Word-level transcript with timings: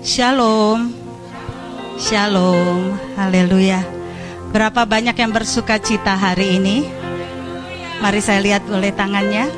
Shalom. 0.00 0.96
Shalom. 2.00 2.96
Haleluya. 3.20 3.84
Berapa 4.48 4.88
banyak 4.88 5.12
yang 5.12 5.28
bersuka 5.28 5.76
cita 5.76 6.16
hari 6.16 6.56
ini? 6.56 6.88
Mari 8.00 8.24
saya 8.24 8.40
lihat 8.40 8.64
oleh 8.72 8.96
tangannya. 8.96 9.52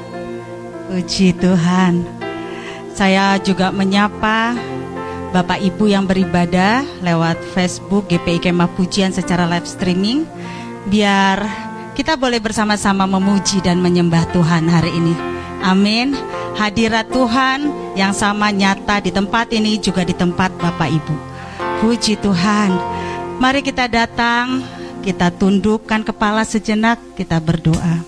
Puji 0.91 1.39
Tuhan. 1.39 2.02
Saya 2.91 3.39
juga 3.39 3.70
menyapa 3.70 4.59
Bapak 5.30 5.62
Ibu 5.62 5.86
yang 5.86 6.11
beribadah 6.11 6.82
lewat 7.06 7.38
Facebook 7.54 8.11
GPI 8.11 8.43
Kemah 8.43 8.74
Pujian 8.74 9.14
secara 9.14 9.46
live 9.46 9.70
streaming. 9.70 10.27
Biar 10.90 11.38
kita 11.95 12.18
boleh 12.18 12.43
bersama-sama 12.43 13.06
memuji 13.06 13.62
dan 13.62 13.79
menyembah 13.79 14.27
Tuhan 14.34 14.66
hari 14.66 14.90
ini. 14.90 15.14
Amin. 15.62 16.18
Hadirat 16.53 17.09
Tuhan 17.09 17.73
yang 17.96 18.12
sama 18.12 18.53
nyata 18.53 19.00
di 19.00 19.09
tempat 19.09 19.48
ini 19.57 19.80
juga 19.80 20.05
di 20.05 20.12
tempat 20.12 20.53
Bapak 20.61 20.90
Ibu. 20.93 21.17
Puji 21.81 22.21
Tuhan. 22.21 22.71
Mari 23.40 23.64
kita 23.64 23.89
datang, 23.89 24.61
kita 25.03 25.32
tundukkan 25.35 26.04
kepala 26.07 26.45
sejenak, 26.45 27.00
kita 27.17 27.40
berdoa. 27.43 28.04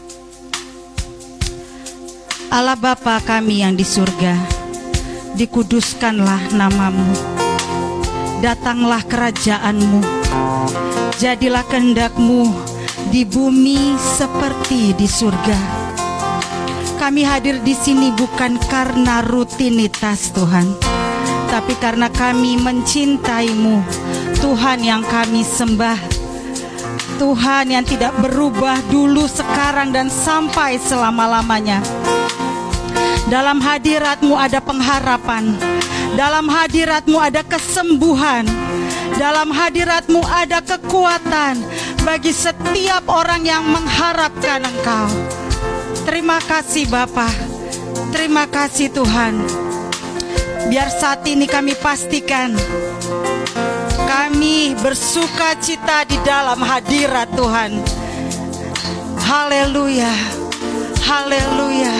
Allah 2.54 2.78
Bapa 2.78 3.18
kami 3.18 3.66
yang 3.66 3.74
di 3.74 3.82
surga, 3.82 4.38
dikuduskanlah 5.34 6.54
namamu. 6.54 7.10
Datanglah 8.38 9.02
kerajaanmu, 9.08 10.04
jadilah 11.18 11.66
kehendakmu 11.66 12.52
di 13.10 13.26
bumi 13.26 13.98
seperti 13.98 14.94
di 14.94 15.08
surga. 15.10 15.83
Kami 17.04 17.20
hadir 17.20 17.60
di 17.60 17.76
sini 17.76 18.16
bukan 18.16 18.56
karena 18.64 19.20
rutinitas 19.20 20.32
Tuhan, 20.32 20.72
tapi 21.52 21.76
karena 21.76 22.08
kami 22.08 22.56
mencintaimu, 22.56 23.84
Tuhan 24.40 24.80
yang 24.80 25.04
kami 25.04 25.44
sembah. 25.44 26.00
Tuhan 27.20 27.76
yang 27.76 27.84
tidak 27.84 28.16
berubah 28.24 28.80
dulu, 28.88 29.28
sekarang, 29.28 29.92
dan 29.92 30.08
sampai 30.08 30.80
selama-lamanya. 30.80 31.84
Dalam 33.28 33.60
hadiratmu 33.60 34.32
ada 34.40 34.64
pengharapan. 34.64 35.60
Dalam 36.16 36.48
hadiratmu 36.48 37.20
ada 37.20 37.44
kesembuhan. 37.44 38.48
Dalam 39.20 39.52
hadiratmu 39.52 40.24
ada 40.24 40.64
kekuatan 40.64 41.60
bagi 42.00 42.32
setiap 42.32 43.04
orang 43.12 43.44
yang 43.44 43.60
mengharapkan 43.68 44.64
engkau. 44.64 45.43
Terima 46.04 46.38
kasih 46.38 46.84
Bapa. 46.92 47.26
Terima 48.12 48.44
kasih 48.46 48.92
Tuhan. 48.92 49.40
Biar 50.68 50.88
saat 50.88 51.24
ini 51.28 51.44
kami 51.48 51.76
pastikan 51.76 52.56
kami 54.04 54.72
bersuka 54.78 55.58
cita 55.60 56.06
di 56.08 56.16
dalam 56.24 56.60
hadirat 56.62 57.28
Tuhan. 57.34 57.82
Haleluya. 59.20 60.14
Haleluya. 61.04 61.96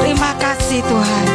Terima 0.00 0.32
kasih 0.40 0.80
Tuhan. 0.86 1.26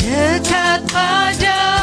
Dekat 0.00 0.80
padamu 0.90 1.75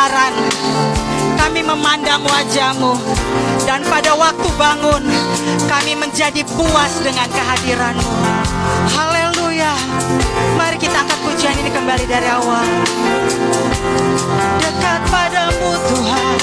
kebenaran 0.00 0.32
kami 1.36 1.60
memandang 1.60 2.24
wajahmu 2.24 2.96
dan 3.68 3.84
pada 3.84 4.16
waktu 4.16 4.48
bangun 4.56 5.04
kami 5.68 5.92
menjadi 5.92 6.40
puas 6.56 7.04
dengan 7.04 7.28
kehadiranmu. 7.28 8.12
Haleluya. 8.96 9.76
Mari 10.56 10.80
kita 10.80 11.04
angkat 11.04 11.20
pujian 11.20 11.52
ini 11.52 11.68
kembali 11.68 12.04
dari 12.08 12.32
awal. 12.32 12.64
Dekat 14.64 15.00
padamu 15.12 15.68
Tuhan. 15.92 16.39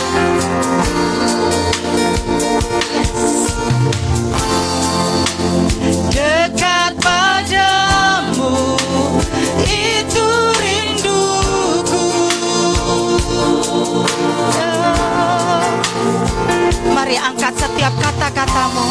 Kata-katamu. 17.96 18.88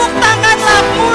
por 0.00 0.10
pagar 0.14 0.58
sua 0.58 0.82
multa. 0.94 1.09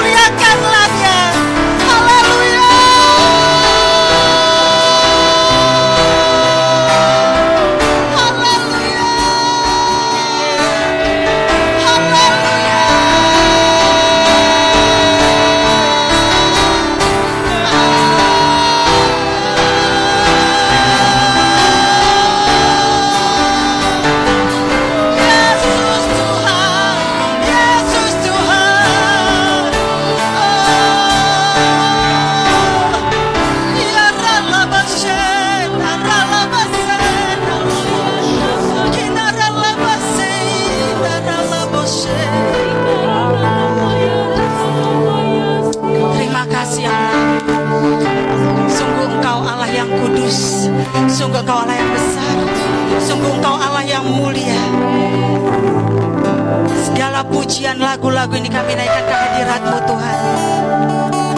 Pujian 57.76 57.92
lagu-lagu 57.92 58.32
ini 58.40 58.48
kami 58.48 58.72
naikkan 58.72 59.04
ke 59.04 59.14
hadiratmu 59.14 59.76
Tuhan. 59.84 60.18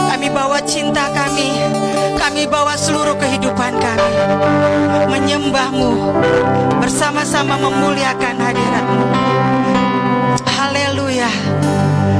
Kami 0.09 0.27
bawa 0.35 0.59
cinta 0.67 1.07
kami 1.15 1.63
Kami 2.19 2.43
bawa 2.43 2.75
seluruh 2.75 3.15
kehidupan 3.15 3.71
kami 3.79 4.11
Menyembahmu 5.07 5.91
Bersama-sama 6.83 7.55
memuliakan 7.55 8.35
hadiratmu 8.35 9.28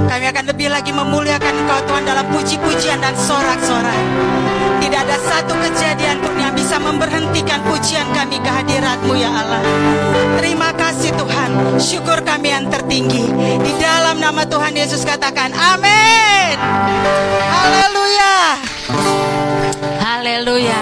Kami 0.10 0.26
akan 0.26 0.46
lebih 0.50 0.74
lagi 0.74 0.90
memuliakan 0.90 1.54
Engkau 1.54 1.86
Tuhan 1.86 2.02
dalam 2.02 2.26
puji-pujian 2.34 2.98
dan 2.98 3.14
sorak-sorai. 3.14 4.02
Tidak 4.82 5.06
ada 5.06 5.18
satu 5.22 5.54
kejadian 5.54 6.18
pun 6.26 6.34
yang 6.34 6.50
bisa 6.58 6.82
memberhentikan 6.82 7.62
pujian 7.62 8.10
kami 8.10 8.42
ke 8.42 8.50
hadiratmu 8.50 9.14
ya 9.14 9.30
Allah. 9.30 9.62
Terima 10.42 10.74
kasih 10.74 11.14
Tuhan. 11.14 11.50
Syukur 11.78 12.26
kami 12.26 12.50
yang 12.50 12.66
tertinggi. 12.74 13.30
Di 13.62 13.74
dalam 13.78 14.18
nama 14.18 14.50
Tuhan 14.50 14.74
Yesus 14.74 15.06
katakan 15.06 15.54
amin. 15.54 16.58
Haleluya. 17.54 18.38
Haleluya. 20.02 20.82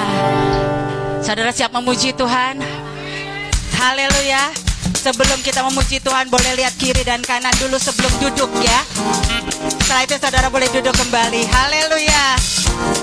Saudara 1.19 1.51
siap 1.51 1.75
memuji 1.75 2.15
Tuhan? 2.15 2.63
Haleluya 3.75 4.56
Sebelum 5.07 5.39
kita 5.39 5.63
memuji 5.63 6.03
Tuhan 6.03 6.27
boleh 6.27 6.59
lihat 6.59 6.75
kiri 6.75 6.99
dan 7.07 7.23
kanan 7.23 7.55
dulu 7.63 7.79
sebelum 7.79 8.11
duduk 8.19 8.51
ya. 8.59 8.83
Setelah 9.71 10.03
itu 10.03 10.19
saudara 10.19 10.51
boleh 10.51 10.67
duduk 10.67 10.91
kembali. 10.99 11.47
Haleluya. 11.47 12.35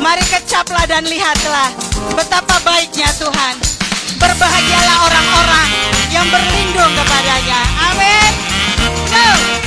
Mari 0.05 0.21
kecaplah 0.29 0.85
dan 0.85 1.09
lihatlah 1.09 1.73
Betapa 2.13 2.61
baiknya 2.61 3.09
Tuhan. 3.17 3.57
Berbahagialah 4.21 4.97
orang-orang 5.01 5.69
yang 6.13 6.29
berlindung 6.29 6.93
kepadanya. 6.93 7.61
Amin. 7.89 8.33
Go! 9.09 9.64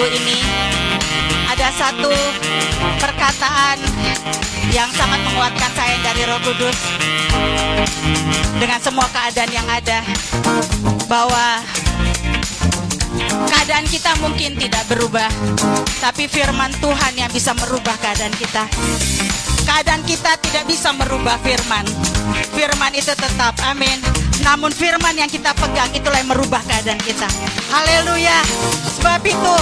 minggu 0.00 0.16
ini 0.16 0.40
ada 1.52 1.68
satu 1.76 2.08
perkataan 2.96 3.76
yang 4.72 4.88
sangat 4.96 5.20
menguatkan 5.28 5.68
saya 5.76 5.92
dari 6.00 6.24
Roh 6.24 6.40
Kudus. 6.40 6.78
Dengan 8.56 8.80
semua 8.80 9.04
keadaan 9.12 9.52
yang 9.52 9.68
ada 9.68 10.00
bahwa 11.04 11.60
keadaan 13.44 13.84
kita 13.92 14.16
mungkin 14.24 14.56
tidak 14.56 14.88
berubah 14.88 15.28
tapi 16.00 16.32
firman 16.32 16.72
Tuhan 16.80 17.20
yang 17.20 17.28
bisa 17.28 17.52
merubah 17.52 18.00
keadaan 18.00 18.32
kita. 18.40 18.72
Keadaan 19.68 20.00
kita 20.08 20.40
tidak 20.40 20.64
bisa 20.64 20.96
merubah 20.96 21.36
firman. 21.44 21.84
Firman 22.56 22.96
itu 22.96 23.12
tetap 23.12 23.52
amin. 23.68 24.00
Namun 24.40 24.72
firman 24.72 25.12
yang 25.12 25.28
kita 25.28 25.52
pegang 25.52 25.92
itulah 25.92 26.16
yang 26.16 26.32
merubah 26.32 26.64
keadaan 26.64 26.96
kita. 27.04 27.28
Haleluya. 27.68 28.40
Sebab 28.96 29.20
itu 29.28 29.54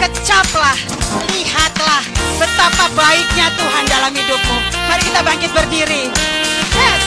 kecaplah, 0.00 0.76
lihatlah 1.32 2.02
betapa 2.38 2.86
baiknya 2.92 3.48
Tuhan 3.56 3.84
dalam 3.88 4.12
hidupmu. 4.12 4.58
Mari 4.88 5.02
kita 5.08 5.20
bangkit 5.24 5.50
berdiri. 5.52 6.12
Yes. 6.72 7.02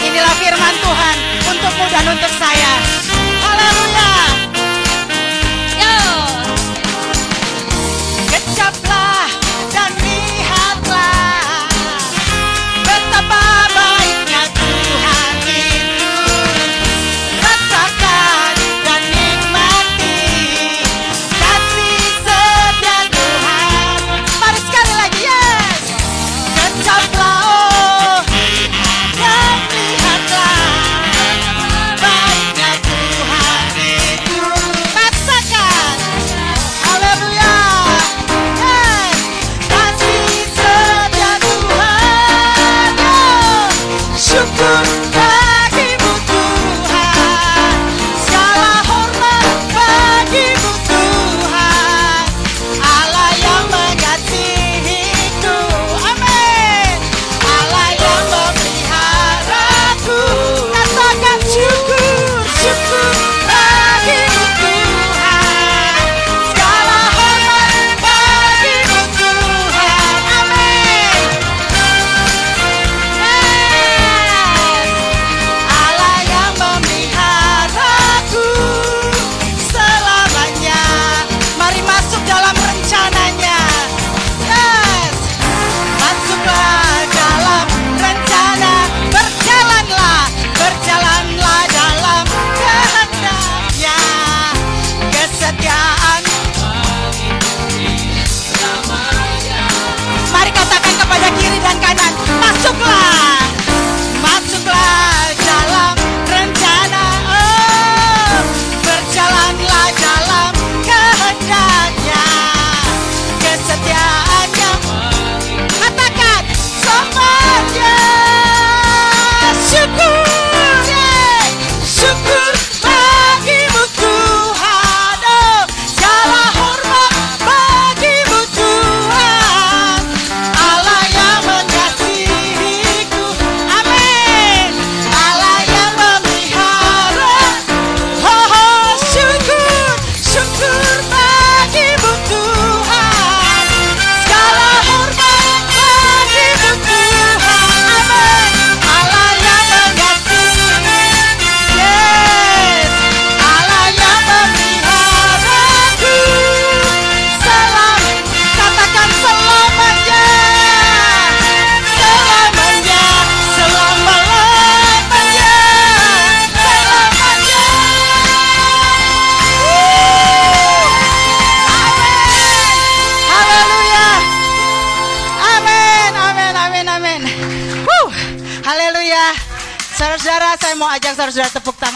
Inilah 0.00 0.34
firman 0.38 0.74
Tuhan 0.80 1.16
untukmu 1.50 1.84
dan 1.90 2.04
untuk 2.12 2.32
saya. 2.38 2.72
Haleluya. 3.42 4.45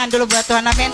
tangan 0.00 0.16
dulu 0.16 0.32
buat 0.32 0.44
Tuhan 0.48 0.64
amin. 0.64 0.90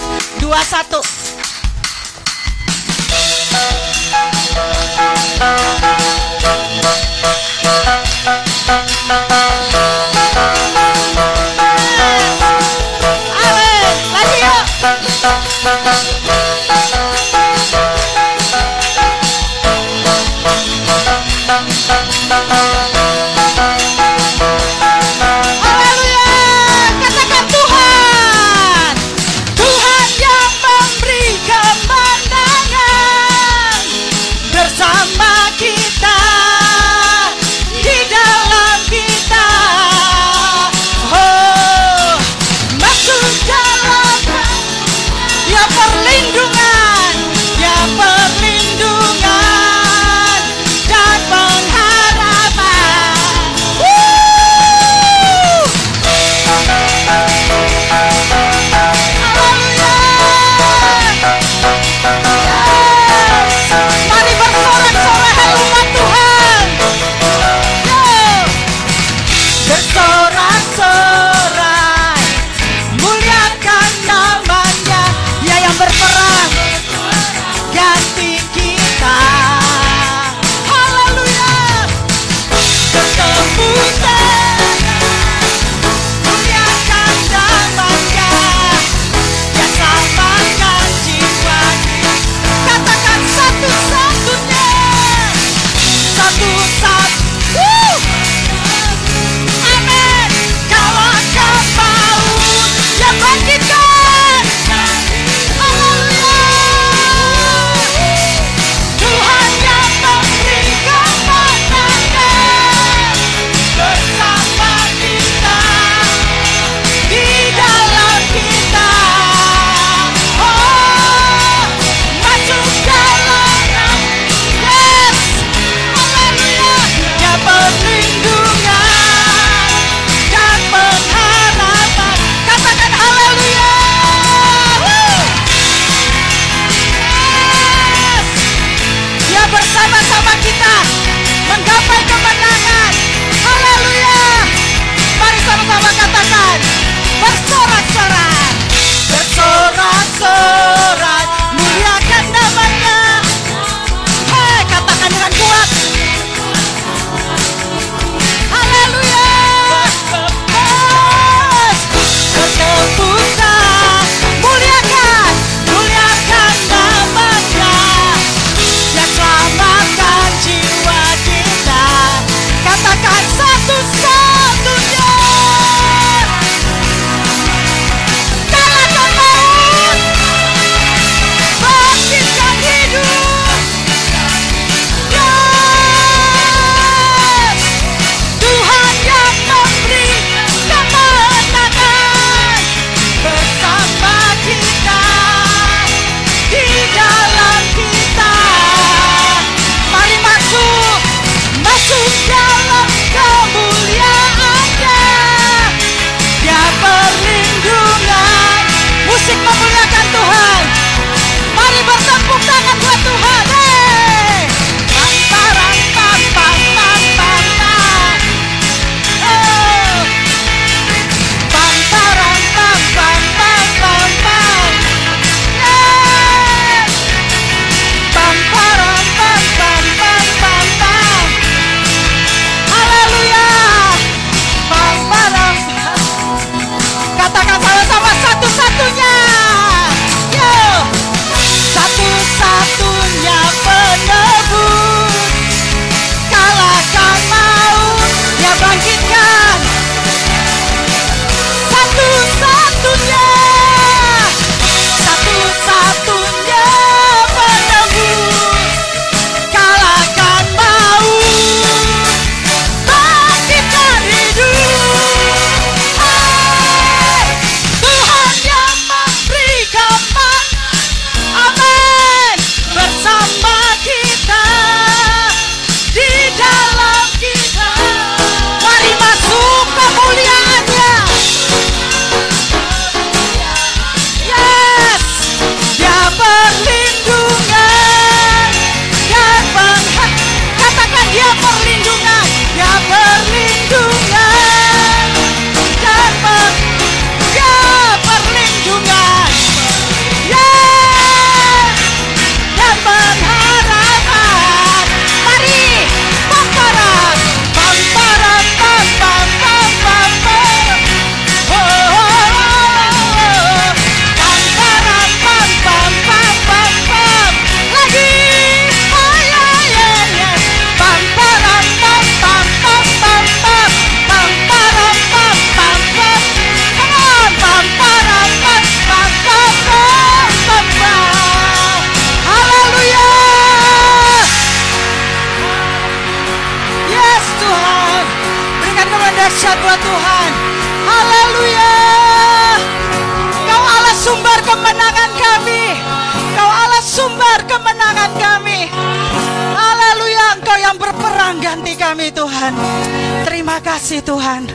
Kasih 353.77 354.01
Tuhan. 354.01 354.49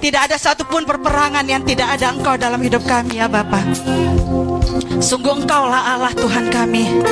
Tidak 0.00 0.16
ada 0.16 0.40
satupun 0.40 0.88
perperangan 0.88 1.44
yang 1.44 1.60
tidak 1.60 1.92
ada 1.92 2.08
Engkau 2.08 2.40
dalam 2.40 2.56
hidup 2.56 2.80
kami 2.88 3.20
ya 3.20 3.28
Bapak. 3.28 3.60
Sungguh 4.96 5.44
Engkaulah 5.44 5.92
Allah 5.92 6.12
Tuhan 6.16 6.48
kami. 6.48 7.04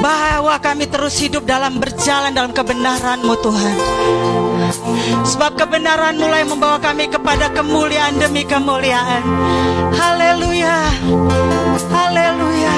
Bahwa 0.00 0.56
kami 0.56 0.88
terus 0.88 1.20
hidup 1.20 1.44
dalam 1.44 1.76
berjalan 1.76 2.32
dalam 2.32 2.56
kebenaran-Mu 2.56 3.34
Tuhan. 3.36 3.76
Sebab 5.28 5.60
kebenaran 5.60 6.16
mulai 6.16 6.48
membawa 6.48 6.80
kami 6.80 7.12
kepada 7.12 7.52
kemuliaan 7.52 8.16
demi 8.16 8.48
kemuliaan. 8.48 9.20
Haleluya. 9.92 10.88
Haleluya. 11.92 12.76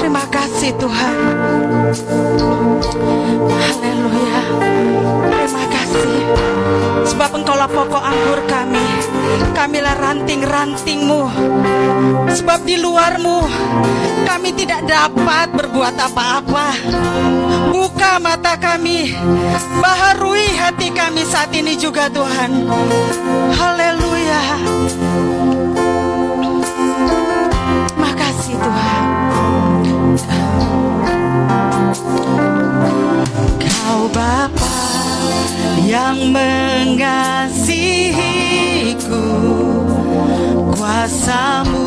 Terima 0.00 0.24
kasih 0.32 0.72
Tuhan. 0.80 1.16
Haleluya. 3.60 4.40
Terima 5.46 5.65
kasih. 5.96 6.20
Sebab 7.06 7.30
engkaulah 7.40 7.70
pokok 7.70 8.02
anggur 8.02 8.40
kami. 8.50 8.84
Kamilah 9.56 9.96
ranting-rantingmu. 9.96 11.22
Sebab 12.36 12.60
di 12.68 12.76
luarmu 12.76 13.40
kami 14.28 14.52
tidak 14.52 14.84
dapat 14.84 15.48
berbuat 15.56 15.96
apa-apa. 15.96 16.66
Buka 17.72 18.20
mata 18.20 18.60
kami. 18.60 19.16
Baharui 19.80 20.44
hati 20.60 20.92
kami 20.92 21.24
saat 21.24 21.50
ini 21.56 21.78
juga 21.78 22.12
Tuhan. 22.12 22.68
Haleluya. 23.56 24.42
Makasih 27.96 28.56
Tuhan. 28.60 29.04
Kau 33.56 34.02
Bapa 34.10 34.65
yang 35.86 36.34
mengasihiku. 36.34 37.54
Kuasamu 40.74 41.86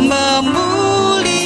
memulihkanku 0.00 1.45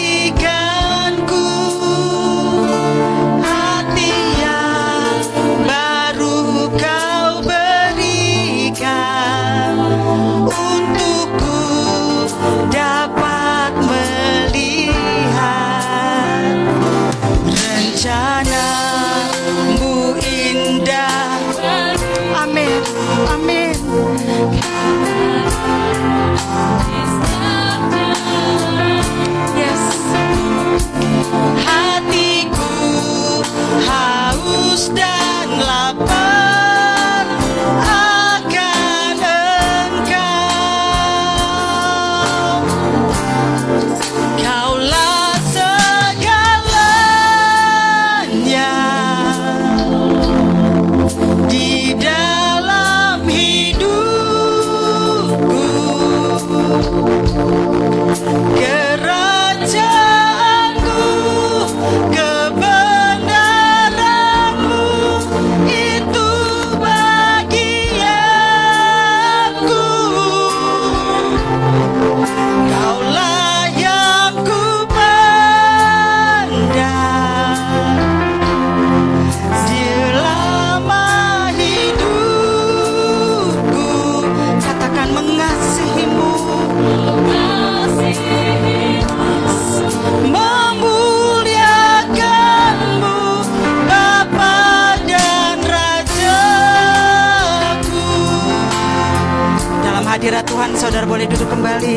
boleh 101.20 101.36
duduk 101.36 101.52
kembali. 101.52 101.96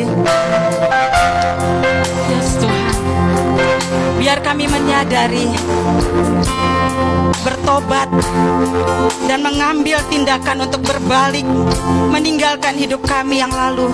Yes 2.28 2.60
Tuhan. 2.60 2.96
Biar 4.20 4.36
kami 4.44 4.68
menyadari 4.68 5.48
Bertobat 7.40 8.08
Dan 9.24 9.40
mengambil 9.40 10.00
tindakan 10.12 10.68
untuk 10.68 10.80
berbalik 10.84 11.44
Meninggalkan 12.12 12.76
hidup 12.76 13.00
kami 13.08 13.40
yang 13.40 13.48
lalu. 13.48 13.88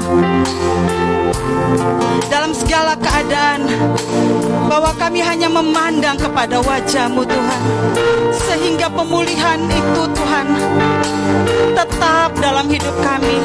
Dalam 2.26 2.50
segala 2.50 2.98
keadaan 2.98 3.70
Bahwa 4.66 4.90
kami 4.98 5.22
hanya 5.22 5.46
memandang 5.46 6.18
kepada 6.18 6.58
wajahmu 6.58 7.22
Tuhan. 7.22 7.62
Sehingga 8.34 8.90
pemulihan 8.90 9.62
itu 9.62 10.02
Tuhan 10.10 10.46
Tetap 11.78 12.34
dalam 12.42 12.66
hidup 12.66 12.98
kami 12.98 13.38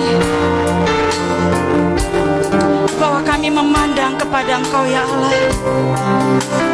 bahwa 3.15 3.32
kami 3.32 3.47
memandang 3.47 4.19
kepada 4.19 4.60
Engkau 4.60 4.84
ya 4.84 4.99
Allah. 5.08 5.32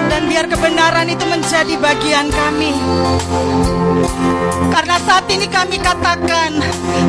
Dan 0.10 0.26
biar 0.26 0.50
kebenaran 0.50 1.06
itu 1.06 1.22
menjadi 1.30 1.78
bagian 1.78 2.34
kami. 2.34 2.74
Karena 4.74 4.98
saat 5.06 5.30
ini 5.30 5.46
kami 5.46 5.78
katakan 5.78 6.58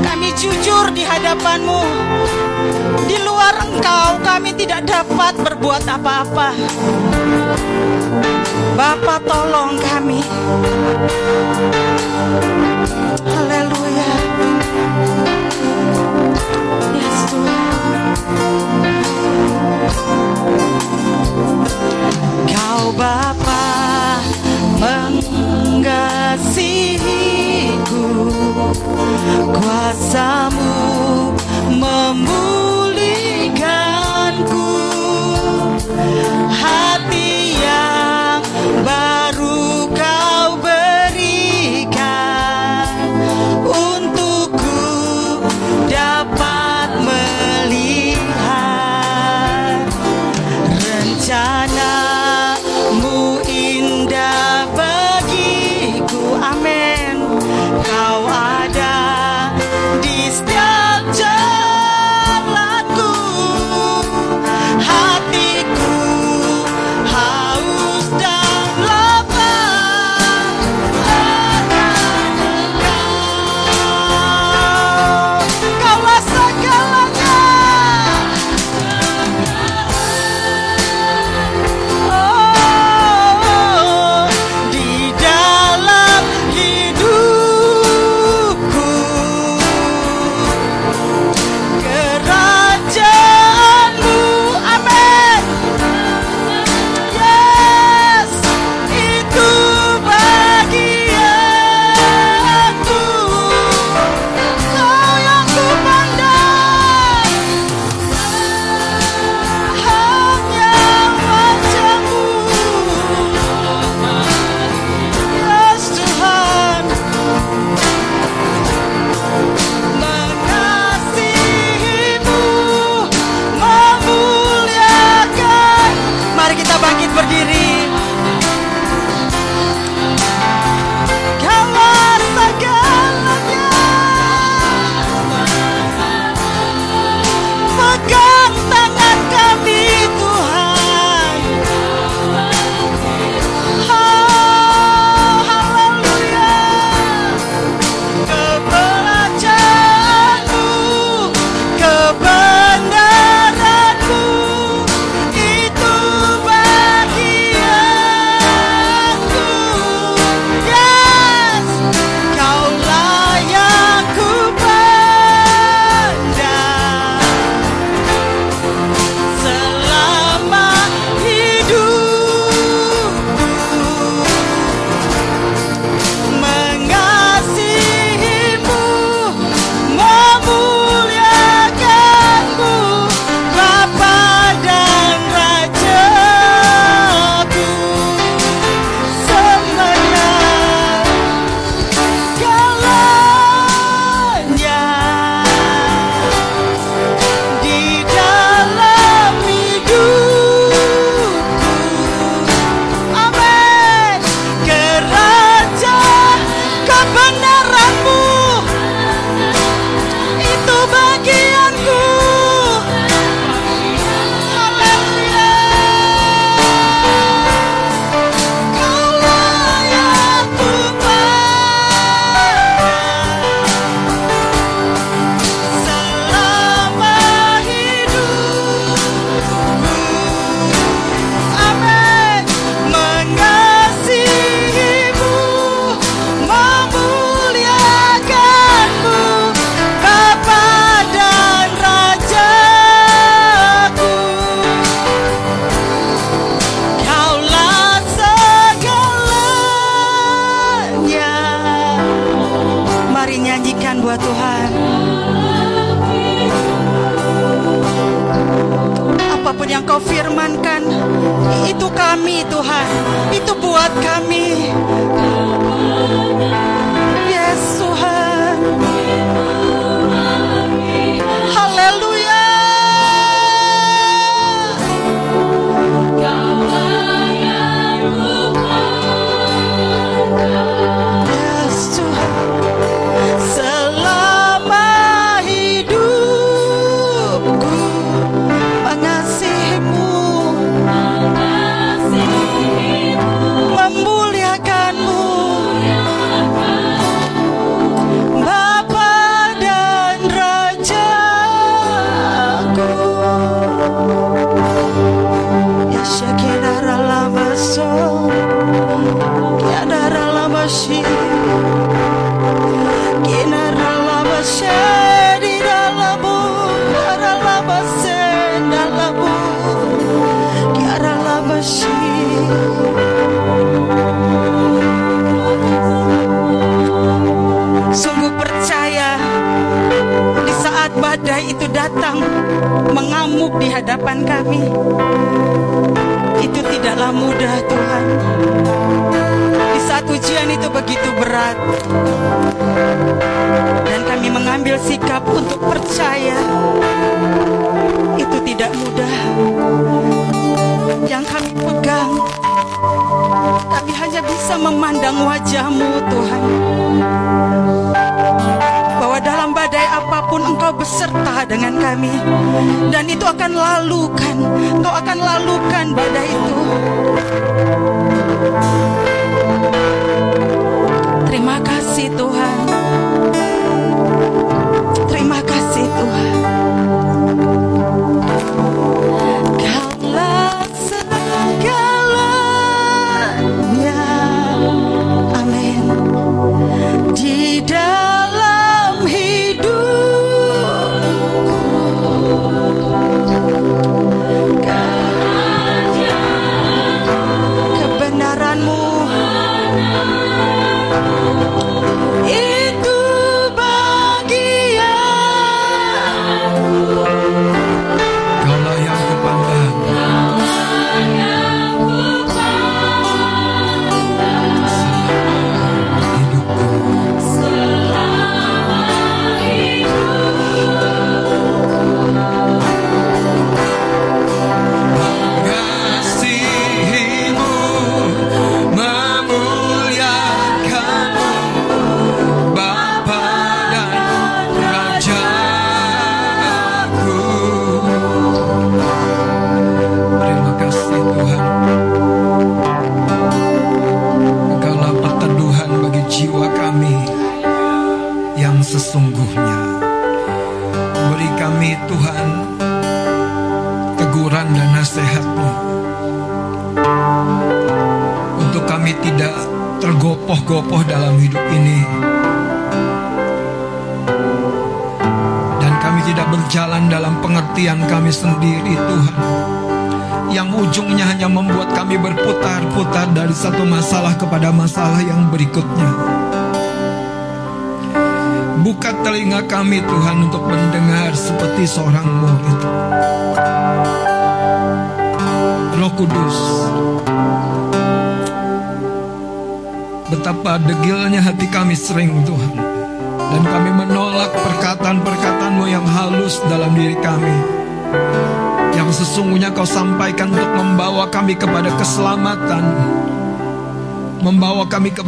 kami 0.04 0.36
jujur 0.36 0.92
di 0.92 1.08
hadapanmu. 1.08 1.80
Di 3.08 3.16
luar 3.24 3.56
Engkau 3.72 4.20
kami 4.20 4.52
tidak 4.52 4.84
dapat 4.84 5.32
berbuat 5.40 5.80
apa-apa. 5.88 6.52
Bapa 8.76 9.16
tolong 9.24 9.80
kami. 9.80 10.20
Haleluya 13.32 13.61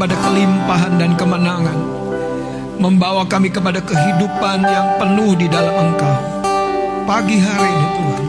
kepada 0.04 0.20
kelimpahan 0.20 1.00
dan 1.00 1.16
kemenangan. 1.16 1.80
Membawa 2.76 3.24
kami 3.24 3.48
kepada 3.48 3.80
kehidupan 3.80 4.60
yang 4.60 5.00
penuh 5.00 5.32
di 5.32 5.48
dalam 5.48 5.72
engkau. 5.72 6.44
Pagi 7.08 7.40
hari 7.40 7.72
ini 7.72 7.88
Tuhan. 7.96 8.24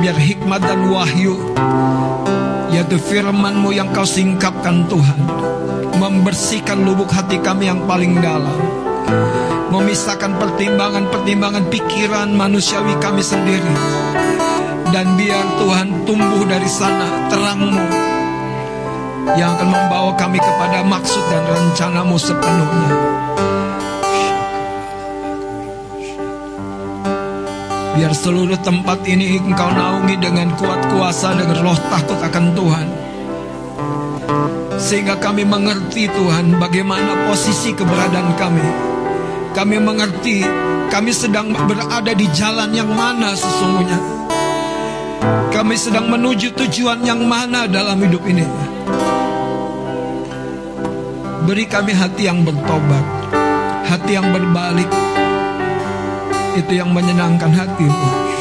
Biar 0.00 0.16
hikmat 0.16 0.64
dan 0.64 0.88
wahyu 0.88 1.36
yaitu 2.72 2.96
firman-Mu 2.96 3.76
yang 3.76 3.92
kau 3.92 4.08
singkapkan 4.08 4.88
Tuhan 4.88 5.20
membersihkan 6.00 6.80
lubuk 6.80 7.12
hati 7.12 7.36
kami 7.36 7.68
yang 7.68 7.84
paling 7.84 8.16
dalam 8.24 8.56
memisahkan 9.68 10.32
pertimbangan-pertimbangan 10.40 11.68
pikiran 11.68 12.32
manusiawi 12.32 12.96
kami 13.04 13.20
sendiri 13.20 13.76
dan 14.96 15.12
biar 15.12 15.44
Tuhan 15.60 16.08
tumbuh 16.08 16.48
dari 16.48 16.70
sana 16.72 17.28
terang-Mu 17.28 18.11
yang 19.38 19.54
akan 19.56 19.68
membawa 19.70 20.12
kami 20.18 20.38
kepada 20.42 20.82
maksud 20.82 21.22
dan 21.30 21.42
rencanamu 21.46 22.16
sepenuhnya 22.18 23.12
Biar 27.92 28.18
seluruh 28.18 28.58
tempat 28.64 29.04
ini 29.04 29.38
engkau 29.38 29.68
naungi 29.68 30.16
dengan 30.16 30.50
kuat 30.58 30.80
kuasa 30.90 31.36
dengan 31.36 31.60
roh 31.60 31.78
takut 31.86 32.18
akan 32.18 32.44
Tuhan. 32.56 32.88
Sehingga 34.74 35.20
kami 35.20 35.46
mengerti 35.46 36.10
Tuhan 36.10 36.56
bagaimana 36.56 37.28
posisi 37.30 37.70
keberadaan 37.76 38.32
kami. 38.34 38.64
Kami 39.54 39.76
mengerti 39.76 40.40
kami 40.88 41.12
sedang 41.12 41.52
berada 41.54 42.16
di 42.16 42.26
jalan 42.32 42.72
yang 42.72 42.88
mana 42.90 43.36
sesungguhnya. 43.36 44.00
Kami 45.52 45.76
sedang 45.76 46.08
menuju 46.08 46.58
tujuan 46.58 47.04
yang 47.04 47.22
mana 47.28 47.68
dalam 47.68 48.00
hidup 48.00 48.24
ini. 48.24 48.71
Beri 51.42 51.66
kami 51.66 51.90
hati 51.90 52.30
yang 52.30 52.46
bertobat, 52.46 53.02
hati 53.90 54.14
yang 54.14 54.30
berbalik. 54.30 54.86
Itu 56.54 56.70
yang 56.70 56.94
menyenangkan 56.94 57.50
hatimu. 57.50 58.32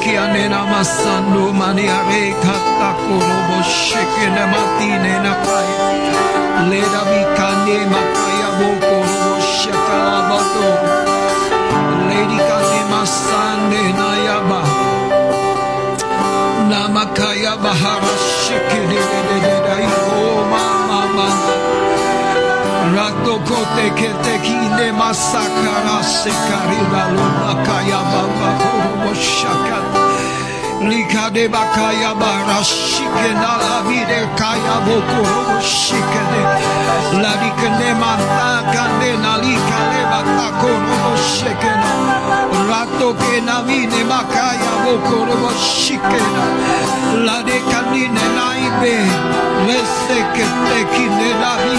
Kiane 0.00 0.48
namasando 0.48 1.52
maniare 1.52 2.32
sheke 3.62 4.26
na 4.34 4.44
matine 4.52 5.14
na 5.24 5.32
pai. 5.44 5.68
Leda 6.70 7.02
mi 7.10 7.20
kane 7.36 7.78
mataya 7.92 8.48
boko 8.58 8.96
robo. 10.28 10.66
Lady 12.08 12.38
kane 12.48 12.80
masane 12.92 13.82
na 13.98 14.10
yaba. 14.26 14.60
Namakaya 16.70 17.54
bahara 17.62 18.14
sheke 18.44 18.80
de 18.90 19.00
de 19.10 19.20
de 19.28 19.38
de 19.46 19.56
da 19.66 19.74
mama. 20.88 21.28
Rato 22.94 23.34
kote 23.48 23.86
kete 23.98 24.34
kine 24.44 24.86
masakara 25.00 25.98
sekari 26.02 26.80
kaya 27.66 28.00
baba 28.12 28.50
robo 28.82 29.14
shaka. 29.14 30.09
Lika 30.80 31.28
de 31.30 31.46
bakaya 31.48 32.14
bara 32.18 32.64
shike 32.64 33.28
na 33.42 33.52
la 33.62 33.82
vide 33.86 34.20
kaya 34.38 34.76
bokoro 34.86 35.60
shike 35.60 36.22
de 36.32 36.40
la 37.22 37.32
dike 37.42 37.68
ne 37.78 37.90
mata 38.00 38.48
kande 38.72 39.10
na 39.22 39.36
lika 39.44 39.80
de 39.92 40.02
batako 40.10 40.70
no 40.88 41.16
shike 41.34 41.72
na. 41.82 41.92
Rato 42.70 43.12
ke 43.20 43.40
na 43.44 43.60
vine 43.66 44.00
bakaya 44.08 44.72
bokoro 44.84 45.50
shike 45.60 46.20
na. 46.34 46.44
La 47.26 47.42
de 47.42 47.58
kanine 47.70 48.24
na 48.36 48.46
ibe 48.66 48.94
lese 49.68 50.18
ke 50.34 50.46
te 50.64 50.78
kine 50.94 51.30
na 51.42 51.52
vi. 51.60 51.78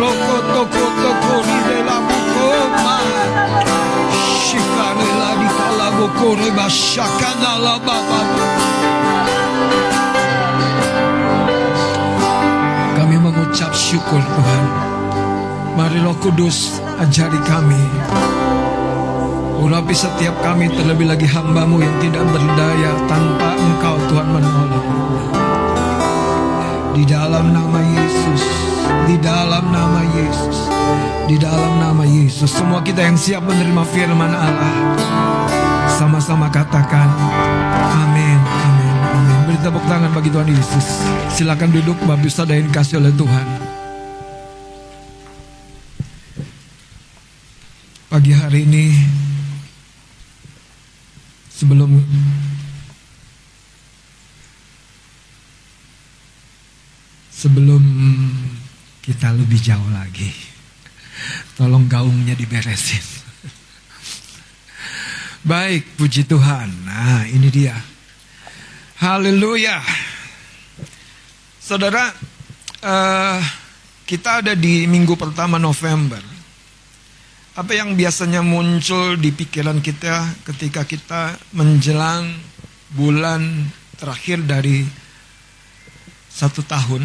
Loko 0.00 0.36
toko 0.54 0.84
toko 1.02 1.34
ni 1.46 1.58
de 1.68 1.78
la 1.88 1.96
bukoma 2.08 2.96
shikane 4.44 5.08
Kami 12.98 13.16
mengucap 13.18 13.70
syukur 13.70 14.18
Tuhan. 14.18 14.64
Mari 15.78 15.98
Roh 16.02 16.18
Kudus 16.18 16.82
ajari 16.98 17.38
kami. 17.46 17.82
Urapi 19.64 19.94
setiap 19.94 20.34
kami 20.42 20.66
terlebih 20.74 21.08
lagi 21.08 21.30
hambamu 21.30 21.78
yang 21.78 21.96
tidak 22.02 22.26
berdaya 22.26 22.90
tanpa 23.06 23.54
engkau 23.54 23.96
Tuhan 24.10 24.28
menolong. 24.34 24.88
Di 26.94 27.02
dalam 27.02 27.50
nama 27.50 27.82
Yesus 27.82 28.42
Di 29.10 29.18
dalam 29.18 29.66
nama 29.74 29.98
Yesus 30.14 30.70
Di 31.26 31.34
dalam 31.42 31.82
nama 31.82 32.06
Yesus. 32.06 32.54
Semua 32.54 32.86
kita 32.86 33.02
yang 33.02 33.18
siap 33.18 33.42
menerima 33.42 33.82
firman 33.90 34.30
Allah 34.30 35.63
Sama-sama 35.94 36.50
katakan 36.50 37.06
Amin 38.02 38.38
Amin 38.42 38.96
Amin. 39.14 39.38
Beri 39.46 39.58
tepuk 39.62 39.84
tangan 39.86 40.10
bagi 40.10 40.26
Tuhan 40.26 40.50
Yesus. 40.50 40.86
Silakan 41.30 41.70
duduk 41.70 41.94
Bapak 42.02 42.26
Ustaz 42.26 42.50
yang 42.50 42.66
dikasih 42.66 42.98
oleh 42.98 43.14
Tuhan. 43.14 43.46
Pagi 48.10 48.30
hari 48.34 48.66
ini 48.66 48.94
Sebelum 51.54 51.90
Sebelum 57.30 57.82
kita 59.02 59.34
lebih 59.34 59.58
jauh 59.62 59.90
lagi 59.94 60.30
Tolong 61.58 61.86
gaungnya 61.90 62.38
diberesin 62.38 63.33
Baik, 65.44 66.00
puji 66.00 66.24
Tuhan. 66.24 66.72
Nah 66.88 67.28
ini 67.28 67.52
dia. 67.52 67.76
Haleluya. 68.96 69.76
Saudara 71.60 72.08
eh, 72.80 73.40
Kita 74.08 74.40
ada 74.40 74.56
di 74.56 74.88
minggu 74.88 75.12
pertama 75.20 75.60
November. 75.60 76.24
Apa 77.60 77.76
yang 77.76 77.92
biasanya 77.92 78.40
muncul 78.40 79.20
di 79.20 79.36
pikiran 79.36 79.84
kita 79.84 80.32
Ketika 80.48 80.88
kita 80.88 81.36
menjelang 81.52 82.24
bulan 82.96 83.68
terakhir 84.00 84.48
dari 84.48 84.88
satu 86.32 86.64
tahun? 86.64 87.04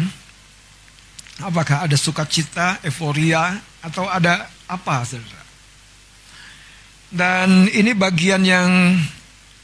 Apakah 1.44 1.84
ada 1.84 1.96
sukacita, 2.00 2.80
euforia, 2.88 3.60
atau 3.84 4.08
ada 4.08 4.48
apa, 4.64 5.04
saudara? 5.04 5.39
Dan 7.10 7.66
ini 7.74 7.90
bagian 7.92 8.46
yang 8.46 8.94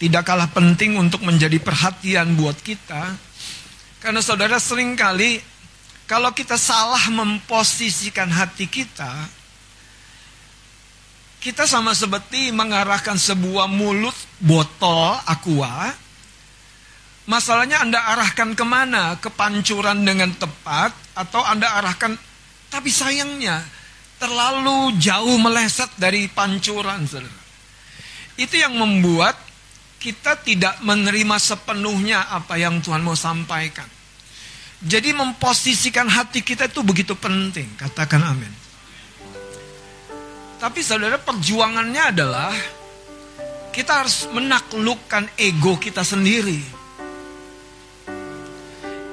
tidak 0.03 0.27
kalah 0.27 0.51
penting 0.51 0.99
untuk 0.99 1.23
menjadi 1.23 1.57
perhatian 1.63 2.35
buat 2.35 2.59
kita. 2.59 3.15
Karena 4.03 4.21
saudara 4.21 4.59
sering 4.59 4.99
kali 4.99 5.39
kalau 6.11 6.35
kita 6.35 6.59
salah 6.59 7.07
memposisikan 7.11 8.31
hati 8.31 8.67
kita, 8.67 9.11
kita 11.39 11.65
sama 11.71 11.95
seperti 11.95 12.51
mengarahkan 12.51 13.15
sebuah 13.15 13.71
mulut 13.71 14.15
botol 14.43 15.15
aqua 15.27 16.07
Masalahnya 17.27 17.83
Anda 17.83 17.99
arahkan 17.99 18.55
ke 18.55 18.63
mana? 18.63 19.19
Ke 19.19 19.35
pancuran 19.35 20.07
dengan 20.07 20.31
tepat 20.31 20.95
atau 21.19 21.43
Anda 21.43 21.75
arahkan 21.83 22.15
tapi 22.71 22.91
sayangnya 22.91 23.63
terlalu 24.17 24.97
jauh 24.97 25.37
meleset 25.41 25.93
dari 26.01 26.29
pancuran, 26.31 27.05
saudara. 27.05 27.45
Itu 28.37 28.57
yang 28.57 28.77
membuat 28.77 29.37
kita 29.97 30.41
tidak 30.45 30.81
menerima 30.85 31.37
sepenuhnya 31.41 32.29
apa 32.29 32.61
yang 32.61 32.81
Tuhan 32.85 33.01
mau 33.01 33.17
sampaikan. 33.17 33.89
Jadi 34.85 35.17
memposisikan 35.17 36.05
hati 36.07 36.45
kita 36.45 36.69
itu 36.69 36.85
begitu 36.85 37.17
penting, 37.17 37.67
katakan 37.81 38.21
amin. 38.21 38.53
Tapi 40.61 40.81
saudara 40.85 41.17
perjuangannya 41.17 42.03
adalah 42.13 42.53
kita 43.73 44.05
harus 44.05 44.29
menaklukkan 44.33 45.29
ego 45.37 45.77
kita 45.77 46.01
sendiri 46.01 46.77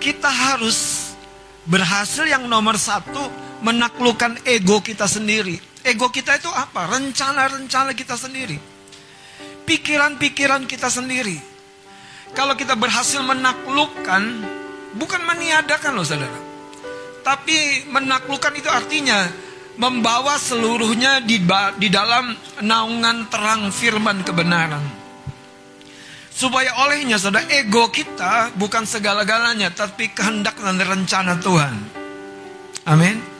kita 0.04 0.28
harus 0.28 1.12
berhasil 1.64 2.28
yang 2.28 2.44
nomor 2.52 2.76
satu 2.76 3.32
menaklukkan 3.64 4.44
ego 4.44 4.84
kita 4.84 5.08
sendiri. 5.08 5.58
Ego 5.84 6.12
kita 6.12 6.36
itu 6.38 6.52
apa? 6.52 6.88
Rencana-rencana 6.92 7.96
kita 7.96 8.20
sendiri. 8.20 8.60
Pikiran-pikiran 9.64 10.68
kita 10.68 10.92
sendiri. 10.92 11.40
Kalau 12.36 12.60
kita 12.60 12.76
berhasil 12.76 13.24
menaklukkan, 13.24 14.24
bukan 15.00 15.22
meniadakan 15.24 15.96
loh 15.96 16.04
saudara. 16.04 16.40
Tapi 17.24 17.88
menaklukkan 17.88 18.52
itu 18.60 18.68
artinya 18.68 19.24
membawa 19.80 20.36
seluruhnya 20.36 21.24
di, 21.24 21.40
di 21.80 21.88
dalam 21.88 22.36
naungan 22.60 23.32
terang 23.32 23.72
firman 23.72 24.22
kebenaran. 24.28 24.84
Supaya 26.34 26.84
olehnya 26.84 27.16
saudara 27.22 27.46
ego 27.54 27.94
kita 27.94 28.52
bukan 28.58 28.84
segala-galanya 28.84 29.72
tapi 29.72 30.12
kehendak 30.12 30.58
dan 30.60 30.82
rencana 30.82 31.38
Tuhan. 31.40 31.76
Amin. 32.90 33.33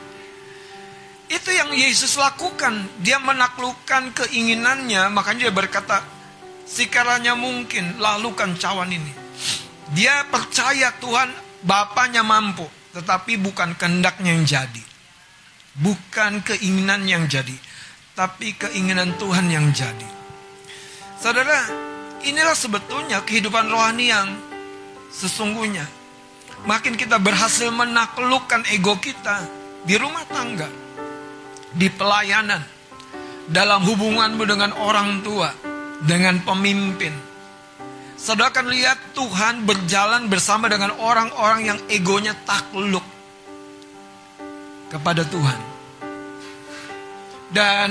Itu 1.34 1.50
yang 1.50 1.74
Yesus 1.74 2.14
lakukan. 2.14 2.86
Dia 3.02 3.18
menaklukkan 3.18 4.14
keinginannya, 4.14 5.10
makanya 5.10 5.50
dia 5.50 5.54
berkata, 5.54 6.06
"Sekiranya 6.62 7.34
mungkin, 7.34 7.98
lalukan 7.98 8.54
cawan 8.54 8.94
ini." 8.94 9.10
Dia 9.90 10.24
percaya 10.30 10.94
Tuhan 11.02 11.42
Bapaknya 11.64 12.20
mampu, 12.20 12.68
tetapi 12.92 13.40
bukan 13.40 13.72
kehendaknya 13.74 14.30
yang 14.36 14.44
jadi. 14.44 14.84
Bukan 15.80 16.44
keinginan 16.44 17.08
yang 17.08 17.24
jadi, 17.24 17.56
tapi 18.12 18.52
keinginan 18.52 19.16
Tuhan 19.16 19.48
yang 19.48 19.72
jadi. 19.72 20.06
Saudara, 21.16 21.84
Inilah 22.24 22.56
sebetulnya 22.56 23.20
kehidupan 23.20 23.68
rohani 23.68 24.08
yang 24.08 24.32
sesungguhnya. 25.12 25.84
Makin 26.64 26.96
kita 26.96 27.20
berhasil 27.20 27.68
menaklukkan 27.68 28.64
ego 28.72 28.96
kita 28.96 29.44
di 29.84 29.92
rumah 30.00 30.24
tangga, 30.32 30.64
di 31.74 31.90
pelayanan, 31.90 32.62
dalam 33.50 33.82
hubunganmu 33.84 34.42
dengan 34.46 34.70
orang 34.78 35.20
tua, 35.20 35.50
dengan 36.06 36.40
pemimpin. 36.46 37.12
Saudara 38.14 38.54
akan 38.54 38.66
lihat 38.70 39.12
Tuhan 39.12 39.66
berjalan 39.66 40.30
bersama 40.30 40.70
dengan 40.70 40.94
orang-orang 40.96 41.60
yang 41.66 41.78
egonya 41.90 42.32
takluk 42.46 43.04
kepada 44.88 45.26
Tuhan. 45.26 45.60
Dan 47.50 47.90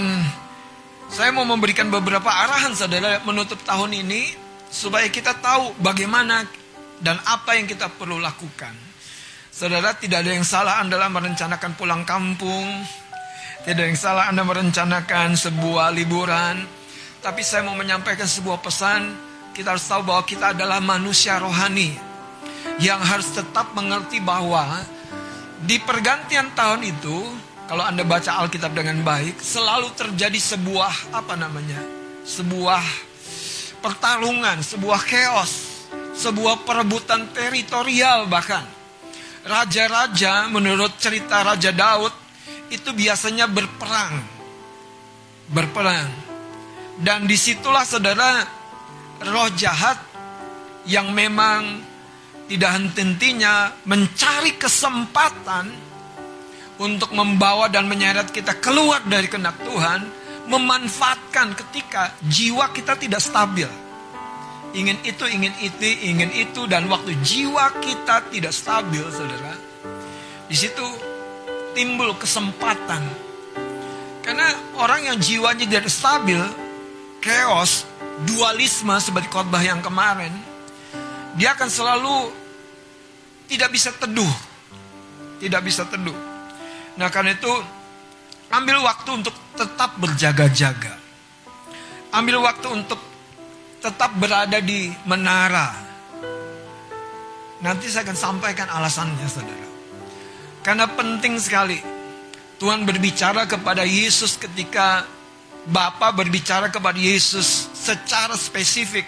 saya 1.11 1.29
mau 1.36 1.45
memberikan 1.45 1.91
beberapa 1.91 2.27
arahan 2.27 2.73
saudara 2.73 3.21
menutup 3.27 3.61
tahun 3.61 3.93
ini 3.93 4.34
supaya 4.73 5.05
kita 5.11 5.38
tahu 5.38 5.77
bagaimana 5.77 6.47
dan 7.03 7.19
apa 7.27 7.59
yang 7.59 7.69
kita 7.69 7.91
perlu 7.93 8.17
lakukan. 8.17 8.73
Saudara, 9.53 9.93
tidak 9.93 10.25
ada 10.25 10.34
yang 10.34 10.47
salah 10.47 10.81
Anda 10.81 10.97
merencanakan 10.97 11.77
pulang 11.77 12.01
kampung. 12.09 12.65
Tidak 13.64 13.80
yang 13.80 13.95
salah 13.95 14.28
Anda 14.28 14.43
merencanakan 14.43 15.39
sebuah 15.39 15.95
liburan. 15.95 16.68
Tapi 17.24 17.39
saya 17.39 17.64
mau 17.64 17.80
menyampaikan 17.80 18.28
sebuah 18.28 18.59
pesan. 18.59 19.16
Kita 19.55 19.72
harus 19.72 19.88
tahu 19.88 20.03
bahwa 20.03 20.28
kita 20.28 20.51
adalah 20.51 20.84
manusia 20.84 21.39
rohani. 21.39 21.95
Yang 22.84 23.01
harus 23.07 23.30
tetap 23.32 23.72
mengerti 23.72 24.20
bahwa 24.20 24.84
di 25.64 25.80
pergantian 25.80 26.51
tahun 26.51 26.84
itu, 26.84 27.24
kalau 27.72 27.88
Anda 27.88 28.03
baca 28.03 28.43
Alkitab 28.43 28.76
dengan 28.76 28.99
baik, 28.99 29.39
selalu 29.39 29.95
terjadi 29.95 30.36
sebuah 30.36 31.16
apa 31.16 31.39
namanya? 31.39 31.80
Sebuah 32.28 32.84
pertarungan, 33.80 34.59
sebuah 34.59 34.99
chaos, 35.07 35.88
sebuah 36.20 36.68
perebutan 36.68 37.32
teritorial 37.32 38.28
bahkan. 38.28 38.68
Raja-raja 39.47 40.51
menurut 40.51 40.99
cerita 40.99 41.47
Raja 41.47 41.72
Daud 41.72 42.22
itu 42.74 42.89
biasanya 42.91 43.45
berperang. 43.45 44.17
Berperang. 45.53 46.09
Dan 46.97 47.30
di 47.30 47.38
situlah 47.38 47.86
saudara 47.86 48.41
roh 49.21 49.49
jahat 49.53 49.97
yang 50.89 51.13
memang 51.13 51.82
tidak 52.49 52.76
henti-hentinya 52.76 53.86
mencari 53.88 54.59
kesempatan 54.59 55.71
untuk 56.82 57.13
membawa 57.15 57.69
dan 57.69 57.88
menyeret 57.88 58.34
kita 58.34 58.57
keluar 58.59 58.99
dari 59.05 59.30
kenak 59.30 59.55
Tuhan, 59.63 60.01
memanfaatkan 60.49 61.55
ketika 61.55 62.17
jiwa 62.28 62.74
kita 62.74 62.97
tidak 62.99 63.24
stabil. 63.24 63.69
Ingin 64.74 64.97
itu, 65.05 65.24
ingin 65.30 65.53
itu, 65.61 65.86
ingin 65.86 66.34
itu, 66.34 66.65
dan 66.65 66.89
waktu 66.89 67.13
jiwa 67.21 67.78
kita 67.78 68.26
tidak 68.34 68.51
stabil, 68.51 69.05
saudara, 69.13 69.53
di 70.49 70.57
situ 70.57 71.12
timbul 71.74 72.13
kesempatan. 72.17 73.01
Karena 74.24 74.47
orang 74.80 75.11
yang 75.11 75.17
jiwanya 75.19 75.67
tidak 75.67 75.91
stabil, 75.91 76.39
chaos, 77.19 77.84
dualisme 78.24 78.95
seperti 79.01 79.28
khotbah 79.28 79.59
yang 79.59 79.84
kemarin, 79.84 80.32
dia 81.36 81.51
akan 81.57 81.67
selalu 81.67 82.32
tidak 83.51 83.69
bisa 83.74 83.91
teduh. 83.93 84.34
Tidak 85.43 85.61
bisa 85.65 85.84
teduh. 85.84 86.15
Nah 86.95 87.11
karena 87.11 87.36
itu 87.36 87.51
ambil 88.53 88.80
waktu 88.86 89.09
untuk 89.19 89.36
tetap 89.59 89.99
berjaga-jaga. 89.99 90.95
Ambil 92.13 92.39
waktu 92.39 92.67
untuk 92.69 93.01
tetap 93.82 94.15
berada 94.15 94.63
di 94.63 94.88
menara. 95.03 95.74
Nanti 97.59 97.91
saya 97.91 98.07
akan 98.07 98.17
sampaikan 98.17 98.71
alasannya 98.71 99.28
saudara. 99.28 99.72
Karena 100.64 100.88
penting 100.88 101.36
sekali 101.38 101.78
Tuhan 102.57 102.88
berbicara 102.88 103.43
kepada 103.43 103.84
Yesus 103.84 104.39
ketika 104.39 105.03
Bapa 105.64 106.11
berbicara 106.11 106.68
kepada 106.68 106.99
Yesus 106.99 107.72
secara 107.72 108.36
spesifik 108.36 109.07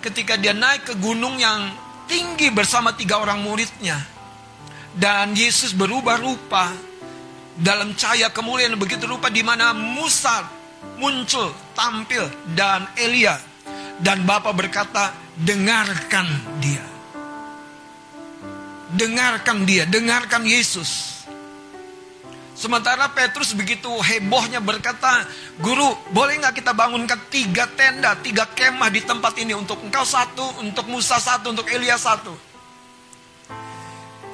ketika 0.00 0.36
dia 0.40 0.56
naik 0.56 0.88
ke 0.88 0.94
gunung 0.96 1.36
yang 1.36 1.72
tinggi 2.08 2.48
bersama 2.50 2.96
tiga 2.96 3.20
orang 3.20 3.44
muridnya. 3.44 4.00
Dan 4.90 5.38
Yesus 5.38 5.70
berubah 5.70 6.18
rupa 6.18 6.74
dalam 7.54 7.94
cahaya 7.94 8.32
kemuliaan 8.32 8.74
begitu 8.74 9.06
rupa 9.06 9.30
di 9.30 9.44
mana 9.44 9.70
Musa 9.70 10.42
muncul, 10.98 11.52
tampil 11.76 12.26
dan 12.56 12.88
Elia. 12.98 13.38
Dan 14.00 14.24
Bapa 14.24 14.50
berkata, 14.56 15.12
dengarkan 15.36 16.26
dia. 16.58 16.99
Dengarkan 18.90 19.62
dia, 19.62 19.86
dengarkan 19.86 20.42
Yesus. 20.42 21.22
Sementara 22.60 23.08
Petrus 23.16 23.56
begitu 23.56 23.88
hebohnya 23.88 24.60
berkata, 24.60 25.24
Guru, 25.56 25.96
boleh 26.12 26.36
nggak 26.44 26.60
kita 26.60 26.76
bangunkan 26.76 27.16
tiga 27.32 27.64
tenda, 27.72 28.12
tiga 28.20 28.44
kemah 28.44 28.92
di 28.92 29.00
tempat 29.00 29.32
ini 29.40 29.56
untuk 29.56 29.80
engkau 29.80 30.04
satu, 30.04 30.60
untuk 30.60 30.84
Musa 30.92 31.16
satu, 31.16 31.56
untuk 31.56 31.64
Elia 31.72 31.96
satu. 31.96 32.36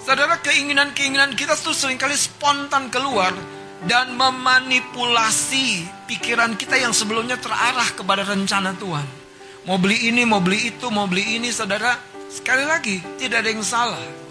Saudara, 0.02 0.42
keinginan-keinginan 0.42 1.38
kita 1.38 1.54
tuh 1.54 1.70
sering 1.70 2.02
kali 2.02 2.18
spontan 2.18 2.90
keluar 2.90 3.30
dan 3.86 4.18
memanipulasi 4.18 5.86
pikiran 6.10 6.58
kita 6.58 6.82
yang 6.82 6.90
sebelumnya 6.90 7.38
terarah 7.38 7.94
kepada 7.94 8.26
rencana 8.26 8.74
Tuhan. 8.74 9.06
Mau 9.70 9.78
beli 9.78 10.10
ini, 10.10 10.26
mau 10.26 10.42
beli 10.42 10.74
itu, 10.74 10.90
mau 10.90 11.06
beli 11.06 11.38
ini, 11.38 11.54
saudara. 11.54 11.94
Sekali 12.26 12.66
lagi, 12.66 12.98
tidak 13.22 13.46
ada 13.46 13.50
yang 13.54 13.62
salah. 13.62 14.25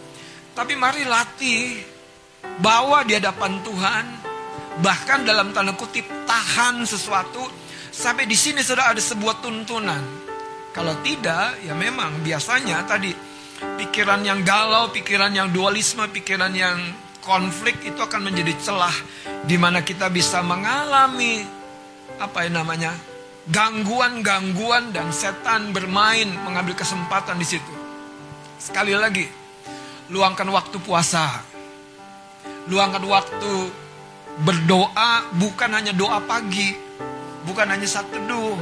Tapi 0.55 0.71
mari 0.79 1.03
latih 1.03 1.83
bawa 2.63 3.03
di 3.03 3.19
hadapan 3.19 3.59
Tuhan, 3.59 4.05
bahkan 4.79 5.27
dalam 5.27 5.51
tanda 5.51 5.75
kutip 5.75 6.07
tahan 6.23 6.87
sesuatu 6.87 7.43
sampai 7.91 8.23
di 8.23 8.39
sini 8.39 8.63
sudah 8.63 8.95
ada 8.95 9.03
sebuah 9.03 9.43
tuntunan. 9.43 9.99
Kalau 10.71 10.95
tidak, 11.03 11.59
ya 11.59 11.75
memang 11.75 12.23
biasanya 12.23 12.87
tadi 12.87 13.11
pikiran 13.59 14.23
yang 14.23 14.47
galau, 14.47 14.95
pikiran 14.95 15.35
yang 15.35 15.51
dualisme, 15.51 16.07
pikiran 16.07 16.55
yang 16.55 16.79
konflik 17.19 17.75
itu 17.83 17.99
akan 17.99 18.31
menjadi 18.31 18.55
celah 18.63 18.95
di 19.43 19.59
mana 19.59 19.83
kita 19.83 20.07
bisa 20.07 20.39
mengalami 20.39 21.43
apa 22.15 22.47
yang 22.47 22.63
namanya 22.63 22.95
gangguan-gangguan 23.51 24.95
dan 24.95 25.11
setan 25.11 25.75
bermain 25.75 26.31
mengambil 26.47 26.79
kesempatan 26.79 27.35
di 27.35 27.47
situ. 27.47 27.73
Sekali 28.55 28.95
lagi, 28.95 29.44
luangkan 30.09 30.49
waktu 30.53 30.77
puasa. 30.81 31.41
Luangkan 32.69 33.05
waktu 33.05 33.53
berdoa 34.41 35.31
bukan 35.37 35.69
hanya 35.71 35.93
doa 35.93 36.19
pagi, 36.25 36.73
bukan 37.45 37.65
hanya 37.69 37.87
saat 37.87 38.09
teduh. 38.09 38.57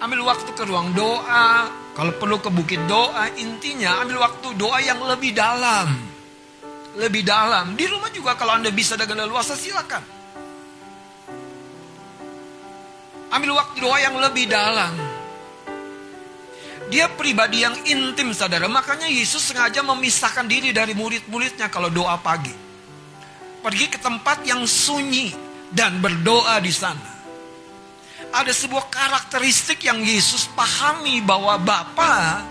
Ambil 0.00 0.24
waktu 0.24 0.48
ke 0.56 0.64
ruang 0.64 0.96
doa, 0.96 1.68
kalau 1.92 2.12
perlu 2.16 2.40
ke 2.40 2.48
bukit 2.48 2.80
doa, 2.88 3.28
intinya 3.36 4.00
ambil 4.00 4.24
waktu 4.24 4.56
doa 4.56 4.80
yang 4.80 5.00
lebih 5.04 5.36
dalam. 5.36 5.92
Lebih 6.96 7.22
dalam. 7.24 7.76
Di 7.76 7.84
rumah 7.84 8.08
juga 8.08 8.32
kalau 8.36 8.56
Anda 8.56 8.72
bisa 8.72 8.96
dengan 8.96 9.28
leluasa 9.28 9.52
silakan. 9.56 10.00
Ambil 13.30 13.52
waktu 13.54 13.76
doa 13.78 13.96
yang 14.00 14.16
lebih 14.16 14.48
dalam. 14.48 15.09
Dia 16.90 17.06
pribadi 17.06 17.62
yang 17.62 17.78
intim 17.86 18.34
saudara. 18.34 18.66
Makanya 18.66 19.06
Yesus 19.06 19.46
sengaja 19.46 19.78
memisahkan 19.86 20.42
diri 20.50 20.74
dari 20.74 20.90
murid-muridnya 20.90 21.70
kalau 21.70 21.86
doa 21.86 22.18
pagi. 22.18 22.50
Pergi 23.62 23.86
ke 23.86 23.98
tempat 24.02 24.42
yang 24.42 24.66
sunyi 24.66 25.30
dan 25.70 26.02
berdoa 26.02 26.58
di 26.58 26.74
sana. 26.74 27.22
Ada 28.34 28.50
sebuah 28.50 28.90
karakteristik 28.90 29.86
yang 29.86 30.02
Yesus 30.02 30.50
pahami 30.54 31.22
bahwa 31.22 31.54
Bapa 31.62 32.42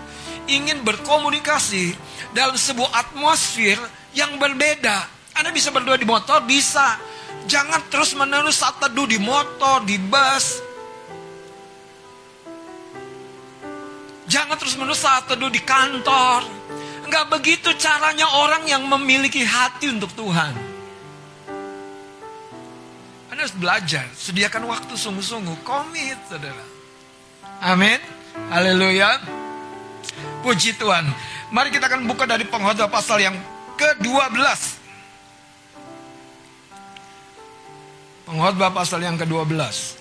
ingin 0.48 0.80
berkomunikasi 0.88 1.92
dalam 2.32 2.56
sebuah 2.56 2.96
atmosfer 2.96 3.76
yang 4.16 4.40
berbeda. 4.40 5.04
Anda 5.36 5.52
bisa 5.52 5.68
berdoa 5.68 6.00
di 6.00 6.08
motor, 6.08 6.44
bisa. 6.48 6.96
Jangan 7.44 7.92
terus 7.92 8.16
menerus 8.16 8.60
saat 8.60 8.80
teduh 8.80 9.08
di 9.08 9.20
motor, 9.20 9.84
di 9.84 9.96
bus, 9.96 10.60
Jangan 14.30 14.54
terus 14.62 14.78
menerus 14.78 15.02
saat 15.02 15.26
teduh 15.26 15.50
di 15.50 15.58
kantor. 15.58 16.46
Enggak 17.02 17.26
begitu 17.34 17.74
caranya 17.74 18.30
orang 18.38 18.62
yang 18.70 18.86
memiliki 18.86 19.42
hati 19.42 19.90
untuk 19.90 20.14
Tuhan. 20.14 20.54
Anda 23.26 23.42
harus 23.42 23.56
belajar, 23.58 24.06
sediakan 24.14 24.70
waktu 24.70 24.94
sungguh-sungguh, 24.94 25.66
komit 25.66 26.14
saudara. 26.30 26.62
Amin. 27.58 27.98
Haleluya. 28.54 29.18
Puji 30.46 30.78
Tuhan. 30.78 31.10
Mari 31.50 31.74
kita 31.74 31.90
akan 31.90 32.06
buka 32.06 32.22
dari 32.30 32.46
pengkhotbah 32.46 32.86
pasal 32.86 33.18
yang 33.18 33.34
ke-12. 33.74 34.30
Pengkhotbah 38.30 38.70
pasal 38.70 39.02
yang 39.02 39.18
ke-12. 39.18 39.99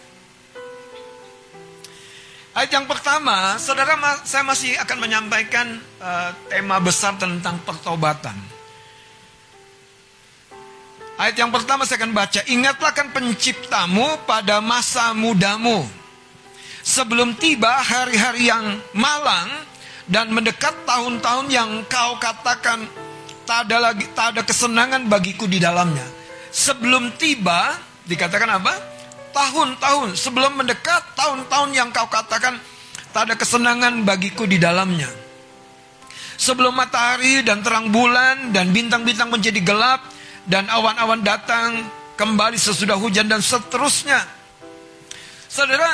Ayat 2.49 2.71
yang 2.73 2.89
pertama, 2.89 3.61
saudara, 3.61 3.93
saya 4.25 4.41
masih 4.41 4.73
akan 4.81 4.97
menyampaikan 4.97 5.77
uh, 6.01 6.33
tema 6.49 6.81
besar 6.81 7.13
tentang 7.21 7.61
pertobatan. 7.61 8.33
Ayat 11.19 11.35
yang 11.35 11.53
pertama 11.53 11.85
saya 11.85 12.01
akan 12.01 12.15
baca, 12.15 12.41
ingatlah 12.49 12.91
kan 12.95 13.13
penciptamu 13.13 14.23
pada 14.25 14.63
masa 14.65 15.13
mudamu. 15.13 15.85
Sebelum 16.81 17.37
tiba 17.37 17.69
hari-hari 17.85 18.49
yang 18.49 18.81
malang 18.97 19.51
dan 20.09 20.33
mendekat 20.33 20.73
tahun-tahun 20.89 21.53
yang 21.53 21.85
kau 21.85 22.17
katakan 22.17 22.81
tak 23.45 23.69
ada 23.69 23.91
lagi 23.91 24.09
tak 24.17 24.33
ada 24.33 24.41
kesenangan 24.41 25.05
bagiku 25.05 25.45
di 25.45 25.61
dalamnya. 25.61 26.07
Sebelum 26.49 27.13
tiba 27.19 27.77
dikatakan 28.09 28.57
apa? 28.57 28.73
Tahun-tahun 29.39 30.19
sebelum 30.19 30.59
mendekat 30.59 31.15
tahun-tahun 31.15 31.71
yang 31.71 31.95
kau 31.95 32.11
katakan 32.11 32.59
tak 33.15 33.31
ada 33.31 33.39
kesenangan 33.39 34.03
bagiku 34.03 34.43
di 34.43 34.59
dalamnya. 34.59 35.07
Sebelum 36.35 36.75
matahari 36.75 37.39
dan 37.47 37.63
terang 37.63 37.87
bulan 37.87 38.51
dan 38.51 38.75
bintang-bintang 38.75 39.31
menjadi 39.31 39.63
gelap 39.63 40.03
dan 40.43 40.67
awan-awan 40.67 41.23
datang 41.23 41.87
kembali 42.19 42.59
sesudah 42.59 42.99
hujan 42.99 43.31
dan 43.31 43.39
seterusnya. 43.39 44.19
Saudara, 45.47 45.87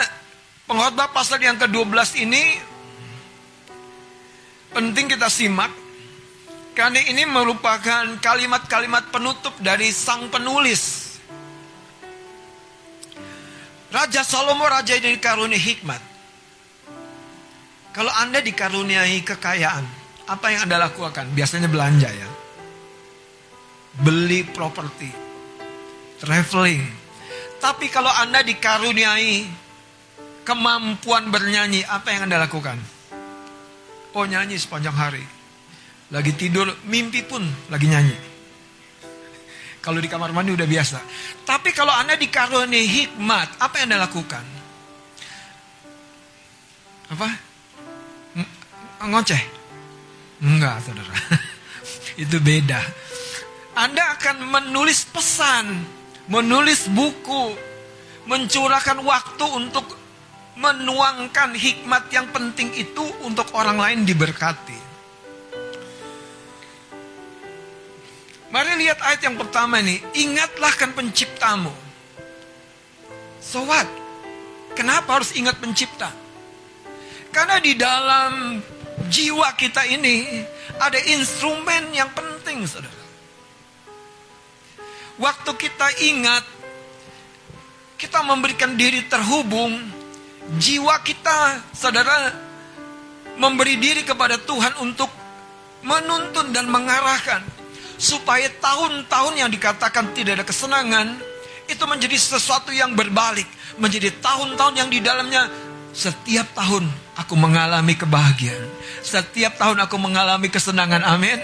pengkhotbah 0.66 1.14
pasal 1.14 1.38
yang 1.38 1.62
ke-12 1.62 2.26
ini 2.26 2.58
penting 4.74 5.06
kita 5.06 5.30
simak 5.30 5.70
karena 6.74 6.98
ini 6.98 7.30
merupakan 7.30 8.10
kalimat-kalimat 8.26 9.14
penutup 9.14 9.54
dari 9.62 9.94
sang 9.94 10.34
penulis. 10.34 11.05
Raja 13.94 14.22
Salomo 14.26 14.66
raja 14.66 14.98
yang 14.98 15.14
dikaruniai 15.18 15.62
hikmat. 15.62 16.02
Kalau 17.96 18.12
Anda 18.12 18.44
dikaruniai 18.44 19.24
kekayaan, 19.24 19.86
apa 20.28 20.46
yang 20.52 20.68
Anda 20.68 20.90
lakukan? 20.90 21.32
Biasanya 21.32 21.72
belanja 21.72 22.12
ya. 22.12 22.30
Beli 24.04 24.44
properti, 24.44 25.08
traveling. 26.20 26.84
Tapi 27.64 27.88
kalau 27.88 28.12
Anda 28.12 28.44
dikaruniai 28.44 29.48
kemampuan 30.44 31.32
bernyanyi, 31.32 31.88
apa 31.88 32.12
yang 32.12 32.28
Anda 32.28 32.44
lakukan? 32.44 32.78
Oh 34.12 34.28
nyanyi 34.28 34.60
sepanjang 34.60 34.96
hari. 34.96 35.24
Lagi 36.12 36.36
tidur, 36.36 36.68
mimpi 36.86 37.24
pun 37.24 37.42
lagi 37.72 37.88
nyanyi. 37.88 38.35
Kalau 39.86 40.02
di 40.02 40.10
kamar 40.10 40.34
mandi 40.34 40.50
udah 40.50 40.66
biasa. 40.66 40.98
Tapi 41.46 41.70
kalau 41.70 41.94
Anda 41.94 42.18
dikaruniai 42.18 42.90
hikmat, 42.90 43.62
apa 43.62 43.74
yang 43.78 43.94
Anda 43.94 44.10
lakukan? 44.10 44.42
Apa? 47.14 47.30
Ng- 48.34 48.52
Ngoceh? 49.14 49.44
Enggak, 50.42 50.82
saudara. 50.82 51.14
Itu 52.26 52.42
beda. 52.42 52.82
Anda 53.78 54.18
akan 54.18 54.50
menulis 54.50 55.06
pesan, 55.06 55.86
menulis 56.34 56.90
buku, 56.90 57.54
mencurahkan 58.26 59.06
waktu 59.06 59.46
untuk 59.54 59.86
menuangkan 60.56 61.52
hikmat 61.54 62.08
yang 62.16 62.32
penting 62.32 62.72
itu 62.80 63.04
untuk 63.28 63.52
orang 63.52 63.76
lain 63.76 64.00
diberkati. 64.08 64.85
Mari 68.56 68.88
lihat 68.88 69.04
ayat 69.04 69.20
yang 69.20 69.36
pertama 69.36 69.84
ini. 69.84 70.00
Ingatlah 70.16 70.72
kan 70.80 70.96
penciptamu. 70.96 71.76
So 73.44 73.68
what? 73.68 73.84
Kenapa 74.80 75.20
harus 75.20 75.36
ingat 75.36 75.60
pencipta? 75.60 76.08
Karena 77.36 77.60
di 77.60 77.76
dalam 77.76 78.64
jiwa 79.12 79.52
kita 79.60 79.84
ini 79.92 80.40
ada 80.80 80.96
instrumen 81.12 81.92
yang 81.92 82.08
penting, 82.16 82.64
saudara. 82.64 83.04
Waktu 85.20 85.52
kita 85.60 85.88
ingat, 86.08 86.44
kita 88.00 88.24
memberikan 88.24 88.80
diri 88.80 89.04
terhubung, 89.04 89.76
jiwa 90.64 90.96
kita, 91.04 91.60
saudara, 91.76 92.32
memberi 93.36 93.76
diri 93.84 94.08
kepada 94.08 94.40
Tuhan 94.40 94.80
untuk 94.80 95.12
menuntun 95.84 96.56
dan 96.56 96.72
mengarahkan 96.72 97.65
supaya 97.96 98.52
tahun-tahun 98.60 99.34
yang 99.40 99.50
dikatakan 99.52 100.12
tidak 100.12 100.42
ada 100.42 100.46
kesenangan 100.46 101.16
itu 101.66 101.84
menjadi 101.90 102.18
sesuatu 102.20 102.70
yang 102.70 102.94
berbalik, 102.94 103.48
menjadi 103.82 104.14
tahun-tahun 104.22 104.74
yang 104.78 104.90
di 104.92 105.00
dalamnya 105.02 105.50
setiap 105.96 106.52
tahun 106.54 106.86
aku 107.16 107.34
mengalami 107.40 107.96
kebahagiaan, 107.96 108.68
setiap 109.02 109.58
tahun 109.58 109.80
aku 109.88 109.96
mengalami 109.98 110.52
kesenangan. 110.52 111.02
Amin. 111.08 111.40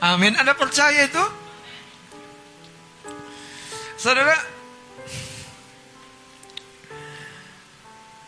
Amin. 0.00 0.34
Anda 0.34 0.54
percaya 0.56 1.06
itu? 1.06 1.24
Saudara, 3.98 4.38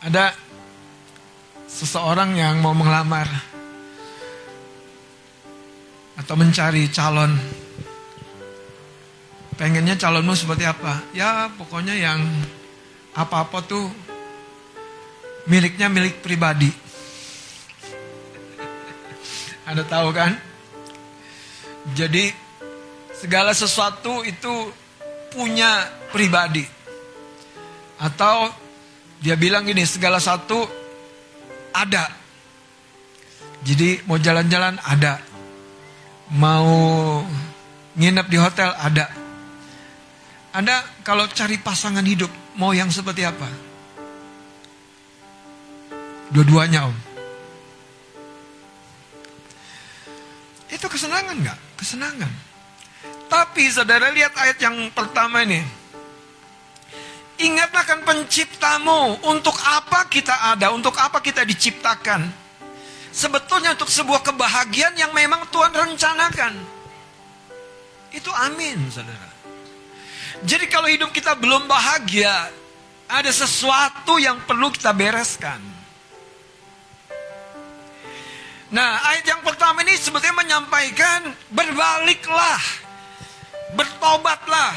ada 0.02 0.34
seseorang 1.70 2.34
yang 2.34 2.58
mau 2.58 2.74
melamar 2.74 3.30
atau 6.18 6.34
mencari 6.34 6.88
calon. 6.90 7.36
Pengennya 9.54 9.94
calonmu 10.00 10.32
seperti 10.32 10.64
apa? 10.64 11.04
Ya 11.12 11.52
pokoknya 11.52 11.92
yang 11.92 12.24
apa-apa 13.12 13.60
tuh 13.68 13.86
miliknya 15.46 15.92
milik 15.92 16.24
pribadi. 16.24 16.72
Anda 19.68 19.84
tahu 19.84 20.08
kan? 20.16 20.32
Jadi 21.92 22.32
segala 23.20 23.52
sesuatu 23.52 24.24
itu 24.24 24.72
punya 25.30 25.86
pribadi. 26.08 26.64
Atau 28.00 28.48
dia 29.20 29.36
bilang 29.36 29.68
gini, 29.68 29.84
segala 29.84 30.16
satu 30.16 30.64
ada. 31.76 32.08
Jadi 33.60 34.00
mau 34.08 34.16
jalan-jalan 34.16 34.80
ada. 34.80 35.29
Mau 36.30 36.66
nginep 37.98 38.26
di 38.30 38.38
hotel 38.38 38.70
ada. 38.78 39.10
Anda 40.54 40.82
kalau 41.02 41.26
cari 41.30 41.58
pasangan 41.58 42.06
hidup 42.06 42.30
mau 42.54 42.70
yang 42.70 42.90
seperti 42.90 43.26
apa? 43.26 43.46
Dua-duanya 46.30 46.86
om. 46.86 46.96
Itu 50.70 50.86
kesenangan 50.86 51.34
nggak? 51.34 51.58
Kesenangan. 51.74 52.32
Tapi 53.26 53.66
saudara 53.70 54.14
lihat 54.14 54.34
ayat 54.38 54.58
yang 54.62 54.78
pertama 54.94 55.42
ini. 55.42 55.62
Ingatlah 57.42 57.82
kan 57.82 58.00
penciptamu. 58.06 59.18
Untuk 59.26 59.58
apa 59.66 60.06
kita 60.06 60.54
ada? 60.54 60.70
Untuk 60.70 60.94
apa 60.94 61.18
kita 61.18 61.42
diciptakan? 61.42 62.39
Sebetulnya 63.10 63.74
untuk 63.74 63.90
sebuah 63.90 64.22
kebahagiaan 64.22 64.94
yang 64.94 65.10
memang 65.10 65.42
Tuhan 65.50 65.74
rencanakan. 65.74 66.54
Itu 68.14 68.30
amin 68.30 68.90
saudara. 68.90 69.30
Jadi 70.46 70.70
kalau 70.70 70.86
hidup 70.86 71.10
kita 71.10 71.34
belum 71.36 71.66
bahagia, 71.66 72.48
ada 73.10 73.30
sesuatu 73.34 74.16
yang 74.22 74.38
perlu 74.46 74.70
kita 74.70 74.94
bereskan. 74.94 75.58
Nah, 78.70 79.02
ayat 79.10 79.26
yang 79.26 79.42
pertama 79.42 79.82
ini 79.82 79.98
sebetulnya 79.98 80.46
menyampaikan 80.46 81.34
berbaliklah, 81.50 82.62
bertobatlah, 83.74 84.74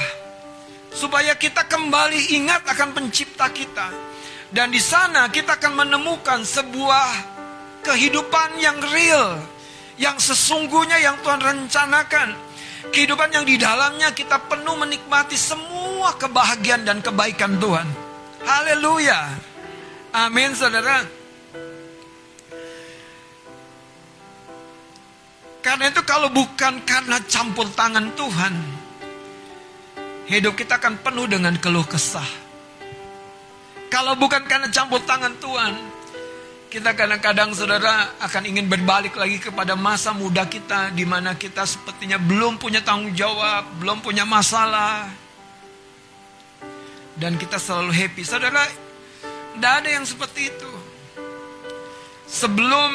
supaya 0.90 1.38
kita 1.38 1.70
kembali 1.70 2.42
ingat 2.42 2.66
akan 2.66 2.90
pencipta 2.98 3.54
kita. 3.54 3.94
Dan 4.50 4.74
di 4.74 4.82
sana 4.82 5.30
kita 5.30 5.62
akan 5.62 5.86
menemukan 5.86 6.42
sebuah 6.42 7.33
kehidupan 7.84 8.58
yang 8.58 8.80
real, 8.90 9.38
yang 10.00 10.16
sesungguhnya 10.18 10.98
yang 11.04 11.20
Tuhan 11.22 11.44
rencanakan. 11.44 12.56
Kehidupan 12.84 13.32
yang 13.32 13.46
di 13.48 13.56
dalamnya 13.56 14.12
kita 14.12 14.40
penuh 14.52 14.76
menikmati 14.76 15.40
semua 15.40 16.16
kebahagiaan 16.20 16.84
dan 16.84 17.00
kebaikan 17.00 17.56
Tuhan. 17.60 17.88
Haleluya. 18.44 19.20
Amin 20.14 20.52
saudara. 20.52 21.04
Karena 25.64 25.88
itu 25.88 26.04
kalau 26.04 26.28
bukan 26.28 26.84
karena 26.84 27.24
campur 27.24 27.72
tangan 27.72 28.12
Tuhan, 28.20 28.54
hidup 30.28 30.60
kita 30.60 30.76
akan 30.76 31.00
penuh 31.00 31.24
dengan 31.32 31.56
keluh 31.56 31.88
kesah. 31.88 32.28
Kalau 33.88 34.20
bukan 34.20 34.44
karena 34.44 34.68
campur 34.68 35.00
tangan 35.08 35.32
Tuhan, 35.40 35.93
kita 36.74 36.98
kadang-kadang 36.98 37.54
saudara 37.54 38.18
akan 38.18 38.50
ingin 38.50 38.66
berbalik 38.66 39.14
lagi 39.14 39.38
kepada 39.38 39.78
masa 39.78 40.10
muda 40.10 40.50
kita 40.50 40.90
di 40.90 41.06
mana 41.06 41.38
kita 41.38 41.70
sepertinya 41.70 42.18
belum 42.18 42.58
punya 42.58 42.82
tanggung 42.82 43.14
jawab, 43.14 43.78
belum 43.78 44.02
punya 44.02 44.26
masalah. 44.26 45.06
Dan 47.14 47.38
kita 47.38 47.62
selalu 47.62 47.94
happy. 47.94 48.26
Saudara, 48.26 48.66
tidak 49.54 49.74
ada 49.86 49.90
yang 49.94 50.02
seperti 50.02 50.50
itu. 50.50 50.72
Sebelum 52.26 52.90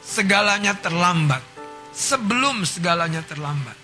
segalanya 0.00 0.72
terlambat. 0.80 1.44
Sebelum 1.92 2.64
segalanya 2.64 3.20
terlambat. 3.20 3.76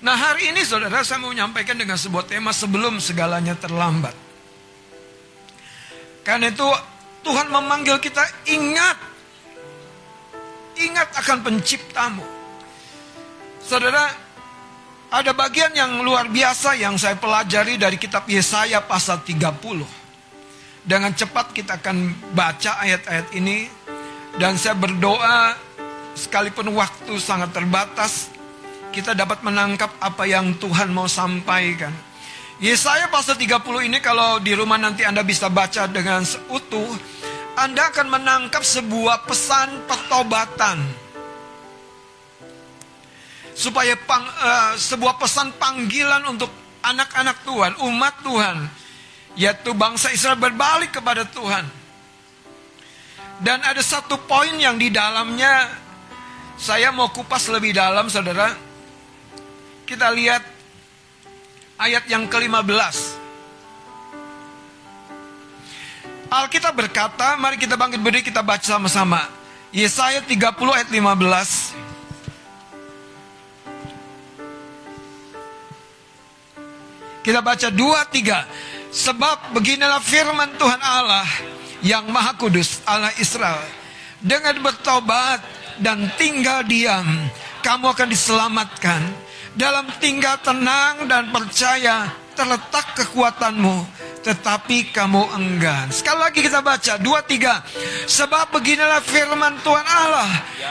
Nah 0.00 0.16
hari 0.16 0.48
ini 0.48 0.64
saudara 0.64 1.04
saya 1.04 1.20
mau 1.20 1.28
menyampaikan 1.28 1.76
dengan 1.76 2.00
sebuah 2.00 2.24
tema 2.24 2.56
sebelum 2.56 3.04
segalanya 3.04 3.52
terlambat. 3.52 4.16
Karena 6.24 6.48
itu 6.48 6.64
Tuhan 7.20 7.48
memanggil 7.52 8.00
kita 8.00 8.24
ingat. 8.48 8.96
Ingat 10.80 11.08
akan 11.20 11.38
penciptamu. 11.44 12.24
Saudara, 13.60 14.08
ada 15.12 15.32
bagian 15.36 15.74
yang 15.76 16.00
luar 16.00 16.32
biasa 16.32 16.78
yang 16.80 16.96
saya 16.96 17.18
pelajari 17.20 17.76
dari 17.76 18.00
kitab 18.00 18.24
Yesaya 18.24 18.80
pasal 18.80 19.20
30. 19.20 19.84
Dengan 20.80 21.12
cepat 21.12 21.52
kita 21.52 21.76
akan 21.82 22.30
baca 22.32 22.80
ayat-ayat 22.80 23.28
ini. 23.36 23.68
Dan 24.40 24.56
saya 24.56 24.78
berdoa 24.78 25.52
sekalipun 26.16 26.72
waktu 26.72 27.20
sangat 27.20 27.52
terbatas. 27.52 28.32
Kita 28.90 29.12
dapat 29.12 29.44
menangkap 29.44 29.92
apa 30.00 30.24
yang 30.24 30.56
Tuhan 30.56 30.90
mau 30.90 31.06
sampaikan. 31.06 32.09
Yesaya 32.60 33.08
pasal 33.08 33.40
30 33.40 33.88
ini 33.88 34.04
kalau 34.04 34.36
di 34.36 34.52
rumah 34.52 34.76
nanti 34.76 35.00
Anda 35.00 35.24
bisa 35.24 35.48
baca 35.48 35.88
dengan 35.88 36.20
seutuh, 36.20 36.92
Anda 37.56 37.88
akan 37.88 38.20
menangkap 38.20 38.60
sebuah 38.60 39.24
pesan 39.24 39.88
pertobatan. 39.88 40.84
Supaya 43.56 43.96
pang, 44.04 44.28
uh, 44.28 44.76
sebuah 44.76 45.16
pesan 45.16 45.56
panggilan 45.56 46.20
untuk 46.28 46.52
anak-anak 46.84 47.48
Tuhan, 47.48 47.72
umat 47.80 48.14
Tuhan, 48.20 48.56
yaitu 49.40 49.72
bangsa 49.72 50.12
Israel 50.12 50.36
berbalik 50.36 50.92
kepada 51.00 51.24
Tuhan. 51.24 51.64
Dan 53.40 53.64
ada 53.64 53.80
satu 53.80 54.20
poin 54.28 54.52
yang 54.60 54.76
di 54.76 54.92
dalamnya 54.92 55.64
saya 56.60 56.92
mau 56.92 57.08
kupas 57.08 57.48
lebih 57.48 57.72
dalam, 57.72 58.12
saudara. 58.12 58.52
Kita 59.88 60.12
lihat 60.12 60.59
ayat 61.80 62.04
yang 62.12 62.28
ke-15. 62.28 63.16
Alkitab 66.30 66.76
berkata, 66.76 67.34
mari 67.40 67.56
kita 67.58 67.74
bangkit 67.74 67.98
berdiri 67.98 68.22
kita 68.22 68.44
baca 68.44 68.62
sama-sama. 68.62 69.24
Yesaya 69.72 70.20
30 70.22 70.36
ayat 70.76 70.92
15. 70.92 71.74
Kita 77.24 77.40
baca 77.42 77.68
2 77.72 77.74
3. 77.74 78.46
Sebab 78.90 79.54
beginilah 79.54 80.02
firman 80.02 80.50
Tuhan 80.58 80.78
Allah 80.82 81.26
yang 81.82 82.06
Maha 82.10 82.34
Kudus, 82.38 82.82
Allah 82.86 83.14
Israel. 83.18 83.62
Dengan 84.20 84.58
bertobat 84.60 85.40
dan 85.80 86.10
tinggal 86.18 86.62
diam, 86.66 87.06
kamu 87.62 87.94
akan 87.94 88.08
diselamatkan 88.10 89.00
dalam 89.54 89.86
tinggal 89.98 90.38
tenang 90.42 91.06
dan 91.10 91.30
percaya 91.34 92.10
terletak 92.38 92.94
kekuatanmu 92.96 94.00
tetapi 94.20 94.92
kamu 94.92 95.32
enggan. 95.32 95.88
Sekali 95.88 96.20
lagi 96.20 96.40
kita 96.44 96.60
baca 96.60 97.00
dua 97.00 97.24
tiga. 97.24 97.64
Sebab 98.04 98.52
beginilah 98.52 99.00
firman 99.00 99.56
Tuhan 99.64 99.86
Allah 99.88 100.30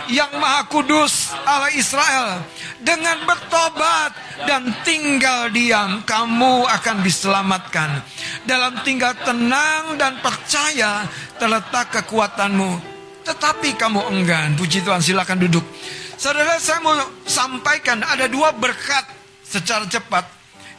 yang 0.10 0.30
Maha 0.38 0.70
Kudus 0.70 1.34
Allah 1.46 1.74
Israel. 1.74 2.46
Dengan 2.80 3.26
bertobat 3.26 4.16
dan 4.46 4.72
tinggal 4.86 5.50
diam 5.50 6.06
kamu 6.06 6.70
akan 6.70 6.98
diselamatkan. 7.02 8.06
Dalam 8.46 8.86
tinggal 8.86 9.18
tenang 9.26 9.98
dan 9.98 10.22
percaya 10.22 11.10
terletak 11.42 11.90
kekuatanmu. 12.00 13.02
Tetapi 13.26 13.76
kamu 13.78 14.14
enggan. 14.14 14.54
Puji 14.56 14.86
Tuhan 14.86 15.02
silakan 15.02 15.42
duduk. 15.42 15.66
Saudara 16.20 16.60
saya 16.60 16.84
mau 16.84 17.00
sampaikan 17.24 18.04
ada 18.04 18.28
dua 18.28 18.52
berkat 18.52 19.08
secara 19.40 19.88
cepat. 19.88 20.28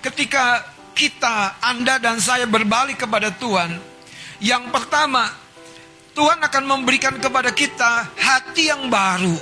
Ketika 0.05 0.61
kita, 0.93 1.57
Anda 1.65 1.97
dan 1.97 2.21
saya 2.21 2.45
berbalik 2.45 3.01
kepada 3.01 3.33
Tuhan. 3.33 3.81
Yang 4.45 4.69
pertama, 4.69 5.33
Tuhan 6.13 6.45
akan 6.45 6.65
memberikan 6.69 7.17
kepada 7.17 7.57
kita 7.57 8.13
hati 8.21 8.69
yang 8.69 8.93
baru. 8.93 9.33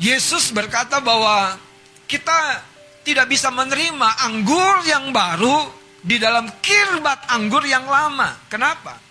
Yesus 0.00 0.48
berkata 0.48 1.04
bahwa 1.04 1.60
kita 2.08 2.64
tidak 3.04 3.28
bisa 3.28 3.52
menerima 3.52 4.24
anggur 4.24 4.88
yang 4.88 5.12
baru 5.12 5.68
di 6.00 6.16
dalam 6.16 6.48
kirbat 6.64 7.28
anggur 7.28 7.60
yang 7.68 7.84
lama. 7.84 8.40
Kenapa? 8.48 9.03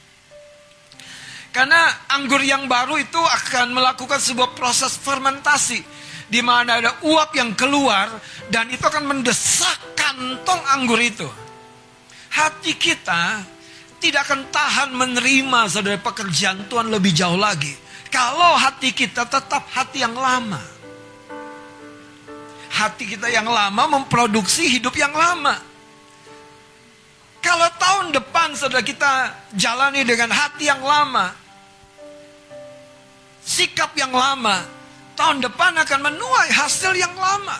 Karena 1.54 2.10
anggur 2.10 2.42
yang 2.42 2.66
baru 2.66 2.98
itu 2.98 3.22
akan 3.22 3.78
melakukan 3.78 4.18
sebuah 4.18 4.58
proses 4.58 4.98
fermentasi 4.98 5.86
di 6.26 6.42
mana 6.42 6.82
ada 6.82 6.98
uap 7.06 7.30
yang 7.38 7.54
keluar 7.54 8.10
dan 8.50 8.66
itu 8.74 8.82
akan 8.82 9.06
mendesak 9.06 9.78
kantong 9.94 10.58
anggur 10.74 10.98
itu. 10.98 11.30
Hati 12.34 12.74
kita 12.74 13.46
tidak 14.02 14.26
akan 14.26 14.50
tahan 14.50 14.90
menerima 14.98 15.70
saudara 15.70 16.02
pekerjaan 16.02 16.66
Tuhan 16.66 16.90
lebih 16.90 17.14
jauh 17.14 17.38
lagi. 17.38 17.78
Kalau 18.10 18.58
hati 18.58 18.90
kita 18.90 19.30
tetap 19.30 19.70
hati 19.70 20.02
yang 20.02 20.18
lama. 20.18 20.58
Hati 22.74 23.06
kita 23.06 23.30
yang 23.30 23.46
lama 23.46 24.02
memproduksi 24.02 24.66
hidup 24.74 24.98
yang 24.98 25.14
lama. 25.14 25.62
Kalau 27.46 27.70
tahun 27.78 28.10
depan 28.18 28.58
saudara 28.58 28.82
kita 28.82 29.30
jalani 29.54 30.02
dengan 30.02 30.34
hati 30.34 30.66
yang 30.66 30.82
lama, 30.82 31.43
sikap 33.44 33.92
yang 34.00 34.16
lama, 34.16 34.64
tahun 35.20 35.44
depan 35.44 35.76
akan 35.84 36.00
menuai 36.00 36.50
hasil 36.50 36.96
yang 36.96 37.14
lama. 37.14 37.60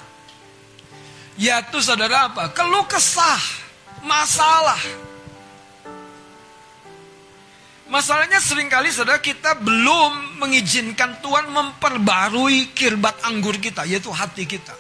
Yaitu 1.36 1.84
saudara 1.84 2.32
apa? 2.32 2.56
Keluh 2.56 2.88
kesah, 2.88 3.42
masalah. 4.06 4.80
Masalahnya 7.92 8.42
sering 8.42 8.72
kali 8.72 8.90
saudara 8.90 9.22
kita 9.22 9.54
belum 9.60 10.42
mengizinkan 10.42 11.22
Tuhan 11.22 11.52
memperbarui 11.52 12.74
kirbat 12.74 13.22
anggur 13.28 13.60
kita, 13.62 13.86
yaitu 13.86 14.10
hati 14.10 14.50
kita. 14.50 14.74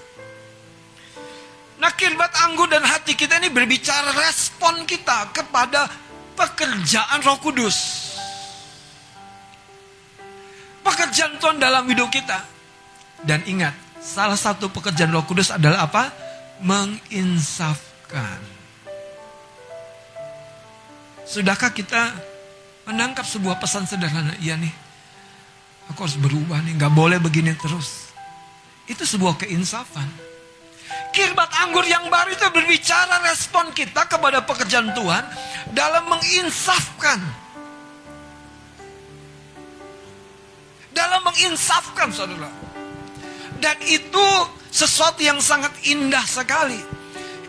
Nah 1.78 1.92
kirbat 2.00 2.32
anggur 2.48 2.72
dan 2.72 2.82
hati 2.82 3.12
kita 3.14 3.44
ini 3.44 3.52
berbicara 3.52 4.16
respon 4.24 4.88
kita 4.88 5.36
kepada 5.36 5.92
pekerjaan 6.34 7.22
roh 7.22 7.38
kudus 7.44 8.13
pekerjaan 10.84 11.40
Tuhan 11.40 11.58
dalam 11.58 11.88
hidup 11.88 12.12
kita. 12.12 12.44
Dan 13.24 13.42
ingat, 13.48 13.74
salah 14.04 14.38
satu 14.38 14.68
pekerjaan 14.70 15.10
Roh 15.16 15.24
Kudus 15.24 15.50
adalah 15.50 15.88
apa? 15.88 16.12
Menginsafkan. 16.60 18.40
Sudahkah 21.24 21.72
kita 21.72 22.12
menangkap 22.84 23.24
sebuah 23.24 23.58
pesan 23.58 23.88
sederhana? 23.88 24.36
Iya 24.44 24.60
nih, 24.60 24.76
aku 25.88 26.04
harus 26.04 26.20
berubah 26.20 26.60
nih, 26.68 26.76
gak 26.76 26.92
boleh 26.92 27.18
begini 27.18 27.56
terus. 27.56 28.12
Itu 28.86 29.08
sebuah 29.08 29.40
keinsafan. 29.40 30.06
Kirbat 31.16 31.50
anggur 31.64 31.88
yang 31.88 32.12
baru 32.12 32.36
itu 32.36 32.44
berbicara 32.52 33.24
respon 33.32 33.72
kita 33.72 34.04
kepada 34.10 34.44
pekerjaan 34.44 34.92
Tuhan 34.92 35.24
dalam 35.72 36.12
menginsafkan 36.12 37.43
dalam 40.94 41.26
menginsafkan 41.26 42.14
saudara. 42.14 42.50
Dan 43.60 43.76
itu 43.86 44.28
sesuatu 44.70 45.20
yang 45.22 45.42
sangat 45.42 45.74
indah 45.86 46.24
sekali. 46.26 46.80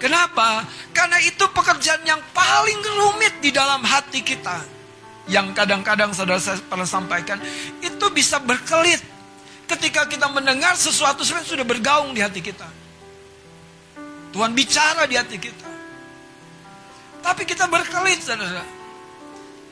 Kenapa? 0.01 0.69
Karena 0.93 1.17
itu 1.25 1.49
pekerjaan 1.49 2.05
yang 2.05 2.21
paling 2.37 2.81
rumit 3.01 3.41
di 3.41 3.49
dalam 3.49 3.81
hati 3.81 4.21
kita. 4.21 4.61
Yang 5.25 5.57
kadang-kadang 5.57 6.13
saudara 6.13 6.37
saya 6.37 6.61
pernah 6.61 6.85
sampaikan, 6.85 7.41
itu 7.81 8.07
bisa 8.13 8.37
berkelit. 8.43 9.01
Ketika 9.65 10.05
kita 10.05 10.29
mendengar 10.29 10.77
sesuatu 10.77 11.25
sebenarnya 11.25 11.49
sudah 11.49 11.65
bergaung 11.65 12.13
di 12.13 12.21
hati 12.21 12.45
kita. 12.45 12.69
Tuhan 14.37 14.53
bicara 14.53 15.09
di 15.09 15.17
hati 15.17 15.41
kita. 15.41 15.69
Tapi 17.25 17.49
kita 17.49 17.65
berkelit 17.65 18.21
saudara. 18.21 18.61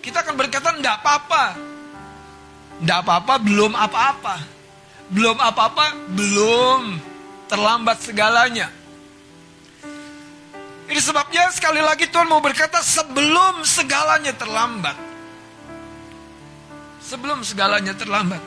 Kita 0.01 0.25
akan 0.25 0.35
berkata, 0.35 0.73
enggak 0.73 1.05
apa-apa. 1.05 1.72
Tidak 2.83 2.99
apa-apa, 2.99 3.39
belum 3.39 3.79
apa-apa. 3.79 4.43
Belum 5.07 5.39
apa-apa, 5.39 5.95
belum 6.19 6.99
terlambat 7.47 8.03
segalanya. 8.03 8.67
Ini 10.91 10.99
sebabnya 10.99 11.47
sekali 11.55 11.79
lagi 11.79 12.11
Tuhan 12.11 12.27
mau 12.27 12.43
berkata 12.43 12.83
sebelum 12.83 13.63
segalanya 13.63 14.35
terlambat. 14.35 14.99
Sebelum 17.07 17.47
segalanya 17.47 17.95
terlambat. 17.95 18.43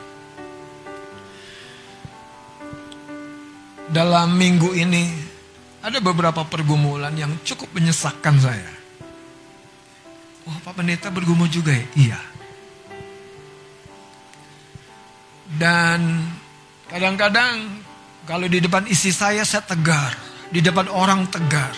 Dalam 3.88 4.36
minggu 4.36 4.76
ini 4.76 5.16
ada 5.80 5.96
beberapa 6.04 6.44
pergumulan 6.44 7.16
yang 7.16 7.32
cukup 7.40 7.72
menyesakkan 7.72 8.36
saya. 8.36 8.74
Wah 10.44 10.60
Pak 10.60 10.76
Pendeta 10.76 11.08
bergumul 11.08 11.48
juga 11.48 11.72
ya? 11.72 11.86
Iya. 11.96 12.35
Dan 15.54 16.26
kadang-kadang 16.90 17.86
kalau 18.26 18.50
di 18.50 18.58
depan 18.58 18.82
isi 18.90 19.14
saya 19.14 19.46
saya 19.46 19.62
tegar, 19.62 20.18
di 20.50 20.58
depan 20.58 20.90
orang 20.90 21.30
tegar. 21.30 21.70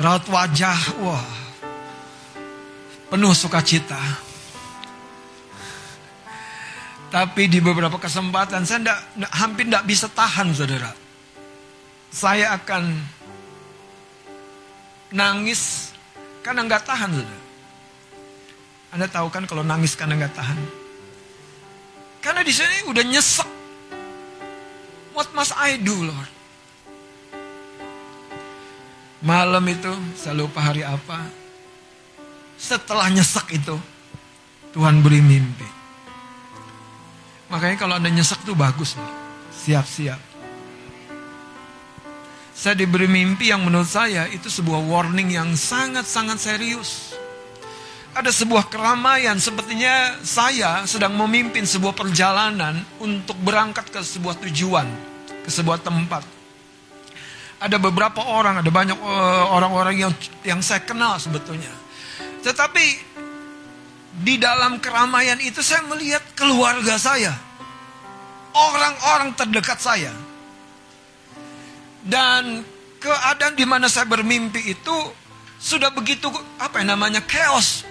Raut 0.00 0.24
wajah, 0.28 0.80
wah. 1.04 1.28
penuh 3.06 3.32
sukacita. 3.36 4.00
Tapi 7.06 7.46
di 7.46 7.62
beberapa 7.62 7.96
kesempatan 7.96 8.66
saya 8.66 8.82
enggak, 8.82 9.00
hampir 9.30 9.64
tidak 9.70 9.84
bisa 9.86 10.10
tahan 10.10 10.50
saudara. 10.52 10.90
Saya 12.10 12.56
akan 12.58 12.92
nangis 15.14 15.92
karena 16.42 16.66
nggak 16.66 16.82
tahan 16.82 17.10
saudara. 17.14 17.40
Anda 18.90 19.06
tahu 19.06 19.28
kan 19.30 19.44
kalau 19.46 19.62
nangis 19.62 19.94
karena 19.94 20.18
nggak 20.18 20.34
tahan. 20.34 20.85
Karena 22.26 22.42
di 22.42 22.50
sini 22.50 22.90
udah 22.90 23.04
nyesek. 23.06 23.46
What 25.14 25.30
must 25.30 25.54
I 25.54 25.78
do, 25.78 25.94
Lord? 26.10 26.30
Malam 29.22 29.62
itu, 29.70 29.94
saya 30.18 30.34
lupa 30.34 30.58
hari 30.58 30.82
apa. 30.82 31.22
Setelah 32.58 33.14
nyesek 33.14 33.46
itu, 33.54 33.78
Tuhan 34.74 35.06
beri 35.06 35.22
mimpi. 35.22 35.70
Makanya 37.46 37.78
kalau 37.78 37.94
Anda 37.94 38.10
nyesek 38.10 38.42
tuh 38.42 38.58
bagus 38.58 38.98
nih. 38.98 39.12
Siap-siap. 39.54 40.20
Saya 42.56 42.74
diberi 42.74 43.06
mimpi 43.06 43.54
yang 43.54 43.62
menurut 43.62 43.86
saya 43.86 44.26
itu 44.26 44.50
sebuah 44.50 44.82
warning 44.82 45.30
yang 45.30 45.54
sangat-sangat 45.54 46.42
serius. 46.42 47.15
Ada 48.16 48.32
sebuah 48.32 48.72
keramaian, 48.72 49.36
sepertinya 49.36 50.16
saya 50.24 50.88
sedang 50.88 51.12
memimpin 51.20 51.68
sebuah 51.68 51.92
perjalanan 51.92 52.80
untuk 52.96 53.36
berangkat 53.44 53.92
ke 53.92 54.00
sebuah 54.00 54.40
tujuan, 54.40 54.88
ke 55.44 55.50
sebuah 55.52 55.84
tempat. 55.84 56.24
Ada 57.60 57.76
beberapa 57.76 58.24
orang, 58.24 58.64
ada 58.64 58.70
banyak 58.72 58.96
eh, 58.96 59.44
orang-orang 59.52 59.94
yang 60.00 60.12
yang 60.48 60.64
saya 60.64 60.80
kenal 60.80 61.20
sebetulnya. 61.20 61.68
Tetapi 62.40 62.84
di 64.16 64.40
dalam 64.40 64.80
keramaian 64.80 65.36
itu 65.36 65.60
saya 65.60 65.84
melihat 65.84 66.24
keluarga 66.32 66.96
saya. 66.96 67.36
Orang-orang 68.56 69.36
terdekat 69.36 69.76
saya. 69.76 70.12
Dan 72.00 72.64
keadaan 72.96 73.54
di 73.54 73.66
mana 73.68 73.92
saya 73.92 74.08
bermimpi 74.08 74.72
itu 74.72 74.96
sudah 75.60 75.92
begitu 75.92 76.32
apa 76.56 76.80
yang 76.80 76.96
namanya 76.96 77.20
chaos. 77.22 77.85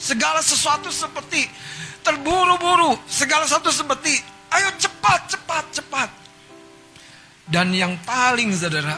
Segala 0.00 0.40
sesuatu 0.40 0.88
seperti 0.88 1.44
terburu-buru, 2.00 2.96
segala 3.04 3.44
sesuatu 3.44 3.68
seperti 3.68 4.16
ayo 4.48 4.72
cepat, 4.80 5.28
cepat, 5.28 5.64
cepat. 5.76 6.10
Dan 7.44 7.76
yang 7.76 8.00
paling 8.08 8.48
saudara 8.56 8.96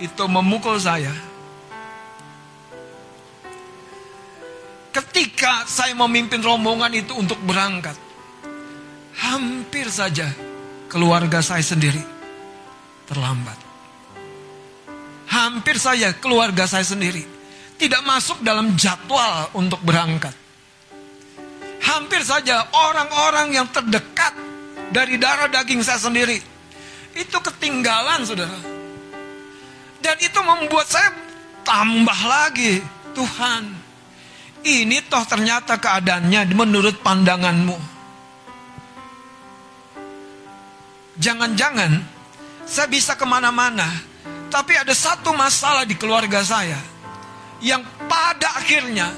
itu 0.00 0.24
memukul 0.24 0.80
saya. 0.80 1.12
Ketika 4.90 5.68
saya 5.68 5.92
memimpin 5.92 6.40
rombongan 6.40 6.96
itu 6.96 7.12
untuk 7.14 7.36
berangkat, 7.44 7.94
hampir 9.20 9.92
saja 9.92 10.32
keluarga 10.88 11.44
saya 11.44 11.62
sendiri 11.62 12.00
terlambat. 13.04 13.60
Hampir 15.30 15.76
saja 15.78 16.16
keluarga 16.16 16.66
saya 16.66 16.82
sendiri 16.82 17.39
tidak 17.80 18.04
masuk 18.04 18.44
dalam 18.44 18.76
jadwal 18.76 19.48
untuk 19.56 19.80
berangkat. 19.80 20.36
Hampir 21.80 22.20
saja 22.20 22.68
orang-orang 22.76 23.56
yang 23.56 23.64
terdekat 23.72 24.36
dari 24.92 25.16
darah 25.16 25.48
daging 25.48 25.80
saya 25.80 25.96
sendiri 25.96 26.36
itu 27.16 27.36
ketinggalan, 27.40 28.20
saudara. 28.28 28.60
Dan 30.04 30.16
itu 30.20 30.38
membuat 30.44 30.92
saya 30.92 31.08
tambah 31.64 32.20
lagi, 32.28 32.84
Tuhan. 33.16 33.64
Ini 34.60 35.00
toh 35.08 35.24
ternyata 35.24 35.80
keadaannya 35.80 36.52
menurut 36.52 37.00
pandanganmu. 37.00 37.80
Jangan-jangan 41.16 41.96
saya 42.68 42.88
bisa 42.92 43.16
ke 43.16 43.24
mana-mana, 43.24 43.88
tapi 44.52 44.76
ada 44.76 44.92
satu 44.92 45.32
masalah 45.32 45.88
di 45.88 45.96
keluarga 45.96 46.44
saya 46.44 46.99
yang 47.60 47.84
pada 48.08 48.48
akhirnya 48.56 49.08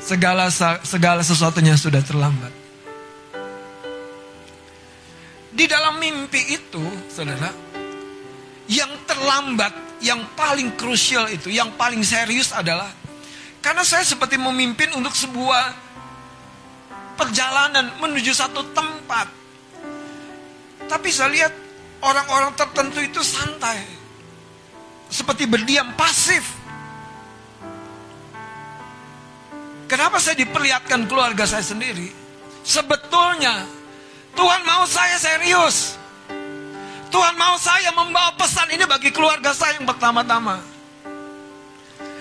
segala 0.00 0.48
segala 0.82 1.20
sesuatunya 1.20 1.76
sudah 1.76 2.00
terlambat. 2.00 2.52
Di 5.50 5.68
dalam 5.68 6.00
mimpi 6.00 6.56
itu, 6.56 6.80
saudara, 7.12 7.52
yang 8.64 8.90
terlambat, 9.04 10.00
yang 10.00 10.24
paling 10.32 10.72
krusial 10.80 11.28
itu, 11.28 11.52
yang 11.52 11.76
paling 11.76 12.00
serius 12.00 12.56
adalah 12.56 12.88
karena 13.60 13.84
saya 13.84 14.00
seperti 14.08 14.40
memimpin 14.40 14.88
untuk 14.96 15.12
sebuah 15.12 15.76
perjalanan 17.20 17.92
menuju 18.00 18.32
satu 18.32 18.64
tempat. 18.72 19.28
Tapi 20.88 21.08
saya 21.12 21.28
lihat 21.28 21.52
orang-orang 22.00 22.56
tertentu 22.56 23.04
itu 23.04 23.20
santai. 23.20 23.99
Seperti 25.10 25.44
berdiam 25.50 25.90
pasif. 25.98 26.46
Kenapa 29.90 30.22
saya 30.22 30.38
diperlihatkan 30.38 31.10
keluarga 31.10 31.42
saya 31.50 31.66
sendiri? 31.66 32.14
Sebetulnya 32.62 33.66
Tuhan 34.38 34.62
mau 34.62 34.86
saya 34.86 35.18
serius. 35.18 35.98
Tuhan 37.10 37.34
mau 37.34 37.58
saya 37.58 37.90
membawa 37.90 38.30
pesan 38.38 38.70
ini 38.70 38.86
bagi 38.86 39.10
keluarga 39.10 39.50
saya 39.50 39.82
yang 39.82 39.90
pertama-tama. 39.90 40.62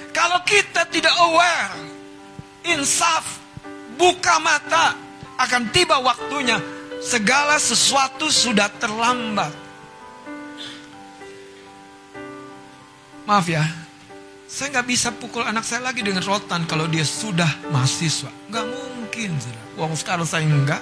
Kalau 0.10 0.42
kita 0.42 0.90
tidak 0.90 1.14
aware, 1.22 1.78
insaf, 2.66 3.38
buka 4.02 4.42
mata, 4.42 4.98
akan 5.38 5.70
tiba 5.70 6.02
waktunya 6.02 6.58
segala 7.06 7.62
sesuatu 7.62 8.34
sudah 8.34 8.68
terlambat. 8.82 9.69
Maaf 13.30 13.46
ya, 13.46 13.62
saya 14.50 14.74
nggak 14.74 14.90
bisa 14.90 15.14
pukul 15.14 15.46
anak 15.46 15.62
saya 15.62 15.86
lagi 15.86 16.02
dengan 16.02 16.26
rotan 16.26 16.66
kalau 16.66 16.90
dia 16.90 17.06
sudah 17.06 17.46
mahasiswa. 17.70 18.34
Nggak 18.50 18.66
mungkin, 18.66 19.38
saudara. 19.38 19.66
Uang 19.78 19.94
sekarang 19.94 20.26
saya 20.26 20.50
enggak. 20.50 20.82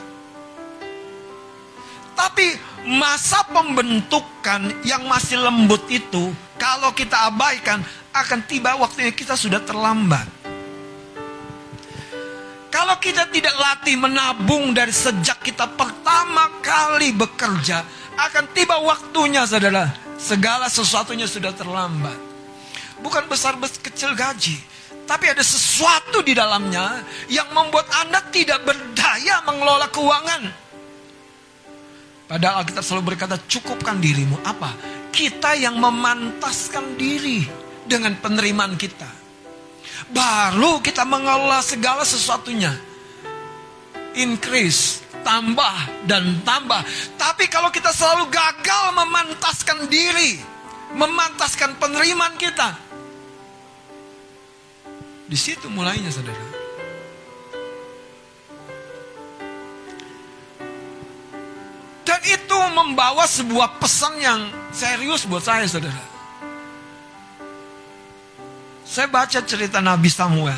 Tapi 2.16 2.56
masa 2.88 3.44
pembentukan 3.52 4.64
yang 4.88 5.04
masih 5.12 5.44
lembut 5.44 5.84
itu, 5.92 6.32
kalau 6.56 6.96
kita 6.96 7.28
abaikan, 7.28 7.84
akan 8.16 8.40
tiba 8.48 8.80
waktunya 8.80 9.12
kita 9.12 9.36
sudah 9.36 9.60
terlambat. 9.68 10.32
Kalau 12.72 12.96
kita 13.04 13.28
tidak 13.28 13.60
latih 13.60 14.00
menabung 14.00 14.72
dari 14.72 14.96
sejak 14.96 15.44
kita 15.44 15.68
pertama 15.76 16.48
kali 16.64 17.12
bekerja, 17.12 17.84
akan 18.16 18.56
tiba 18.56 18.80
waktunya 18.80 19.44
saudara, 19.44 19.92
segala 20.16 20.72
sesuatunya 20.72 21.28
sudah 21.28 21.52
terlambat. 21.52 22.27
Bukan 23.08 23.24
besar 23.32 23.56
kecil 23.56 24.12
gaji, 24.20 24.60
tapi 25.08 25.32
ada 25.32 25.40
sesuatu 25.40 26.20
di 26.20 26.36
dalamnya 26.36 27.08
yang 27.32 27.48
membuat 27.56 27.88
Anda 28.04 28.20
tidak 28.36 28.68
berdaya 28.68 29.40
mengelola 29.48 29.88
keuangan. 29.88 30.44
Padahal 32.28 32.68
kita 32.68 32.84
selalu 32.84 33.16
berkata 33.16 33.40
cukupkan 33.48 34.04
dirimu. 34.04 34.36
Apa? 34.44 34.76
Kita 35.16 35.56
yang 35.56 35.80
memantaskan 35.80 37.00
diri 37.00 37.48
dengan 37.88 38.20
penerimaan 38.20 38.76
kita. 38.76 39.08
Baru 40.12 40.84
kita 40.84 41.08
mengelola 41.08 41.64
segala 41.64 42.04
sesuatunya. 42.04 42.76
Increase, 44.20 45.00
tambah 45.24 46.04
dan 46.04 46.44
tambah. 46.44 46.84
Tapi 47.16 47.48
kalau 47.48 47.72
kita 47.72 47.96
selalu 47.96 48.28
gagal 48.28 48.84
memantaskan 48.92 49.88
diri, 49.88 50.44
memantaskan 50.92 51.80
penerimaan 51.80 52.36
kita. 52.36 52.87
Di 55.28 55.36
situ 55.36 55.68
mulainya 55.68 56.08
saudara. 56.08 56.40
Dan 62.08 62.20
itu 62.24 62.58
membawa 62.72 63.28
sebuah 63.28 63.76
pesan 63.84 64.16
yang 64.24 64.40
serius 64.72 65.28
buat 65.28 65.44
saya 65.44 65.68
saudara. 65.68 66.00
Saya 68.88 69.12
baca 69.12 69.40
cerita 69.44 69.84
Nabi 69.84 70.08
Samuel. 70.08 70.56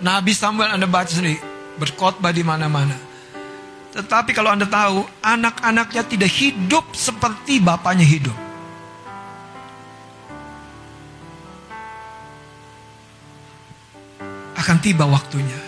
Nabi 0.00 0.32
Samuel 0.32 0.74
Anda 0.74 0.88
baca 0.88 1.12
sendiri, 1.12 1.38
berkhotbah 1.76 2.32
di 2.32 2.40
mana-mana. 2.42 2.96
Tetapi 3.92 4.32
kalau 4.32 4.56
Anda 4.56 4.64
tahu, 4.64 5.04
anak-anaknya 5.20 6.02
tidak 6.08 6.32
hidup 6.32 6.96
seperti 6.96 7.60
bapaknya 7.60 8.08
hidup. 8.08 8.51
Akan 14.62 14.78
tiba 14.78 15.02
waktunya. 15.10 15.58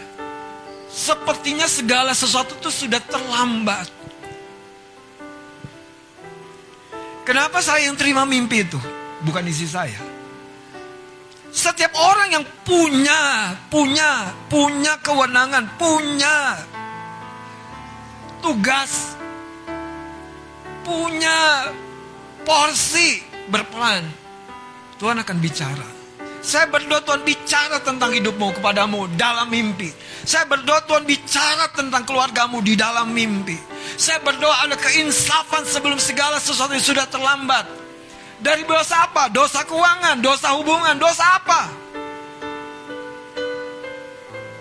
Sepertinya 0.87 1.67
segala 1.67 2.15
sesuatu 2.15 2.55
itu 2.55 2.71
sudah 2.71 3.03
terlambat. 3.03 3.91
Kenapa 7.27 7.59
saya 7.59 7.91
yang 7.91 7.99
terima 7.99 8.23
mimpi 8.23 8.63
itu? 8.63 8.79
Bukan 9.27 9.43
isi 9.51 9.67
saya. 9.67 9.99
Setiap 11.51 11.91
orang 11.99 12.39
yang 12.39 12.45
punya, 12.63 13.51
punya, 13.67 14.31
punya 14.47 14.95
kewenangan, 15.03 15.75
punya 15.75 16.63
tugas, 18.39 19.19
punya 20.87 21.71
porsi 22.47 23.27
berperan. 23.51 24.07
Tuhan 25.03 25.19
akan 25.19 25.37
bicara. 25.43 25.94
Saya 26.45 26.69
berdoa 26.69 27.01
Tuhan 27.01 27.25
bicara 27.25 27.81
tentang 27.81 28.13
hidupmu 28.13 28.61
kepadamu 28.61 29.09
dalam 29.17 29.49
mimpi. 29.49 29.89
Saya 30.29 30.45
berdoa 30.45 30.85
Tuhan 30.85 31.09
bicara 31.09 31.73
tentang 31.73 32.05
keluargamu 32.05 32.61
di 32.61 32.77
dalam 32.77 33.17
mimpi. 33.17 33.57
Saya 33.97 34.21
berdoa 34.21 34.69
ada 34.69 34.77
keinsafan 34.77 35.65
sebelum 35.65 35.97
segala 35.97 36.37
sesuatu 36.37 36.77
yang 36.77 36.85
sudah 36.85 37.09
terlambat. 37.09 37.65
Dari 38.45 38.61
dosa 38.69 39.09
apa? 39.09 39.33
Dosa 39.33 39.65
keuangan, 39.65 40.21
dosa 40.21 40.53
hubungan, 40.61 41.01
dosa 41.01 41.25
apa? 41.41 41.61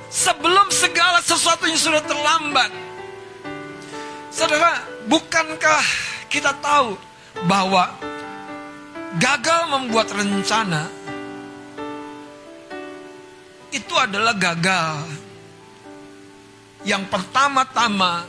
Sebelum 0.08 0.72
segala 0.72 1.20
sesuatu 1.20 1.68
yang 1.68 1.76
sudah 1.76 2.00
terlambat. 2.08 2.72
Saudara, 4.32 4.88
bukankah 5.12 5.84
kita 6.32 6.56
tahu 6.64 6.96
bahwa 7.44 7.92
gagal 9.20 9.62
membuat 9.68 10.16
rencana 10.16 10.88
itu 13.74 13.94
adalah 13.98 14.38
gagal 14.38 15.10
yang 16.86 17.08
pertama-tama 17.10 18.28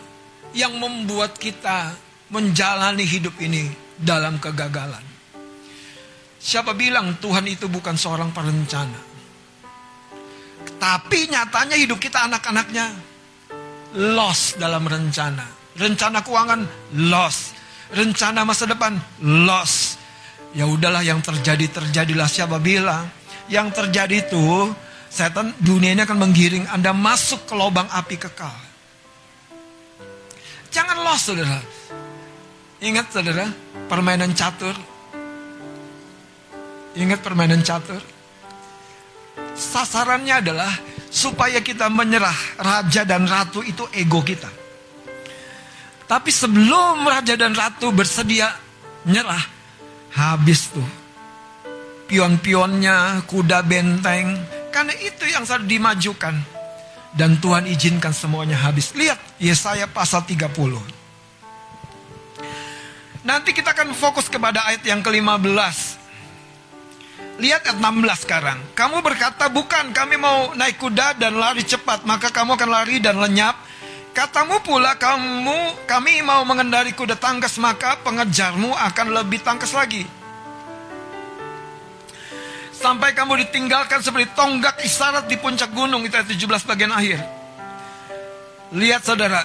yang 0.56 0.72
membuat 0.78 1.36
kita 1.36 1.92
menjalani 2.30 3.04
hidup 3.04 3.34
ini 3.42 3.68
dalam 3.98 4.40
kegagalan. 4.40 5.02
Siapa 6.38 6.76
bilang 6.76 7.16
Tuhan 7.18 7.44
itu 7.48 7.66
bukan 7.68 7.96
seorang 7.96 8.30
perencana? 8.30 9.00
Tapi 10.78 11.28
nyatanya 11.32 11.76
hidup 11.76 11.96
kita 12.00 12.28
anak-anaknya 12.28 12.92
lost 14.14 14.60
dalam 14.60 14.84
rencana. 14.84 15.44
Rencana 15.74 16.20
keuangan 16.22 16.60
lost. 17.10 17.56
Rencana 17.90 18.46
masa 18.46 18.68
depan 18.68 18.94
lost. 19.24 19.98
Ya 20.54 20.68
udahlah 20.70 21.02
yang 21.02 21.18
terjadi 21.18 21.66
terjadilah 21.66 22.30
siapa 22.30 22.62
bilang 22.62 23.10
yang 23.48 23.68
terjadi 23.72 24.24
itu 24.24 24.72
setan 25.14 25.54
dunia 25.62 25.94
ini 25.94 26.02
akan 26.02 26.18
menggiring 26.18 26.66
Anda 26.74 26.90
masuk 26.90 27.46
ke 27.46 27.54
lubang 27.54 27.86
api 27.86 28.18
kekal. 28.18 28.58
Jangan 30.74 31.06
lost 31.06 31.30
saudara. 31.30 31.62
Ingat 32.82 33.14
saudara, 33.14 33.46
permainan 33.86 34.34
catur 34.34 34.74
Ingat 36.94 37.26
permainan 37.26 37.62
catur? 37.66 37.98
Sasarannya 39.54 40.38
adalah 40.38 40.70
supaya 41.10 41.58
kita 41.58 41.90
menyerah 41.90 42.34
raja 42.58 43.02
dan 43.02 43.26
ratu 43.26 43.66
itu 43.66 43.82
ego 43.90 44.22
kita. 44.22 44.50
Tapi 46.06 46.30
sebelum 46.30 47.02
raja 47.02 47.34
dan 47.34 47.50
ratu 47.50 47.90
bersedia 47.90 48.46
nyerah, 49.10 49.42
habis 50.14 50.70
tuh. 50.70 50.86
Pion-pionnya, 52.06 53.26
kuda 53.26 53.66
benteng, 53.66 54.38
karena 54.74 54.90
itu 54.98 55.22
yang 55.30 55.46
harus 55.46 55.70
dimajukan. 55.70 56.34
Dan 57.14 57.38
Tuhan 57.38 57.70
izinkan 57.70 58.10
semuanya 58.10 58.58
habis. 58.58 58.90
Lihat 58.98 59.38
Yesaya 59.38 59.86
pasal 59.86 60.26
30. 60.26 60.50
Nanti 63.22 63.54
kita 63.54 63.70
akan 63.70 63.94
fokus 63.94 64.26
kepada 64.26 64.66
ayat 64.66 64.82
yang 64.82 64.98
ke-15. 64.98 66.02
Lihat 67.38 67.62
ayat 67.70 67.78
16 67.78 68.26
sekarang. 68.26 68.58
Kamu 68.74 68.98
berkata, 68.98 69.46
bukan 69.46 69.94
kami 69.94 70.18
mau 70.18 70.58
naik 70.58 70.82
kuda 70.82 71.14
dan 71.14 71.38
lari 71.38 71.62
cepat, 71.62 72.02
maka 72.02 72.34
kamu 72.34 72.58
akan 72.58 72.70
lari 72.74 72.98
dan 72.98 73.22
lenyap. 73.22 73.54
Katamu 74.14 74.62
pula 74.62 74.94
kamu 74.94 75.86
kami 75.90 76.22
mau 76.22 76.46
mengendari 76.46 76.94
kuda 76.94 77.18
tangkas 77.18 77.58
maka 77.58 77.98
pengejarmu 78.06 78.70
akan 78.70 79.06
lebih 79.10 79.42
tangkas 79.42 79.74
lagi. 79.74 80.06
Sampai 82.84 83.16
kamu 83.16 83.48
ditinggalkan 83.48 84.04
seperti 84.04 84.28
tonggak 84.36 84.76
isyarat 84.84 85.24
di 85.24 85.40
puncak 85.40 85.72
gunung 85.72 86.04
itu 86.04 86.12
ayat 86.12 86.28
17 86.28 86.68
bagian 86.68 86.92
akhir. 86.92 87.16
Lihat 88.76 89.00
saudara. 89.00 89.40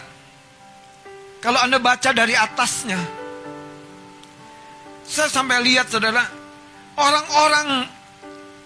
Kalau 1.40 1.64
Anda 1.64 1.80
baca 1.80 2.12
dari 2.12 2.36
atasnya. 2.36 3.00
Saya 5.08 5.32
sampai 5.32 5.64
lihat 5.64 5.88
saudara 5.88 6.22
Orang-orang 7.00 7.88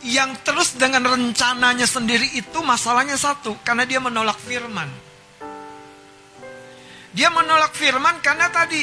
yang 0.02 0.34
terus 0.42 0.74
dengan 0.74 1.06
rencananya 1.06 1.86
sendiri 1.86 2.34
itu 2.34 2.60
masalahnya 2.66 3.14
satu, 3.14 3.62
karena 3.62 3.86
dia 3.86 4.02
menolak 4.02 4.42
firman. 4.42 4.90
Dia 7.14 7.30
menolak 7.30 7.78
firman 7.78 8.18
karena 8.26 8.50
tadi 8.50 8.82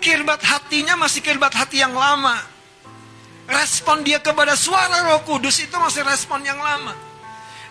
kirbat 0.00 0.40
hatinya 0.40 0.96
masih 0.96 1.20
kirbat 1.20 1.52
hati 1.52 1.84
yang 1.84 1.92
lama. 1.92 2.40
Respon 3.50 4.06
dia 4.06 4.22
kepada 4.22 4.54
suara 4.54 5.10
Roh 5.10 5.26
Kudus 5.26 5.58
itu 5.58 5.74
masih 5.74 6.06
respon 6.06 6.38
yang 6.46 6.58
lama. 6.62 6.94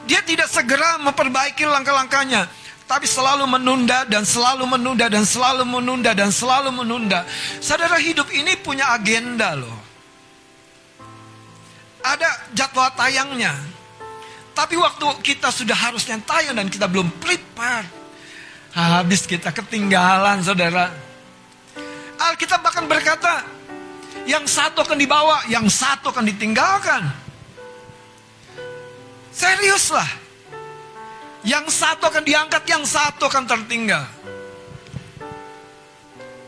Dia 0.04 0.20
tidak 0.24 0.52
segera 0.52 1.00
memperbaiki 1.00 1.64
langkah-langkahnya, 1.64 2.48
tapi 2.84 3.08
selalu 3.08 3.48
menunda 3.48 4.04
dan 4.08 4.28
selalu 4.28 4.68
menunda 4.68 5.08
dan 5.08 5.24
selalu 5.24 5.64
menunda 5.64 6.12
dan 6.12 6.32
selalu 6.36 6.72
menunda. 6.84 7.24
Saudara 7.64 7.96
hidup 8.00 8.28
ini 8.32 8.60
punya 8.60 8.92
agenda 8.92 9.56
loh 9.56 9.90
ada 12.04 12.30
jadwal 12.56 12.90
tayangnya. 12.96 13.54
Tapi 14.56 14.76
waktu 14.76 15.06
kita 15.24 15.54
sudah 15.54 15.76
harusnya 15.76 16.20
tayang 16.20 16.58
dan 16.58 16.68
kita 16.68 16.90
belum 16.90 17.08
prepare. 17.22 17.88
Habis 18.76 19.24
kita 19.24 19.56
ketinggalan 19.56 20.44
saudara. 20.44 20.92
Alkitab 22.20 22.60
bahkan 22.60 22.84
berkata, 22.86 23.48
yang 24.30 24.46
satu 24.46 24.86
akan 24.86 24.98
dibawa, 25.02 25.42
yang 25.50 25.66
satu 25.66 26.14
akan 26.14 26.30
ditinggalkan. 26.30 27.10
Seriuslah. 29.34 30.30
Yang 31.42 31.74
satu 31.74 32.14
akan 32.14 32.22
diangkat, 32.22 32.62
yang 32.70 32.86
satu 32.86 33.26
akan 33.26 33.50
tertinggal. 33.50 34.06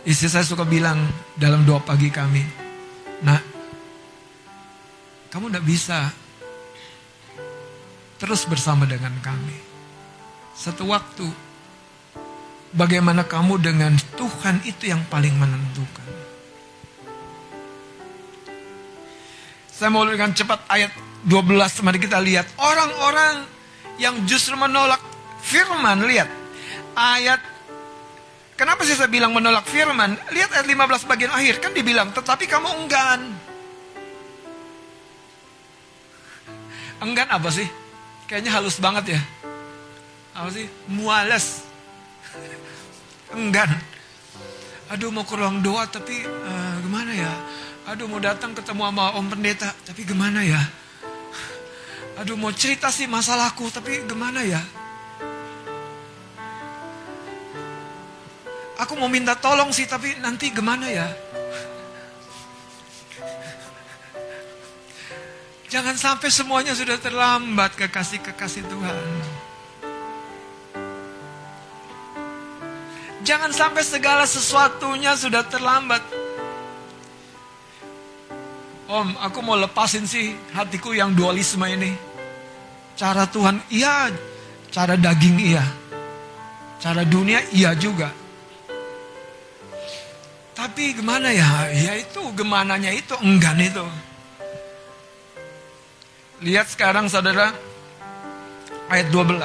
Istri 0.05 0.27
saya 0.29 0.45
suka 0.45 0.61
bilang 0.61 1.09
dalam 1.33 1.65
doa 1.65 1.81
pagi 1.81 2.11
kami, 2.13 2.61
Nah, 3.21 3.37
kamu 5.29 5.53
tidak 5.53 5.65
bisa 5.65 6.09
terus 8.17 8.49
bersama 8.49 8.89
dengan 8.89 9.13
kami. 9.21 9.57
Satu 10.57 10.89
waktu, 10.89 11.29
bagaimana 12.73 13.21
kamu 13.25 13.61
dengan 13.61 13.93
Tuhan 14.17 14.65
itu 14.65 14.89
yang 14.89 15.05
paling 15.05 15.37
menentukan. 15.37 16.20
Saya 19.81 19.89
mau 19.89 20.05
dengan 20.05 20.29
cepat 20.29 20.61
ayat 20.69 20.93
12, 21.25 21.81
mari 21.81 21.97
kita 21.97 22.21
lihat. 22.21 22.45
Orang-orang 22.53 23.49
yang 23.97 24.13
justru 24.29 24.53
menolak 24.53 25.01
firman, 25.41 26.05
lihat. 26.05 26.29
Ayat 26.93 27.41
Kenapa 28.53 28.85
sih 28.85 28.93
saya 28.93 29.09
bilang 29.09 29.33
menolak 29.33 29.65
firman? 29.65 30.21
Lihat 30.29 30.53
ayat 30.53 30.69
15 30.69 31.09
bagian 31.09 31.33
akhir, 31.33 31.65
kan 31.65 31.73
dibilang, 31.73 32.13
tetapi 32.13 32.45
kamu 32.45 32.69
enggan. 32.85 33.25
Enggan 37.01 37.33
apa 37.33 37.49
sih? 37.49 37.65
Kayaknya 38.29 38.61
halus 38.61 38.77
banget 38.77 39.17
ya. 39.17 39.21
Apa 40.37 40.53
sih? 40.53 40.69
Muales. 40.93 41.65
Enggan. 43.33 43.73
Aduh 44.93 45.09
mau 45.09 45.25
ke 45.25 45.33
ruang 45.33 45.65
doa 45.65 45.89
tapi 45.89 46.21
uh, 46.21 46.75
gimana 46.85 47.17
ya? 47.17 47.33
Aduh 47.91 48.07
mau 48.07 48.23
datang 48.23 48.55
ketemu 48.55 48.87
sama 48.87 49.19
om 49.19 49.27
pendeta 49.27 49.67
tapi 49.83 50.07
gimana 50.07 50.39
ya? 50.39 50.63
Aduh 52.23 52.39
mau 52.39 52.55
cerita 52.55 52.87
sih 52.87 53.03
masalahku 53.03 53.67
tapi 53.67 54.07
gimana 54.07 54.39
ya? 54.47 54.63
Aku 58.79 58.95
mau 58.95 59.11
minta 59.11 59.35
tolong 59.35 59.75
sih 59.75 59.83
tapi 59.91 60.15
nanti 60.23 60.55
gimana 60.55 60.87
ya? 60.87 61.11
Jangan 65.67 65.99
sampai 65.99 66.31
semuanya 66.31 66.71
sudah 66.71 66.95
terlambat 66.95 67.75
kekasih-kekasih 67.75 68.71
Tuhan. 68.71 69.03
Jangan 73.27 73.51
sampai 73.51 73.83
segala 73.83 74.23
sesuatunya 74.23 75.11
sudah 75.19 75.43
terlambat. 75.43 76.20
Om, 78.91 79.15
aku 79.23 79.39
mau 79.39 79.55
lepasin 79.55 80.03
sih 80.03 80.35
hatiku 80.51 80.91
yang 80.91 81.15
dualisme 81.15 81.63
ini. 81.63 81.95
Cara 82.99 83.23
Tuhan 83.23 83.63
iya, 83.71 84.11
cara 84.67 84.99
daging 84.99 85.39
iya. 85.39 85.63
Cara 86.75 87.07
dunia 87.07 87.39
iya 87.55 87.71
juga. 87.71 88.11
Tapi 90.51 90.99
gimana 90.99 91.31
ya? 91.31 91.71
Ya 91.71 91.95
itu 92.03 92.19
gemananya 92.35 92.91
itu 92.91 93.15
enggan 93.23 93.63
itu. 93.63 93.85
Lihat 96.43 96.67
sekarang 96.75 97.07
saudara 97.07 97.55
ayat 98.91 99.07
12. 99.07 99.39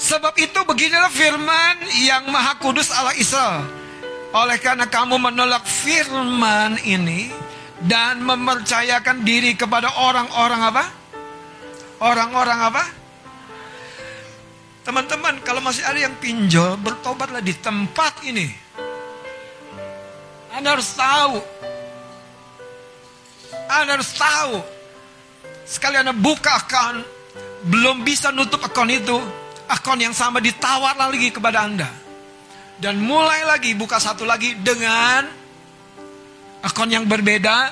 Sebab 0.00 0.32
itu 0.40 0.60
beginilah 0.64 1.12
firman 1.12 1.76
yang 2.08 2.24
maha 2.32 2.56
kudus 2.56 2.88
Allah 2.88 3.12
Israel. 3.20 3.68
Oleh 4.32 4.56
karena 4.56 4.88
kamu 4.88 5.20
menolak 5.20 5.68
firman 5.68 6.80
ini 6.88 7.44
dan 7.84 8.24
mempercayakan 8.24 9.20
diri 9.20 9.52
kepada 9.52 9.92
orang-orang 10.00 10.60
apa? 10.64 10.84
Orang-orang 12.00 12.58
apa? 12.72 12.84
Teman-teman, 14.86 15.42
kalau 15.42 15.58
masih 15.60 15.82
ada 15.82 15.98
yang 15.98 16.14
pinjol, 16.22 16.78
bertobatlah 16.78 17.42
di 17.42 17.52
tempat 17.58 18.22
ini. 18.22 18.46
Anda 20.54 20.78
harus 20.78 20.94
tahu. 20.94 21.36
Anda 23.66 23.98
harus 23.98 24.14
tahu. 24.14 24.62
Sekali 25.66 25.98
Anda 25.98 26.14
buka 26.14 26.54
akun, 26.54 27.02
belum 27.66 28.06
bisa 28.06 28.30
nutup 28.30 28.62
akun 28.62 28.88
itu, 28.88 29.18
akun 29.66 29.98
yang 29.98 30.14
sama 30.14 30.38
ditawar 30.38 30.94
lagi 30.94 31.34
kepada 31.34 31.66
Anda. 31.66 31.90
Dan 32.78 33.02
mulai 33.02 33.42
lagi 33.42 33.74
buka 33.74 33.98
satu 33.98 34.22
lagi 34.22 34.54
dengan 34.54 35.26
akun 36.66 36.90
yang 36.90 37.06
berbeda, 37.06 37.70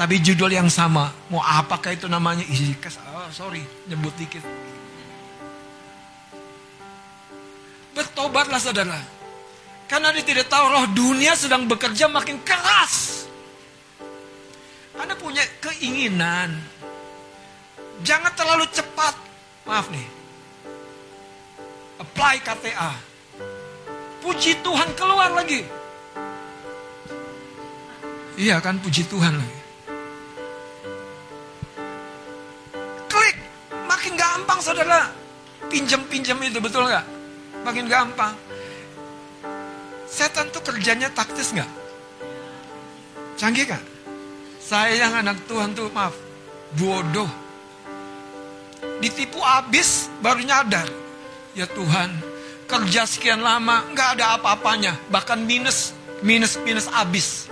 tapi 0.00 0.16
judul 0.24 0.48
yang 0.48 0.72
sama. 0.72 1.12
Mau 1.28 1.44
apakah 1.44 1.92
itu 1.92 2.08
namanya? 2.08 2.40
Isi 2.48 2.72
oh, 2.72 3.28
sorry, 3.28 3.60
nyebut 3.84 4.16
dikit. 4.16 4.40
Bertobatlah 7.92 8.56
saudara. 8.56 8.96
Karena 9.84 10.14
dia 10.14 10.24
tidak 10.24 10.46
tahu 10.48 10.64
roh 10.70 10.86
dunia 10.94 11.36
sedang 11.36 11.68
bekerja 11.68 12.08
makin 12.08 12.40
keras. 12.40 13.26
Anda 14.96 15.18
punya 15.18 15.42
keinginan. 15.60 16.54
Jangan 18.00 18.32
terlalu 18.32 18.64
cepat. 18.70 19.18
Maaf 19.66 19.90
nih. 19.92 20.06
Apply 22.00 22.40
KTA. 22.40 22.92
Puji 24.22 24.62
Tuhan 24.64 24.92
keluar 24.96 25.32
lagi. 25.34 25.79
Iya 28.40 28.56
kan 28.64 28.80
puji 28.80 29.04
Tuhan 29.04 29.36
lagi. 29.36 29.60
Klik. 33.04 33.36
Makin 33.84 34.16
gampang 34.16 34.60
saudara. 34.64 35.12
Pinjam-pinjam 35.68 36.40
itu 36.40 36.56
betul 36.56 36.88
nggak? 36.88 37.04
Makin 37.68 37.84
gampang. 37.84 38.32
Setan 40.08 40.48
tuh 40.48 40.64
kerjanya 40.64 41.12
taktis 41.12 41.52
nggak? 41.52 41.68
Canggih 43.36 43.68
kan? 43.68 43.84
Saya 44.56 44.96
yang 44.96 45.20
anak 45.20 45.44
Tuhan 45.44 45.76
tuh 45.76 45.92
maaf, 45.92 46.16
bodoh. 46.80 47.28
Ditipu 49.04 49.44
abis 49.44 50.08
baru 50.24 50.40
nyadar. 50.40 50.88
Ya 51.52 51.68
Tuhan, 51.68 52.08
kerja 52.64 53.04
sekian 53.04 53.44
lama 53.44 53.84
nggak 53.92 54.16
ada 54.16 54.40
apa-apanya, 54.40 54.96
bahkan 55.12 55.44
minus, 55.44 55.92
minus, 56.24 56.56
minus 56.64 56.88
abis. 56.88 57.50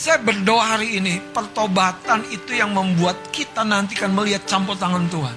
Saya 0.00 0.16
berdoa 0.16 0.80
hari 0.80 0.96
ini, 0.96 1.20
pertobatan 1.20 2.24
itu 2.32 2.56
yang 2.56 2.72
membuat 2.72 3.20
kita 3.28 3.68
nanti 3.68 3.92
kan 3.92 4.08
melihat 4.08 4.48
campur 4.48 4.72
tangan 4.72 5.04
Tuhan. 5.12 5.36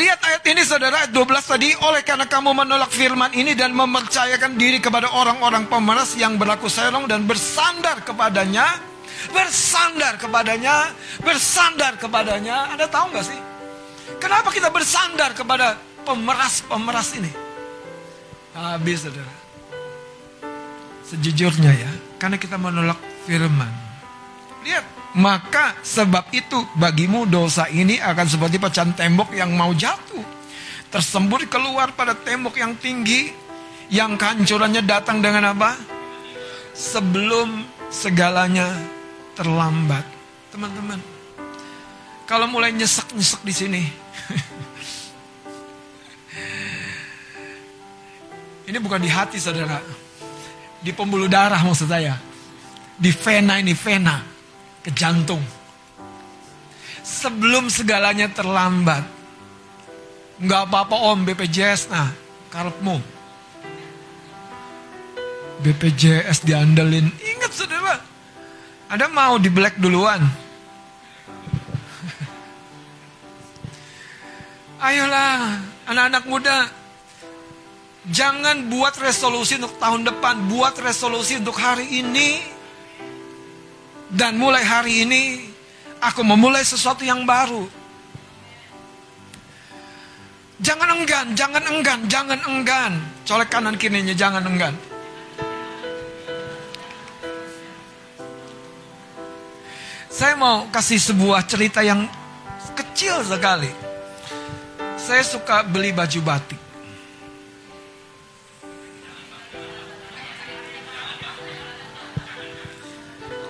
Lihat 0.00 0.18
ayat 0.24 0.42
ini 0.48 0.64
saudara, 0.64 1.04
ayat 1.04 1.12
12 1.12 1.44
tadi, 1.44 1.76
oleh 1.76 2.00
karena 2.00 2.24
kamu 2.24 2.56
menolak 2.56 2.88
firman 2.88 3.28
ini 3.36 3.52
dan 3.52 3.76
mempercayakan 3.76 4.56
diri 4.56 4.80
kepada 4.80 5.12
orang-orang 5.12 5.68
pemeras 5.68 6.16
yang 6.16 6.40
berlaku 6.40 6.72
serong 6.72 7.04
dan 7.04 7.28
bersandar 7.28 8.00
kepadanya, 8.00 8.80
bersandar 9.36 10.16
kepadanya, 10.16 10.96
bersandar 11.20 12.00
kepadanya. 12.00 12.72
Anda 12.72 12.88
tahu 12.88 13.12
nggak 13.12 13.26
sih? 13.28 13.40
Kenapa 14.16 14.48
kita 14.48 14.72
bersandar 14.72 15.36
kepada 15.36 15.76
pemeras-pemeras 16.08 17.12
ini? 17.20 17.28
Habis 18.56 19.04
saudara. 19.04 19.39
Sejujurnya 21.10 21.74
ya, 21.74 21.90
karena 22.22 22.38
kita 22.38 22.54
menolak 22.54 23.02
firman. 23.26 23.66
Lihat, 24.62 24.86
maka 25.18 25.74
sebab 25.82 26.30
itu 26.30 26.54
bagimu 26.78 27.26
dosa 27.26 27.66
ini 27.66 27.98
akan 27.98 28.30
seperti 28.30 28.62
pecahan 28.62 28.94
tembok 28.94 29.34
yang 29.34 29.50
mau 29.50 29.74
jatuh. 29.74 30.22
Tersembur 30.86 31.42
keluar 31.50 31.90
pada 31.98 32.14
tembok 32.14 32.54
yang 32.62 32.78
tinggi. 32.78 33.34
Yang 33.90 34.22
kehancurannya 34.22 34.86
datang 34.86 35.18
dengan 35.18 35.50
apa? 35.50 35.74
Sebelum 36.78 37.66
segalanya 37.90 38.70
terlambat. 39.34 40.06
Teman-teman. 40.54 41.02
Kalau 42.22 42.46
mulai 42.46 42.70
nyesek-nyesek 42.70 43.42
di 43.42 43.50
sini. 43.50 43.82
ini 48.70 48.78
bukan 48.78 49.02
di 49.02 49.10
hati 49.10 49.42
saudara. 49.42 49.82
Di 50.80 50.96
pembuluh 50.96 51.28
darah 51.28 51.60
maksud 51.60 51.92
saya. 51.92 52.16
Di 52.96 53.12
vena 53.12 53.60
ini 53.60 53.76
vena 53.76 54.24
ke 54.80 54.88
jantung. 54.96 55.44
Sebelum 57.04 57.68
segalanya 57.68 58.32
terlambat. 58.32 59.04
Nggak 60.40 60.62
apa-apa 60.72 60.96
om 61.12 61.20
BPJS 61.20 61.92
nah 61.92 62.08
karepmu. 62.48 62.96
BPJS 65.60 66.48
diandelin. 66.48 67.12
Ingat 67.12 67.52
saudara. 67.52 68.00
Ada 68.88 69.04
mau 69.12 69.36
di 69.36 69.52
black 69.52 69.76
duluan. 69.76 70.24
Ayolah 74.88 75.60
anak-anak 75.92 76.24
muda. 76.24 76.79
Jangan 78.08 78.72
buat 78.72 78.96
resolusi 78.96 79.60
untuk 79.60 79.76
tahun 79.76 80.08
depan. 80.08 80.48
Buat 80.48 80.80
resolusi 80.80 81.36
untuk 81.36 81.60
hari 81.60 82.00
ini 82.00 82.40
dan 84.08 84.40
mulai 84.40 84.64
hari 84.64 85.04
ini 85.04 85.52
aku 86.00 86.24
memulai 86.24 86.64
sesuatu 86.64 87.04
yang 87.04 87.28
baru. 87.28 87.68
Jangan 90.60 90.92
enggan, 90.92 91.26
jangan 91.32 91.64
enggan, 91.68 92.00
jangan 92.08 92.40
enggan. 92.44 92.92
Colek 93.24 93.48
kanan 93.48 93.76
kirinya, 93.80 94.12
jangan 94.12 94.44
enggan. 94.44 94.76
Saya 100.12 100.36
mau 100.36 100.68
kasih 100.68 101.00
sebuah 101.00 101.48
cerita 101.48 101.80
yang 101.80 102.04
kecil 102.76 103.24
sekali. 103.24 103.72
Saya 105.00 105.24
suka 105.24 105.64
beli 105.64 105.96
baju 105.96 106.20
batik. 106.20 106.59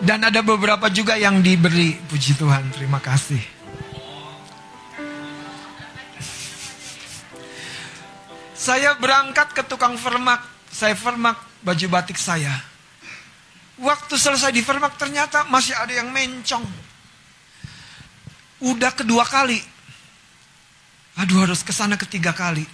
Dan 0.01 0.25
ada 0.25 0.41
beberapa 0.41 0.89
juga 0.89 1.21
yang 1.21 1.45
diberi. 1.45 1.93
Puji 2.09 2.33
Tuhan, 2.41 2.73
terima 2.73 2.97
kasih. 3.05 3.41
Saya 8.57 8.97
berangkat 8.97 9.53
ke 9.53 9.63
tukang 9.69 10.01
vermak. 10.01 10.41
Saya 10.73 10.97
vermak 10.97 11.37
baju 11.61 11.87
batik 11.93 12.17
saya. 12.17 12.53
Waktu 13.81 14.17
selesai 14.17 14.53
di 14.53 14.65
vermak 14.65 14.97
ternyata 14.97 15.45
masih 15.49 15.77
ada 15.77 15.93
yang 15.93 16.09
mencong. 16.09 16.65
Udah 18.61 18.93
kedua 18.93 19.25
kali. 19.29 19.61
Aduh 21.21 21.45
harus 21.45 21.61
ke 21.61 21.73
sana 21.77 22.01
ketiga 22.01 22.33
kali. 22.33 22.65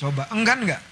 Coba, 0.00 0.28
enggan 0.32 0.64
nggak? 0.64 0.82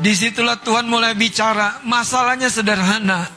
Di 0.00 0.16
situlah 0.16 0.56
Tuhan 0.56 0.88
mulai 0.88 1.12
bicara. 1.12 1.84
Masalahnya 1.84 2.48
sederhana. 2.48 3.28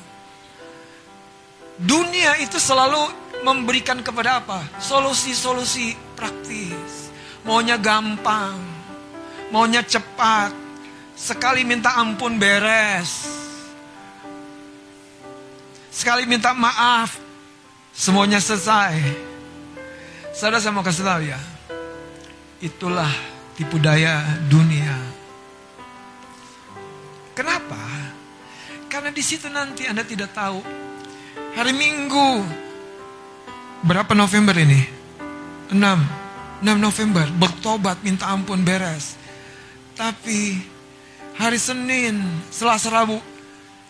Dunia 1.75 2.39
itu 2.39 2.55
selalu 2.55 3.11
memberikan 3.43 3.99
kepada 3.99 4.39
apa? 4.39 4.63
Solusi-solusi 4.79 6.15
praktis. 6.15 7.11
Maunya 7.43 7.75
gampang. 7.75 8.55
Maunya 9.51 9.83
cepat. 9.83 10.55
Sekali 11.19 11.67
minta 11.67 11.99
ampun 11.99 12.39
beres. 12.39 13.27
Sekali 15.91 16.23
minta 16.23 16.55
maaf. 16.55 17.19
Semuanya 17.91 18.39
selesai. 18.39 18.97
Saudara 20.31 20.63
saya 20.63 20.71
mau 20.71 20.81
kasih 20.81 21.03
tahu 21.03 21.21
ya. 21.27 21.39
Itulah 22.63 23.11
tipu 23.59 23.75
daya 23.83 24.23
dunia. 24.47 25.02
Kenapa? 27.43 27.83
Karena 28.87 29.11
di 29.11 29.19
situ 29.19 29.51
nanti 29.51 29.83
Anda 29.83 30.07
tidak 30.07 30.31
tahu. 30.31 30.63
Hari 31.59 31.75
Minggu. 31.75 32.39
Berapa 33.83 34.15
November 34.15 34.55
ini? 34.55 34.79
6. 35.75 35.75
6 35.75 36.63
November. 36.79 37.27
Bertobat, 37.35 37.99
minta 37.99 38.31
ampun, 38.31 38.63
beres. 38.63 39.19
Tapi 39.91 40.55
hari 41.35 41.59
Senin, 41.59 42.23
Selasa 42.47 42.87
Rabu, 42.87 43.19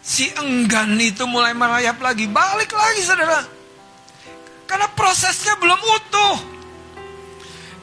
si 0.01 0.33
enggan 0.33 0.97
itu 0.97 1.29
mulai 1.29 1.53
merayap 1.53 2.01
lagi, 2.01 2.25
balik 2.25 2.73
lagi 2.73 3.05
saudara. 3.05 3.45
Karena 4.65 4.89
prosesnya 4.97 5.53
belum 5.61 5.77
utuh. 5.77 6.37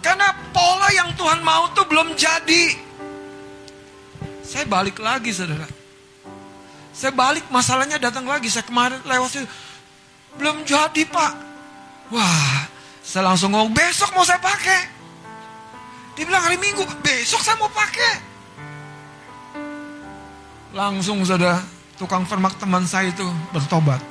Karena 0.02 0.34
pola 0.50 0.90
yang 0.90 1.14
Tuhan 1.14 1.46
mau 1.46 1.70
tuh 1.78 1.86
belum 1.86 2.18
jadi. 2.18 2.89
Saya 4.50 4.66
balik 4.66 4.98
lagi 4.98 5.30
saudara. 5.30 5.70
Saya 6.90 7.14
balik 7.14 7.46
masalahnya 7.54 8.02
datang 8.02 8.26
lagi. 8.26 8.50
Saya 8.50 8.66
kemarin 8.66 8.98
lewat 9.06 9.30
situ. 9.30 9.46
Belum 10.34 10.66
jadi 10.66 11.06
pak. 11.06 11.32
Wah 12.10 12.66
saya 13.06 13.30
langsung 13.30 13.54
ngomong 13.54 13.70
besok 13.70 14.10
mau 14.10 14.26
saya 14.26 14.42
pakai. 14.42 14.90
Dia 16.18 16.26
bilang 16.26 16.42
hari 16.42 16.58
minggu 16.58 16.82
besok 16.98 17.38
saya 17.46 17.62
mau 17.62 17.70
pakai. 17.70 18.14
Langsung 20.74 21.22
saudara 21.22 21.62
tukang 21.94 22.26
permak 22.26 22.58
teman 22.58 22.82
saya 22.90 23.14
itu 23.14 23.22
bertobat. 23.54 24.02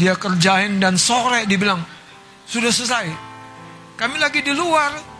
Dia 0.00 0.16
kerjain 0.16 0.80
dan 0.80 0.96
sore 0.96 1.44
dibilang 1.44 1.84
sudah 2.48 2.72
selesai. 2.72 3.12
Kami 4.00 4.16
lagi 4.16 4.40
di 4.40 4.56
luar. 4.56 5.15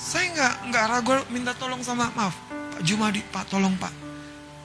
Saya 0.00 0.32
nggak 0.32 0.54
nggak 0.72 0.84
ragu 0.88 1.12
minta 1.28 1.52
tolong 1.52 1.84
sama 1.84 2.08
maaf 2.16 2.32
Pak 2.48 2.80
Jumadi, 2.88 3.20
Pak 3.28 3.52
tolong 3.52 3.76
Pak. 3.76 3.92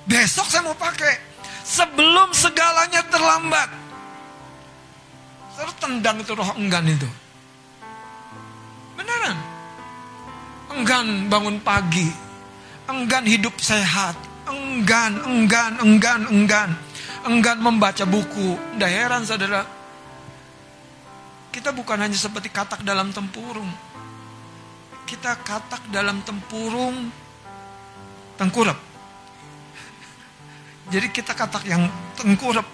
Besok 0.08 0.48
saya 0.48 0.64
mau 0.64 0.78
pakai 0.80 1.20
sebelum 1.68 2.32
segalanya 2.32 3.04
terlambat. 3.12 3.68
Saya 5.52 5.72
tendang 5.76 6.24
itu 6.24 6.32
roh 6.32 6.56
enggan 6.56 6.88
itu. 6.88 7.10
Beneran. 8.96 9.36
Enggan 10.72 11.28
bangun 11.28 11.60
pagi. 11.60 12.08
Enggan 12.88 13.28
hidup 13.28 13.60
sehat. 13.60 14.16
Enggan, 14.48 15.20
enggan, 15.28 15.76
enggan, 15.84 16.22
enggan. 16.32 16.70
Enggan 17.28 17.58
membaca 17.60 18.08
buku. 18.08 18.56
Tidak 18.76 18.92
heran 18.92 19.28
saudara. 19.28 19.68
Kita 21.52 21.76
bukan 21.76 22.00
hanya 22.04 22.16
seperti 22.16 22.48
katak 22.52 22.84
dalam 22.88 23.12
tempurung. 23.12 23.68
Kita 25.06 25.38
katak 25.46 25.94
dalam 25.94 26.22
tempurung 26.26 27.10
tengkurap. 28.36 28.78
Jadi 30.90 31.08
kita 31.10 31.34
katak 31.34 31.66
yang 31.66 31.86
tengkurap. 32.18 32.66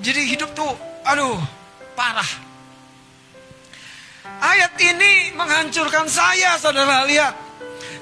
Jadi 0.00 0.36
hidup 0.36 0.52
tuh, 0.52 0.72
aduh, 1.04 1.38
parah. 1.96 2.28
Ayat 4.42 4.74
ini 4.82 5.32
menghancurkan 5.38 6.10
saya, 6.10 6.58
saudara 6.58 7.06
lihat. 7.06 7.34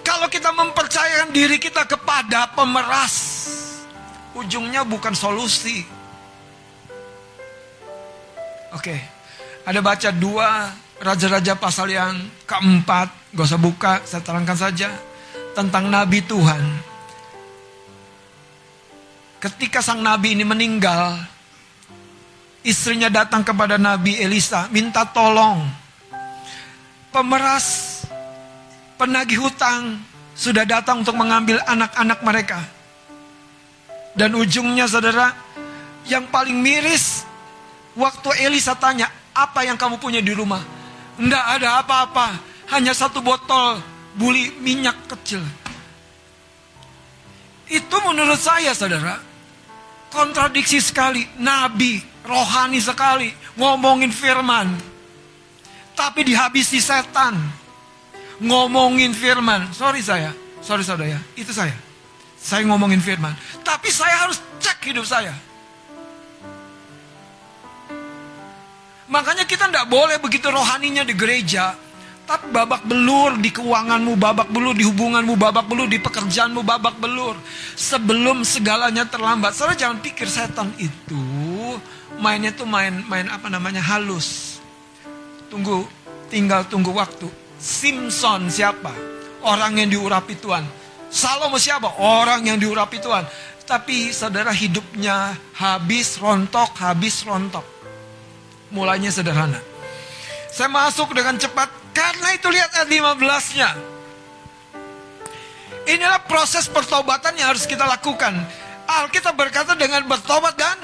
Kalau 0.00 0.26
kita 0.32 0.50
mempercayakan 0.50 1.30
diri 1.30 1.60
kita 1.60 1.84
kepada 1.84 2.50
pemeras, 2.56 3.46
ujungnya 4.32 4.82
bukan 4.82 5.12
solusi. 5.12 5.84
Oke, 8.72 8.96
ada 9.66 9.80
baca 9.84 10.08
dua 10.14 10.72
raja-raja 11.02 11.54
pasal 11.58 11.92
yang 11.92 12.16
keempat, 12.48 13.19
gak 13.30 13.46
usah 13.46 13.60
buka, 13.60 13.92
saya 14.02 14.22
terangkan 14.26 14.58
saja 14.58 14.90
tentang 15.54 15.86
Nabi 15.86 16.18
Tuhan. 16.26 16.62
Ketika 19.40 19.80
sang 19.80 20.04
Nabi 20.04 20.36
ini 20.36 20.44
meninggal, 20.44 21.16
istrinya 22.60 23.08
datang 23.08 23.40
kepada 23.40 23.80
Nabi 23.80 24.20
Elisa, 24.20 24.68
minta 24.68 25.06
tolong. 25.08 25.64
Pemeras, 27.10 28.00
penagih 29.00 29.40
hutang 29.40 29.98
sudah 30.36 30.68
datang 30.68 31.00
untuk 31.00 31.16
mengambil 31.16 31.58
anak-anak 31.64 32.20
mereka. 32.20 32.60
Dan 34.12 34.36
ujungnya 34.36 34.84
saudara, 34.90 35.32
yang 36.04 36.28
paling 36.28 36.58
miris, 36.60 37.24
waktu 37.96 38.44
Elisa 38.44 38.76
tanya, 38.76 39.08
apa 39.32 39.64
yang 39.64 39.78
kamu 39.78 39.96
punya 39.96 40.20
di 40.20 40.34
rumah? 40.34 40.60
Tidak 41.16 41.44
ada 41.56 41.80
apa-apa, 41.80 42.49
hanya 42.70 42.94
satu 42.94 43.18
botol 43.20 43.82
buli 44.14 44.54
minyak 44.62 44.96
kecil. 45.10 45.42
Itu 47.70 47.96
menurut 48.02 48.38
saya 48.38 48.74
saudara, 48.74 49.18
kontradiksi 50.10 50.82
sekali. 50.82 51.22
Nabi, 51.38 52.02
rohani 52.26 52.82
sekali, 52.82 53.30
ngomongin 53.54 54.10
firman. 54.10 54.74
Tapi 55.94 56.26
dihabisi 56.26 56.82
setan. 56.82 57.38
Ngomongin 58.40 59.14
firman. 59.14 59.70
Sorry 59.70 60.02
saya, 60.02 60.34
sorry 60.64 60.82
saudara, 60.82 61.20
itu 61.38 61.54
saya. 61.54 61.76
Saya 62.40 62.64
ngomongin 62.66 62.98
firman. 62.98 63.36
Tapi 63.60 63.92
saya 63.92 64.26
harus 64.26 64.40
cek 64.58 64.90
hidup 64.90 65.04
saya. 65.04 65.36
Makanya 69.10 69.44
kita 69.44 69.66
tidak 69.68 69.90
boleh 69.90 70.16
begitu 70.22 70.48
rohaninya 70.48 71.02
di 71.02 71.12
gereja. 71.18 71.74
Tapi 72.30 72.46
babak 72.54 72.86
belur 72.86 73.42
di 73.42 73.50
keuanganmu, 73.50 74.14
babak 74.14 74.54
belur 74.54 74.70
di 74.70 74.86
hubunganmu, 74.86 75.34
babak 75.34 75.66
belur 75.66 75.90
di 75.90 75.98
pekerjaanmu, 75.98 76.62
babak 76.62 76.94
belur. 77.02 77.34
Sebelum 77.74 78.46
segalanya 78.46 79.02
terlambat. 79.02 79.50
Saudara 79.50 79.74
jangan 79.74 79.98
pikir 79.98 80.30
setan 80.30 80.70
itu 80.78 81.18
mainnya 82.22 82.54
tuh 82.54 82.70
main 82.70 83.02
main 83.10 83.26
apa 83.26 83.50
namanya 83.50 83.82
halus. 83.82 84.62
Tunggu, 85.50 85.90
tinggal 86.30 86.62
tunggu 86.70 86.94
waktu. 86.94 87.26
Simpson 87.58 88.46
siapa? 88.46 88.94
Orang 89.42 89.82
yang 89.82 89.90
diurapi 89.90 90.38
Tuhan. 90.38 90.62
Salomo 91.10 91.58
siapa? 91.58 91.98
Orang 91.98 92.46
yang 92.46 92.62
diurapi 92.62 93.02
Tuhan. 93.02 93.26
Tapi 93.66 94.14
saudara 94.14 94.54
hidupnya 94.54 95.34
habis 95.58 96.14
rontok, 96.14 96.78
habis 96.78 97.26
rontok. 97.26 97.66
Mulanya 98.70 99.10
sederhana. 99.10 99.58
Saya 100.54 100.70
masuk 100.70 101.10
dengan 101.10 101.34
cepat 101.34 101.79
karena 101.90 102.28
itu 102.34 102.48
lihat 102.50 102.70
ayat 102.76 102.88
15-nya. 102.88 103.70
Inilah 105.90 106.22
proses 106.28 106.70
pertobatan 106.70 107.34
yang 107.34 107.50
harus 107.50 107.66
kita 107.66 107.82
lakukan. 107.88 108.36
Alkitab 108.86 109.34
berkata 109.34 109.74
dengan 109.74 110.06
bertobat 110.06 110.54
dan 110.54 110.78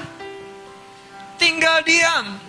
tinggal 1.39 1.83
diam. 1.83 2.39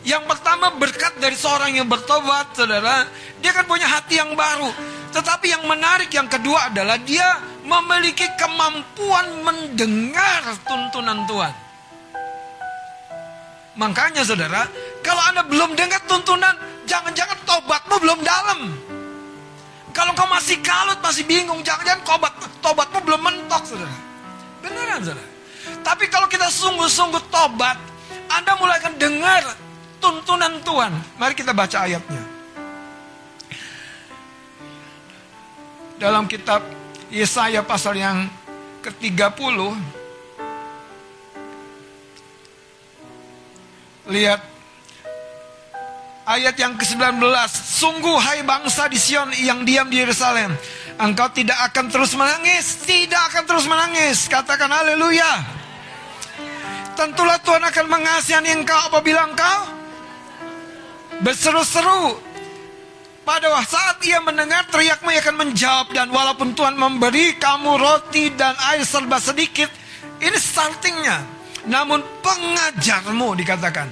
Yang 0.00 0.24
pertama 0.32 0.72
berkat 0.80 1.20
dari 1.20 1.36
seorang 1.36 1.76
yang 1.76 1.84
bertobat, 1.84 2.56
saudara, 2.56 3.04
dia 3.44 3.52
kan 3.52 3.68
punya 3.68 3.84
hati 3.84 4.16
yang 4.16 4.32
baru. 4.32 4.72
Tetapi 5.12 5.46
yang 5.52 5.64
menarik 5.68 6.08
yang 6.08 6.24
kedua 6.24 6.72
adalah 6.72 6.96
dia 6.96 7.36
memiliki 7.60 8.24
kemampuan 8.40 9.44
mendengar 9.44 10.56
tuntunan 10.64 11.28
Tuhan. 11.28 11.69
Makanya 13.80 14.20
saudara, 14.28 14.68
kalau 15.00 15.24
Anda 15.32 15.40
belum 15.48 15.72
dengar 15.72 16.04
tuntunan, 16.04 16.52
jangan-jangan 16.84 17.40
tobatmu 17.48 17.96
belum 17.96 18.20
dalam. 18.20 18.76
Kalau 19.96 20.12
kau 20.12 20.28
masih 20.28 20.60
kalut, 20.60 21.00
masih 21.00 21.24
bingung, 21.24 21.64
jangan-jangan 21.64 22.04
tobat, 22.04 22.32
tobatmu 22.60 23.00
belum 23.08 23.20
mentok, 23.24 23.64
saudara. 23.64 23.96
Beneran, 24.60 25.00
saudara. 25.00 25.24
Tapi 25.80 26.12
kalau 26.12 26.28
kita 26.28 26.52
sungguh-sungguh 26.52 27.32
tobat, 27.32 27.80
Anda 28.28 28.52
mulai 28.60 28.76
akan 28.84 29.00
dengar 29.00 29.42
tuntunan 29.96 30.60
Tuhan. 30.60 30.92
Mari 31.16 31.32
kita 31.32 31.56
baca 31.56 31.88
ayatnya. 31.88 32.20
Dalam 35.96 36.28
kitab 36.28 36.60
Yesaya 37.08 37.64
pasal 37.64 37.96
yang 37.96 38.28
ke-30, 38.84 39.56
Lihat 44.10 44.42
ayat 46.26 46.54
yang 46.58 46.74
ke-19. 46.74 47.22
Sungguh 47.54 48.18
hai 48.18 48.42
bangsa 48.42 48.90
di 48.90 48.98
Sion 48.98 49.30
yang 49.38 49.62
diam 49.62 49.86
di 49.86 50.02
Yerusalem. 50.02 50.50
Engkau 50.98 51.30
tidak 51.30 51.56
akan 51.70 51.86
terus 51.86 52.18
menangis. 52.18 52.82
Tidak 52.82 53.22
akan 53.30 53.42
terus 53.46 53.70
menangis. 53.70 54.26
Katakan 54.26 54.66
haleluya. 54.66 55.46
Tentulah 56.98 57.38
Tuhan 57.40 57.62
akan 57.62 57.86
mengasihani 57.86 58.50
engkau 58.50 58.76
apabila 58.90 59.30
engkau 59.30 59.58
berseru-seru. 61.22 62.18
Pada 63.22 63.46
saat 63.62 64.02
ia 64.02 64.18
mendengar 64.18 64.66
teriakmu 64.74 65.06
ia 65.14 65.22
akan 65.22 65.36
menjawab. 65.38 65.86
Dan 65.94 66.10
walaupun 66.10 66.58
Tuhan 66.58 66.74
memberi 66.74 67.38
kamu 67.38 67.78
roti 67.78 68.34
dan 68.34 68.58
air 68.74 68.82
serba 68.82 69.22
sedikit. 69.22 69.70
Ini 70.18 70.34
startingnya. 70.34 71.39
Namun 71.68 72.00
pengajarmu 72.24 73.36
dikatakan 73.36 73.88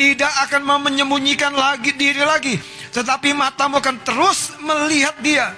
tidak 0.00 0.32
akan 0.48 0.80
menyembunyikan 0.88 1.52
lagi 1.52 1.92
diri 1.92 2.24
lagi, 2.24 2.56
tetapi 2.96 3.36
matamu 3.36 3.76
akan 3.76 4.00
terus 4.00 4.56
melihat 4.64 5.12
dia. 5.20 5.52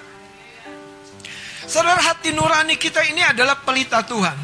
Saudara 1.62 2.02
hati 2.02 2.34
nurani 2.34 2.74
kita 2.74 3.06
ini 3.06 3.22
adalah 3.22 3.62
pelita 3.62 4.02
Tuhan. 4.02 4.34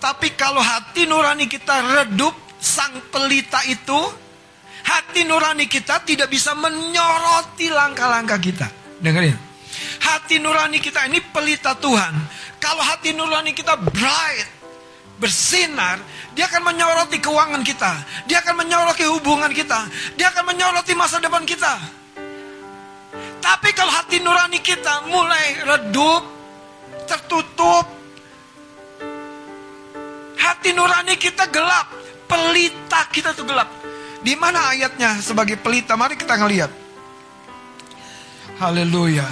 Tapi 0.00 0.32
kalau 0.32 0.64
hati 0.64 1.04
nurani 1.04 1.44
kita 1.44 1.84
redup 2.00 2.32
sang 2.56 2.96
pelita 3.12 3.60
itu, 3.68 4.00
hati 4.88 5.28
nurani 5.28 5.68
kita 5.68 6.00
tidak 6.08 6.32
bisa 6.32 6.56
menyoroti 6.56 7.68
langkah-langkah 7.68 8.40
kita. 8.40 8.68
Dengerin. 8.98 9.36
hati 9.98 10.40
nurani 10.40 10.80
kita 10.80 11.06
ini 11.06 11.20
pelita 11.20 11.76
Tuhan. 11.76 12.14
Kalau 12.58 12.82
hati 12.82 13.14
nurani 13.14 13.54
kita 13.54 13.78
bright, 13.78 14.57
bersinar, 15.18 15.98
dia 16.32 16.46
akan 16.46 16.62
menyoroti 16.72 17.18
keuangan 17.18 17.62
kita. 17.66 17.92
Dia 18.30 18.38
akan 18.40 18.64
menyoroti 18.64 19.04
hubungan 19.10 19.50
kita. 19.50 19.90
Dia 20.14 20.30
akan 20.30 20.54
menyoroti 20.54 20.94
masa 20.94 21.18
depan 21.18 21.42
kita. 21.42 21.74
Tapi 23.38 23.68
kalau 23.74 23.90
hati 23.90 24.22
nurani 24.22 24.62
kita 24.62 25.06
mulai 25.10 25.62
redup, 25.66 26.22
tertutup, 27.06 27.86
hati 30.38 30.70
nurani 30.74 31.14
kita 31.18 31.50
gelap, 31.50 31.90
pelita 32.30 33.06
kita 33.10 33.34
tuh 33.34 33.46
gelap. 33.46 33.70
Di 34.18 34.34
mana 34.34 34.74
ayatnya 34.74 35.18
sebagai 35.22 35.58
pelita? 35.58 35.94
Mari 35.94 36.18
kita 36.18 36.34
ngelihat. 36.34 36.70
Haleluya. 38.58 39.26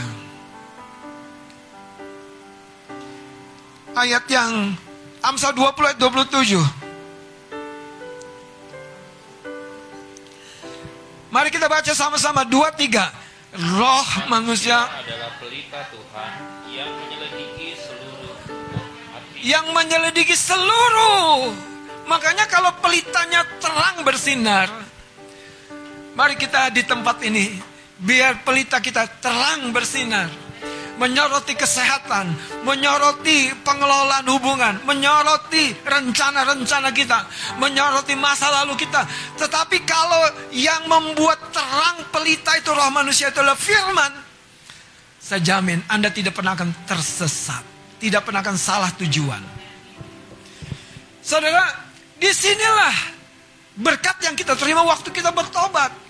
Ayat 3.97 4.25
yang 4.31 4.77
Amsal 5.27 5.59
20 5.59 5.91
ayat 5.91 5.99
27. 5.99 6.55
Mari 11.35 11.51
kita 11.51 11.67
baca 11.67 11.93
sama-sama 11.99 12.47
dua 12.47 12.71
tiga. 12.71 13.11
Roh 13.51 14.07
manusia 14.31 14.87
adalah 14.87 15.35
pelita 15.43 15.83
Tuhan 15.91 16.31
yang 16.71 16.87
menyelidiki 16.95 17.75
seluruh 17.75 18.39
hati. 19.11 19.39
yang 19.43 19.67
menyelidiki 19.75 20.37
seluruh. 20.39 21.51
Makanya 22.07 22.47
kalau 22.47 22.71
pelitanya 22.79 23.43
terang 23.59 24.07
bersinar, 24.07 24.71
mari 26.15 26.39
kita 26.39 26.71
di 26.71 26.87
tempat 26.87 27.19
ini 27.27 27.51
biar 27.99 28.47
pelita 28.47 28.79
kita 28.79 29.11
terang 29.19 29.75
bersinar. 29.75 30.46
Menyoroti 30.97 31.53
kesehatan, 31.53 32.33
menyoroti 32.65 33.53
pengelolaan 33.61 34.25
hubungan, 34.33 34.81
menyoroti 34.89 35.77
rencana-rencana 35.85 36.89
kita, 36.97 37.29
menyoroti 37.61 38.17
masa 38.17 38.49
lalu 38.65 38.81
kita. 38.81 39.05
Tetapi 39.37 39.85
kalau 39.85 40.25
yang 40.57 40.89
membuat 40.89 41.53
terang 41.53 42.01
pelita 42.09 42.57
itu 42.57 42.73
roh 42.73 42.89
manusia 42.89 43.29
itu 43.29 43.45
adalah 43.45 43.61
firman, 43.61 44.13
saya 45.21 45.43
jamin 45.43 45.83
Anda 45.91 46.09
tidak 46.09 46.39
pernah 46.39 46.55
akan 46.55 46.71
tersesat, 46.87 47.61
tidak 47.99 48.25
pernah 48.25 48.47
akan 48.47 48.57
salah 48.57 48.89
tujuan. 48.95 49.43
Saudara, 51.19 51.67
di 52.15 52.31
sinilah 52.31 52.95
berkat 53.75 54.23
yang 54.23 54.39
kita 54.39 54.55
terima 54.55 54.87
waktu 54.87 55.11
kita 55.11 55.35
bertobat. 55.35 56.06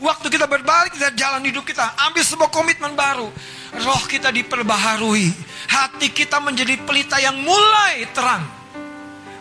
Waktu 0.00 0.32
kita 0.32 0.48
berbalik 0.48 0.96
dari 0.96 1.12
jalan 1.12 1.44
hidup 1.44 1.68
kita, 1.68 1.92
ambil 2.08 2.24
sebuah 2.24 2.48
komitmen 2.48 2.96
baru. 2.96 3.28
Roh 3.84 4.02
kita 4.08 4.32
diperbaharui. 4.32 5.28
Hati 5.68 6.08
kita 6.08 6.40
menjadi 6.40 6.80
pelita 6.80 7.20
yang 7.20 7.36
mulai 7.44 8.08
terang. 8.16 8.40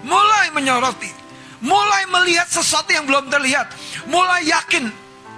Mulai 0.03 0.51
menyoroti. 0.51 1.07
Mulai 1.63 2.11
melihat 2.11 2.47
sesuatu 2.51 2.91
yang 2.91 3.07
belum 3.07 3.31
terlihat. 3.31 3.71
Mulai 4.11 4.51
yakin 4.51 4.91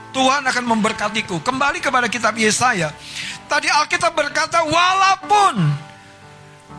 Tuhan 0.10 0.42
akan 0.42 0.66
memberkatiku. 0.66 1.38
Kembali 1.46 1.78
kepada 1.78 2.10
kitab 2.10 2.34
Yesaya. 2.34 2.90
Tadi 3.46 3.70
Alkitab 3.70 4.18
berkata, 4.18 4.66
walaupun 4.66 5.70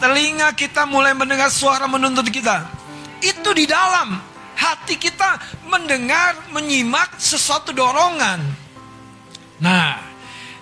telinga 0.03 0.51
kita 0.59 0.83
mulai 0.83 1.15
mendengar 1.15 1.47
suara 1.47 1.87
menuntut 1.87 2.27
kita. 2.27 2.67
Itu 3.23 3.55
di 3.55 3.71
dalam 3.71 4.32
hati 4.57 4.99
kita 5.01 5.39
mendengar, 5.69 6.37
menyimak 6.53 7.17
sesuatu 7.17 7.71
dorongan. 7.71 8.41
Nah, 9.63 10.13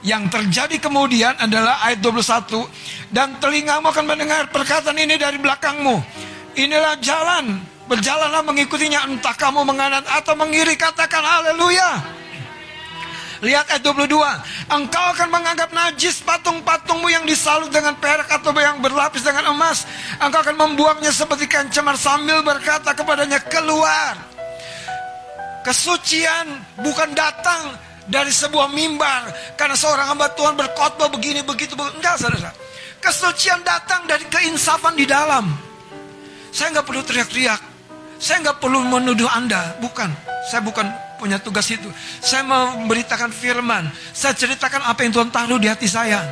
yang 0.01 0.29
terjadi 0.33 0.77
kemudian 0.81 1.37
adalah 1.37 1.85
ayat 1.85 2.01
21. 2.05 2.69
Dan 3.11 3.37
telingamu 3.43 3.91
akan 3.91 4.07
mendengar 4.07 4.49
perkataan 4.49 4.97
ini 4.97 5.19
dari 5.19 5.37
belakangmu. 5.37 5.97
Inilah 6.57 6.97
jalan, 7.03 7.59
berjalanlah 7.91 8.43
mengikutinya 8.47 9.09
entah 9.11 9.35
kamu 9.35 9.67
menganan 9.67 10.05
atau 10.07 10.39
mengiri 10.39 10.79
katakan 10.79 11.21
haleluya. 11.25 12.20
Lihat 13.41 13.73
ayat 13.73 13.83
22. 13.83 14.21
Engkau 14.69 15.05
akan 15.17 15.29
menganggap 15.33 15.73
najis 15.73 16.21
patung-patungmu 16.21 17.09
yang 17.09 17.25
disalut 17.25 17.73
dengan 17.73 17.97
perak 17.97 18.29
atau 18.29 18.53
yang 18.53 18.85
berlapis 18.85 19.25
dengan 19.25 19.49
emas. 19.57 19.89
Engkau 20.21 20.45
akan 20.45 20.57
membuangnya 20.61 21.09
seperti 21.09 21.49
kain 21.49 21.73
cemar 21.73 21.97
sambil 21.97 22.45
berkata 22.45 22.93
kepadanya 22.93 23.41
keluar. 23.49 24.21
Kesucian 25.65 26.53
bukan 26.85 27.17
datang 27.17 27.77
dari 28.05 28.33
sebuah 28.33 28.69
mimbar 28.73 29.33
karena 29.57 29.77
seorang 29.77 30.13
hamba 30.13 30.33
Tuhan 30.37 30.57
berkhotbah 30.57 31.09
begini 31.09 31.41
begitu 31.41 31.73
begitu. 31.73 31.97
enggak 31.97 32.21
saudara. 32.21 32.53
Kesucian 33.01 33.65
datang 33.65 34.05
dari 34.05 34.29
keinsafan 34.29 34.93
di 34.93 35.09
dalam. 35.09 35.49
Saya 36.53 36.77
nggak 36.77 36.85
perlu 36.85 37.01
teriak-teriak. 37.01 37.61
Saya 38.21 38.45
nggak 38.45 38.61
perlu 38.61 38.85
menuduh 38.85 39.25
Anda, 39.33 39.81
bukan. 39.81 40.13
Saya 40.53 40.61
bukan 40.61 40.93
punya 41.21 41.37
tugas 41.37 41.69
itu. 41.69 41.93
Saya 42.25 42.41
memberitakan 42.41 43.29
firman. 43.29 43.93
Saya 44.17 44.33
ceritakan 44.33 44.89
apa 44.89 45.05
yang 45.05 45.13
Tuhan 45.13 45.29
taruh 45.29 45.61
di 45.61 45.69
hati 45.69 45.85
saya. 45.85 46.25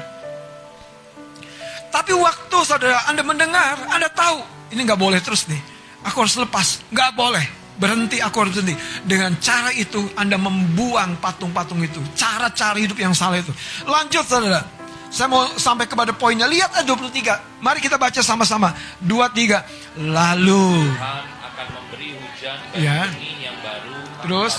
Tapi 1.92 2.12
waktu 2.16 2.56
saudara 2.64 3.04
Anda 3.08 3.20
mendengar, 3.20 3.76
Anda 3.92 4.08
tahu 4.08 4.40
ini 4.72 4.80
nggak 4.84 5.00
boleh 5.00 5.20
terus 5.20 5.44
nih. 5.48 5.60
Aku 6.08 6.24
harus 6.24 6.36
lepas, 6.40 6.80
nggak 6.88 7.12
boleh 7.12 7.44
berhenti. 7.80 8.20
Aku 8.20 8.44
harus 8.44 8.56
berhenti. 8.56 8.76
Dengan 9.04 9.36
cara 9.40 9.72
itu 9.72 10.04
Anda 10.16 10.36
membuang 10.36 11.16
patung-patung 11.20 11.80
itu, 11.80 12.00
cara-cara 12.16 12.76
hidup 12.76 12.96
yang 12.96 13.12
salah 13.16 13.40
itu. 13.40 13.52
Lanjut 13.84 14.24
saudara. 14.24 14.64
Saya 15.08 15.24
mau 15.32 15.40
sampai 15.56 15.88
kepada 15.88 16.12
poinnya. 16.12 16.44
Lihat 16.44 16.68
ayat 16.76 16.84
23. 16.84 17.64
Mari 17.64 17.80
kita 17.80 17.96
baca 17.96 18.20
sama-sama. 18.20 18.76
23. 19.00 19.64
Lalu. 19.96 20.84
Tuhan 20.92 21.24
akan 21.48 21.66
memberi 21.72 22.08
hujan 22.12 22.56
bagi 22.76 22.84
Ya. 22.84 23.08
yang 23.48 23.56
baru 23.64 24.04
Terus? 24.24 24.54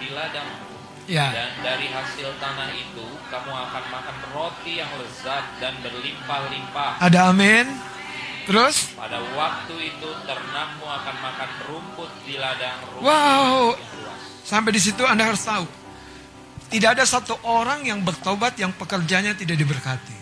di 0.00 0.08
ladangmu. 0.12 0.74
Ya. 1.04 1.28
Dan 1.36 1.52
dari 1.60 1.92
hasil 1.92 2.32
tanah 2.40 2.72
itu 2.72 3.04
kamu 3.28 3.52
akan 3.52 3.84
makan 3.92 4.16
roti 4.32 4.80
yang 4.80 4.88
lezat 4.96 5.44
dan 5.60 5.76
berlimpah-limpah. 5.84 6.96
Ada 7.04 7.28
amin. 7.28 7.68
Terus. 8.48 8.96
Pada 8.96 9.20
waktu 9.36 9.74
itu 9.92 10.10
ternakmu 10.24 10.84
akan 10.84 11.16
makan 11.20 11.50
rumput 11.68 12.10
di 12.24 12.40
ladang 12.40 12.80
rumput 12.88 13.04
Wow. 13.04 13.76
Sampai 14.44 14.72
di 14.76 14.80
situ 14.80 15.04
Anda 15.04 15.28
harus 15.28 15.44
tahu. 15.44 15.64
Tidak 16.72 16.90
ada 16.96 17.04
satu 17.04 17.36
orang 17.44 17.84
yang 17.84 18.00
bertobat 18.00 18.56
yang 18.56 18.72
pekerjaannya 18.72 19.36
tidak 19.36 19.60
diberkati. 19.60 20.16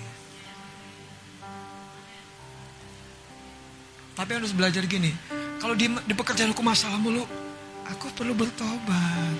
Tapi 4.19 4.31
harus 4.35 4.51
belajar 4.51 4.83
gini. 4.87 5.15
Kalau 5.63 5.79
di, 5.79 5.87
di 5.89 6.15
pekerjaan 6.15 6.51
aku 6.51 6.63
masalah 6.63 6.99
mulu, 6.99 7.23
aku 7.89 8.07
perlu 8.15 8.35
bertobat. 8.37 9.39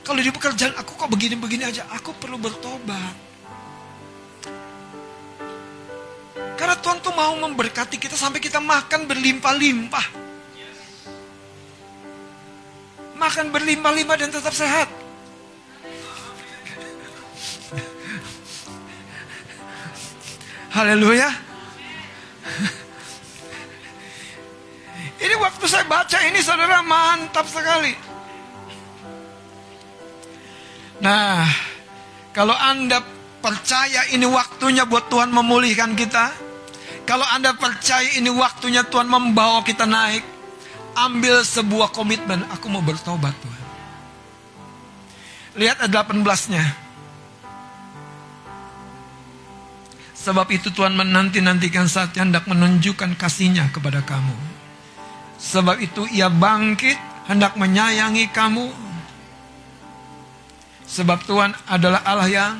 Kalau 0.00 0.20
di 0.20 0.32
pekerjaan 0.32 0.74
aku 0.74 0.96
kok 0.96 1.10
begini-begini 1.12 1.68
aja, 1.68 1.86
aku 1.92 2.16
perlu 2.16 2.40
bertobat. 2.40 3.14
Karena 6.56 6.76
Tuhan 6.76 7.00
tuh 7.00 7.14
mau 7.16 7.32
memberkati 7.40 7.96
kita 7.96 8.16
sampai 8.16 8.40
kita 8.40 8.60
makan 8.60 9.08
berlimpah-limpah. 9.08 10.06
Makan 13.16 13.46
berlimpah-limpah 13.52 14.16
dan 14.16 14.32
tetap 14.32 14.52
sehat. 14.56 14.88
Haleluya. 20.70 21.28
Ini 25.20 25.34
waktu 25.36 25.64
saya 25.68 25.84
baca 25.84 26.18
ini 26.24 26.40
saudara 26.40 26.80
mantap 26.80 27.44
sekali. 27.44 27.92
Nah, 31.04 31.44
kalau 32.32 32.56
Anda 32.56 33.04
percaya 33.44 34.08
ini 34.12 34.24
waktunya 34.24 34.88
buat 34.88 35.12
Tuhan 35.12 35.28
memulihkan 35.28 35.92
kita, 35.92 36.32
kalau 37.04 37.24
Anda 37.36 37.52
percaya 37.52 38.16
ini 38.16 38.32
waktunya 38.32 38.80
Tuhan 38.84 39.08
membawa 39.08 39.60
kita 39.60 39.84
naik, 39.84 40.24
ambil 40.96 41.44
sebuah 41.44 41.92
komitmen, 41.92 42.44
aku 42.48 42.72
mau 42.72 42.80
bertobat 42.80 43.36
Tuhan. 43.36 43.64
Lihat 45.60 45.84
ayat 45.84 45.92
18-nya. 45.92 46.64
Sebab 50.20 50.46
itu 50.52 50.68
Tuhan 50.68 50.92
menanti-nantikan 50.96 51.88
saat 51.88 52.12
hendak 52.12 52.44
menunjukkan 52.44 53.16
kasihnya 53.16 53.72
kepada 53.72 54.04
kamu. 54.04 54.49
Sebab 55.40 55.80
itu 55.80 56.04
ia 56.12 56.28
bangkit 56.28 57.00
hendak 57.32 57.56
menyayangi 57.56 58.28
kamu. 58.28 58.68
Sebab 60.84 61.24
Tuhan 61.24 61.56
adalah 61.64 62.04
Allah 62.04 62.28
yang 62.28 62.54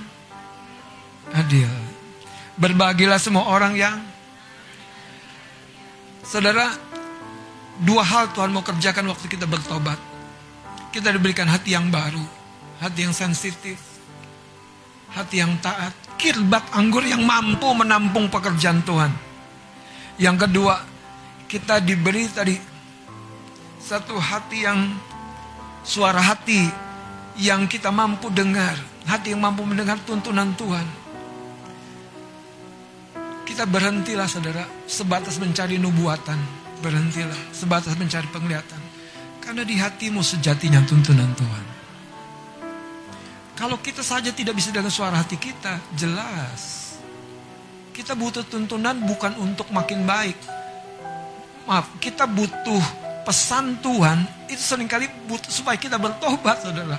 adil. 1.37 1.69
Berbagilah 2.57 3.21
semua 3.21 3.45
orang 3.53 3.77
yang 3.77 3.97
Saudara, 6.31 6.71
dua 7.83 8.07
hal 8.07 8.31
Tuhan 8.31 8.55
mau 8.55 8.63
kerjakan 8.63 9.11
waktu 9.11 9.27
kita 9.27 9.51
bertobat. 9.51 9.99
Kita 10.95 11.11
diberikan 11.11 11.51
hati 11.51 11.75
yang 11.75 11.91
baru, 11.91 12.23
hati 12.79 13.03
yang 13.03 13.11
sensitif, 13.11 13.83
hati 15.11 15.43
yang 15.43 15.59
taat. 15.59 15.91
parkir 16.21 16.37
bak 16.53 16.77
anggur 16.77 17.01
yang 17.01 17.25
mampu 17.25 17.65
menampung 17.73 18.29
pekerjaan 18.29 18.85
Tuhan. 18.85 19.09
Yang 20.21 20.45
kedua, 20.45 20.85
kita 21.49 21.81
diberi 21.81 22.29
tadi 22.29 22.61
satu 23.81 24.21
hati 24.21 24.69
yang 24.69 24.93
suara 25.83 26.21
hati 26.21 26.69
yang 27.41 27.65
kita 27.65 27.89
mampu 27.89 28.29
dengar, 28.29 28.77
hati 29.09 29.33
yang 29.33 29.41
mampu 29.41 29.65
mendengar 29.65 29.97
tuntunan 30.05 30.53
Tuhan. 30.55 30.85
Kita 33.49 33.67
berhentilah 33.67 34.29
saudara, 34.31 34.63
sebatas 34.87 35.41
mencari 35.41 35.81
nubuatan, 35.81 36.39
berhentilah, 36.85 37.37
sebatas 37.51 37.99
mencari 37.99 38.29
penglihatan. 38.31 38.79
Karena 39.43 39.67
di 39.67 39.75
hatimu 39.75 40.23
sejatinya 40.23 40.85
tuntunan 40.87 41.33
Tuhan. 41.35 41.65
Kalau 43.59 43.77
kita 43.83 44.01
saja 44.01 44.31
tidak 44.33 44.57
bisa 44.57 44.71
dengan 44.73 44.89
suara 44.89 45.21
hati 45.21 45.37
kita, 45.37 45.83
jelas. 45.99 46.97
Kita 47.93 48.17
butuh 48.17 48.47
tuntunan 48.47 48.97
bukan 49.05 49.37
untuk 49.37 49.69
makin 49.75 50.07
baik. 50.07 50.39
Maaf, 51.69 52.01
kita 52.01 52.25
butuh 52.25 52.81
pesan 53.25 53.79
Tuhan 53.81 54.25
itu 54.51 54.61
sering 54.61 54.91
kali 54.91 55.09
butuh 55.29 55.51
supaya 55.51 55.79
kita 55.79 55.97
bertobat, 55.97 56.65
saudara. 56.65 56.99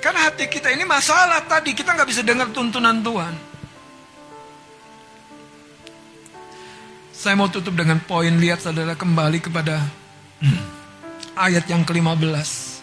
Karena 0.00 0.30
hati 0.30 0.46
kita 0.46 0.70
ini 0.70 0.86
masalah 0.86 1.42
tadi, 1.44 1.74
kita 1.74 1.90
nggak 1.96 2.08
bisa 2.08 2.22
dengar 2.22 2.46
tuntunan 2.54 3.02
Tuhan. 3.02 3.34
Saya 7.16 7.34
mau 7.34 7.50
tutup 7.50 7.74
dengan 7.74 7.98
poin, 8.04 8.30
lihat 8.30 8.62
saudara 8.62 8.94
kembali 8.94 9.40
kepada 9.42 9.82
hmm, 10.44 10.62
ayat 11.34 11.64
yang 11.66 11.82
ke-15. 11.82 12.76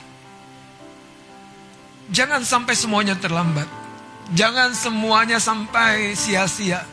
Jangan 2.12 2.44
sampai 2.44 2.76
semuanya 2.76 3.16
terlambat. 3.16 3.70
Jangan 4.36 4.76
semuanya 4.76 5.40
sampai 5.40 6.18
sia-sia. 6.18 6.84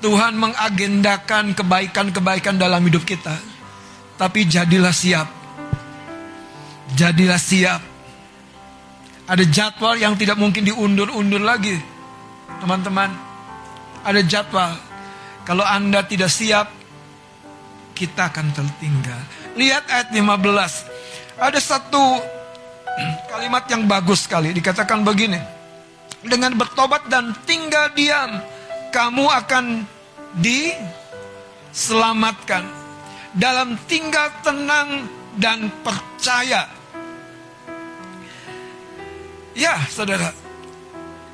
Tuhan 0.00 0.34
mengagendakan 0.34 1.54
kebaikan-kebaikan 1.54 2.56
dalam 2.56 2.82
hidup 2.82 3.06
kita. 3.06 3.51
Tapi 4.22 4.46
jadilah 4.46 4.94
siap. 4.94 5.26
Jadilah 6.94 7.42
siap. 7.42 7.82
Ada 9.26 9.42
jadwal 9.50 9.98
yang 9.98 10.14
tidak 10.14 10.38
mungkin 10.38 10.62
diundur-undur 10.62 11.42
lagi. 11.42 11.74
Teman-teman, 12.62 13.10
ada 14.06 14.22
jadwal. 14.22 14.78
Kalau 15.42 15.66
Anda 15.66 16.06
tidak 16.06 16.30
siap, 16.30 16.70
kita 17.98 18.30
akan 18.30 18.54
tertinggal. 18.54 19.18
Lihat 19.58 19.90
ayat 19.90 20.14
15. 20.14 21.42
Ada 21.42 21.58
satu 21.58 22.22
kalimat 23.34 23.66
yang 23.66 23.90
bagus 23.90 24.30
sekali. 24.30 24.54
Dikatakan 24.54 25.02
begini. 25.02 25.42
Dengan 26.22 26.54
bertobat 26.54 27.10
dan 27.10 27.34
tinggal 27.42 27.90
diam, 27.98 28.38
kamu 28.94 29.26
akan 29.26 29.82
diselamatkan. 30.38 32.81
Dalam 33.32 33.80
tinggal 33.88 34.28
tenang 34.44 35.08
dan 35.40 35.72
percaya. 35.80 36.68
Ya, 39.56 39.76
saudara. 39.88 40.32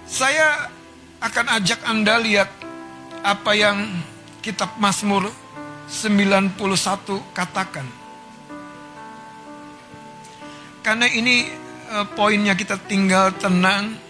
Saya 0.06 0.70
akan 1.18 1.46
ajak 1.58 1.82
Anda 1.86 2.22
lihat 2.22 2.50
apa 3.26 3.50
yang 3.54 3.82
kitab 4.42 4.78
Mazmur 4.78 5.26
91 5.90 6.54
katakan. 7.34 7.86
Karena 10.86 11.06
ini 11.10 11.50
eh, 11.92 12.06
poinnya 12.14 12.54
kita 12.54 12.78
tinggal 12.86 13.34
tenang. 13.36 14.07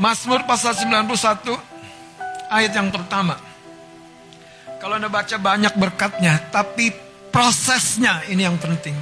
Mazmur 0.00 0.48
pasal 0.48 0.72
91 0.72 1.60
ayat 2.48 2.72
yang 2.72 2.88
pertama. 2.88 3.36
Kalau 4.80 4.96
Anda 4.96 5.12
baca 5.12 5.36
banyak 5.36 5.76
berkatnya, 5.76 6.40
tapi 6.48 6.88
prosesnya 7.28 8.24
ini 8.32 8.48
yang 8.48 8.56
penting. 8.56 8.96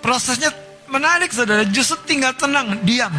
Prosesnya 0.00 0.48
menarik 0.88 1.28
saudara, 1.28 1.68
justru 1.68 2.00
tinggal 2.08 2.32
tenang, 2.32 2.80
diam. 2.80 3.12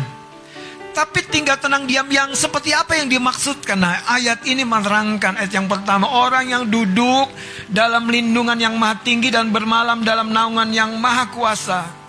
Tapi 0.91 1.21
tinggal 1.29 1.61
tenang 1.61 1.85
diam 1.85 2.09
yang 2.09 2.33
seperti 2.33 2.73
apa 2.73 2.97
yang 2.97 3.13
dimaksudkan. 3.13 3.77
Nah 3.77 4.01
ayat 4.17 4.41
ini 4.49 4.65
menerangkan 4.65 5.37
ayat 5.37 5.53
yang 5.53 5.69
pertama. 5.69 6.09
Orang 6.09 6.49
yang 6.49 6.65
duduk 6.65 7.29
dalam 7.69 8.09
lindungan 8.09 8.57
yang 8.57 8.75
maha 8.75 8.99
tinggi 8.99 9.29
dan 9.29 9.53
bermalam 9.53 10.01
dalam 10.01 10.33
naungan 10.33 10.73
yang 10.73 10.91
maha 10.97 11.29
kuasa. 11.31 12.00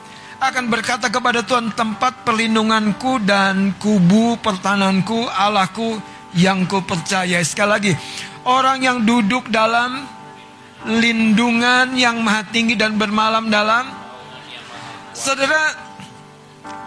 Akan 0.42 0.66
berkata 0.66 1.06
kepada 1.06 1.46
Tuhan 1.46 1.70
tempat 1.70 2.26
perlindunganku 2.26 3.22
dan 3.22 3.78
kubu 3.78 4.34
pertananku 4.42 5.30
Allahku 5.30 6.02
yang 6.34 6.66
ku 6.66 6.82
percaya. 6.82 7.38
Sekali 7.46 7.70
lagi. 7.70 7.92
Orang 8.42 8.82
yang 8.82 9.06
duduk 9.06 9.46
dalam 9.54 10.02
lindungan 10.82 11.94
yang 11.94 12.18
maha 12.26 12.42
tinggi 12.50 12.74
dan 12.74 12.98
bermalam 12.98 13.46
dalam 13.46 14.02
Saudara, 15.12 15.76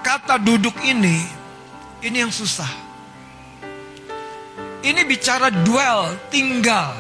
kata 0.02 0.42
duduk 0.42 0.74
ini, 0.82 1.22
ini 2.02 2.18
yang 2.26 2.34
susah. 2.34 2.68
Ini 4.82 5.06
bicara 5.06 5.54
duel, 5.54 6.18
tinggal. 6.34 6.98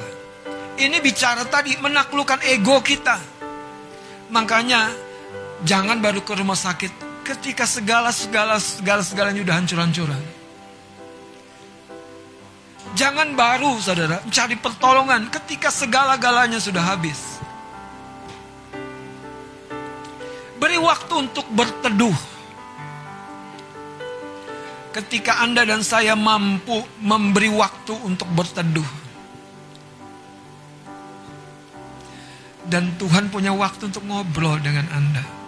Ini 0.77 1.01
bicara 1.01 1.41
tadi 1.49 1.73
menaklukkan 1.81 2.45
ego 2.45 2.77
kita. 2.85 3.17
Makanya 4.29 4.93
jangan 5.63 6.03
baru 6.03 6.19
ke 6.25 6.35
rumah 6.35 6.59
sakit 6.59 6.91
ketika 7.23 7.63
segala 7.63 8.11
segala 8.11 8.59
segala 8.59 9.01
segalanya 9.01 9.41
udah 9.41 9.55
hancur-hancuran. 9.55 10.23
Jangan 12.95 13.35
baru 13.35 13.75
saudara 13.83 14.23
cari 14.31 14.55
pertolongan 14.55 15.27
ketika 15.27 15.67
segala-galanya 15.67 16.63
sudah 16.63 16.79
habis. 16.79 17.43
Beri 20.55 20.79
waktu 20.79 21.13
untuk 21.27 21.43
berteduh. 21.51 22.15
Ketika 24.95 25.43
Anda 25.43 25.67
dan 25.67 25.83
saya 25.83 26.15
mampu 26.15 26.87
memberi 27.03 27.51
waktu 27.51 27.99
untuk 27.99 28.31
berteduh. 28.31 28.87
Dan 32.63 32.95
Tuhan 32.95 33.27
punya 33.27 33.51
waktu 33.51 33.91
untuk 33.91 34.07
ngobrol 34.07 34.55
dengan 34.63 34.87
Anda. 34.95 35.44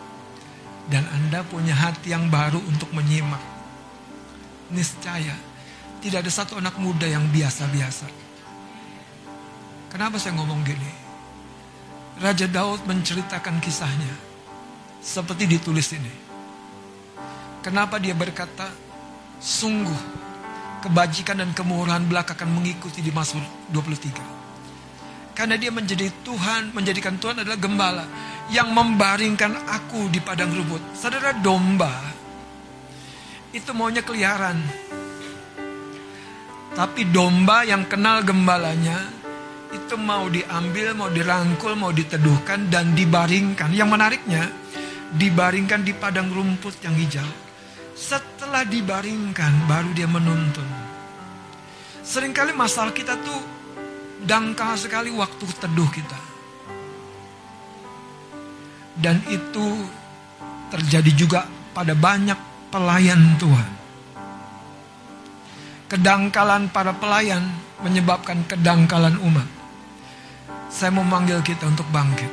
Dan 0.88 1.04
Anda 1.12 1.44
punya 1.44 1.76
hati 1.76 2.16
yang 2.16 2.32
baru 2.32 2.64
untuk 2.64 2.88
menyimak. 2.96 3.44
Niscaya, 4.72 5.36
tidak 6.00 6.24
ada 6.24 6.32
satu 6.32 6.60
anak 6.60 6.80
muda 6.80 7.08
yang 7.08 7.28
biasa-biasa. 7.28 8.08
Kenapa 9.92 10.20
saya 10.20 10.36
ngomong 10.40 10.64
gini? 10.64 10.92
Raja 12.18 12.48
Daud 12.50 12.84
menceritakan 12.88 13.60
kisahnya 13.60 14.16
seperti 15.04 15.48
ditulis 15.48 15.92
ini. 15.94 16.14
Kenapa 17.64 18.00
dia 18.00 18.16
berkata, 18.16 18.72
sungguh 19.44 20.00
kebajikan 20.82 21.44
dan 21.44 21.52
kemurahan 21.52 22.04
belaka 22.06 22.34
akan 22.36 22.62
mengikuti 22.62 23.04
di 23.04 23.12
Mazmur 23.12 23.44
23. 23.74 24.37
Karena 25.38 25.54
dia 25.54 25.70
menjadi 25.70 26.10
Tuhan, 26.26 26.74
menjadikan 26.74 27.22
Tuhan 27.22 27.46
adalah 27.46 27.62
gembala 27.62 28.10
yang 28.50 28.74
membaringkan 28.74 29.70
aku 29.70 30.10
di 30.10 30.18
padang 30.18 30.50
rumput. 30.50 30.98
Saudara 30.98 31.30
domba 31.38 31.94
itu 33.54 33.70
maunya 33.78 34.02
keliaran. 34.02 34.58
Tapi 36.74 37.06
domba 37.14 37.62
yang 37.70 37.86
kenal 37.86 38.26
gembalanya 38.26 38.98
itu 39.70 39.94
mau 39.94 40.26
diambil, 40.26 40.98
mau 40.98 41.14
dirangkul, 41.14 41.78
mau 41.78 41.94
diteduhkan 41.94 42.74
dan 42.74 42.98
dibaringkan. 42.98 43.78
Yang 43.78 43.90
menariknya, 43.94 44.44
dibaringkan 45.22 45.86
di 45.86 45.94
padang 45.94 46.34
rumput 46.34 46.82
yang 46.82 46.98
hijau. 46.98 47.30
Setelah 47.94 48.66
dibaringkan, 48.66 49.70
baru 49.70 49.94
dia 49.94 50.10
menuntun. 50.10 50.66
Seringkali 52.02 52.58
masalah 52.58 52.90
kita 52.90 53.22
tuh 53.22 53.57
dangkal 54.24 54.74
sekali 54.80 55.14
waktu 55.14 55.46
teduh 55.62 55.90
kita. 55.94 56.20
Dan 58.98 59.22
itu 59.30 59.86
terjadi 60.74 61.12
juga 61.14 61.40
pada 61.76 61.94
banyak 61.94 62.38
pelayan 62.74 63.38
Tuhan. 63.38 63.70
Kedangkalan 65.88 66.68
para 66.74 66.92
pelayan 66.98 67.46
menyebabkan 67.86 68.44
kedangkalan 68.50 69.22
umat. 69.22 69.48
Saya 70.68 70.92
memanggil 70.92 71.40
kita 71.46 71.70
untuk 71.70 71.88
bangkit. 71.94 72.30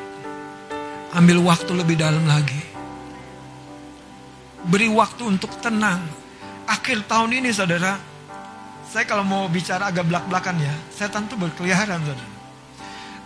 Ambil 1.14 1.38
waktu 1.44 1.70
lebih 1.70 1.94
dalam 2.00 2.26
lagi. 2.26 2.58
Beri 4.66 4.90
waktu 4.90 5.22
untuk 5.28 5.52
tenang. 5.62 6.02
Akhir 6.66 7.04
tahun 7.04 7.44
ini 7.44 7.52
saudara, 7.54 8.00
Saya 8.94 9.10
kalau 9.10 9.26
mau 9.26 9.50
bicara 9.50 9.90
agak 9.90 10.06
belak-belakan 10.06 10.54
ya, 10.62 10.70
setan 10.94 11.26
tuh 11.26 11.34
berkeliaran. 11.34 11.98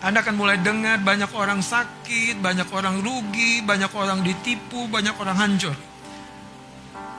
Anda 0.01 0.25
akan 0.25 0.41
mulai 0.41 0.57
dengar 0.65 0.97
banyak 1.05 1.29
orang 1.37 1.61
sakit, 1.61 2.41
banyak 2.41 2.73
orang 2.73 3.05
rugi, 3.05 3.61
banyak 3.61 3.93
orang 3.93 4.25
ditipu, 4.25 4.89
banyak 4.89 5.13
orang 5.21 5.37
hancur. 5.37 5.77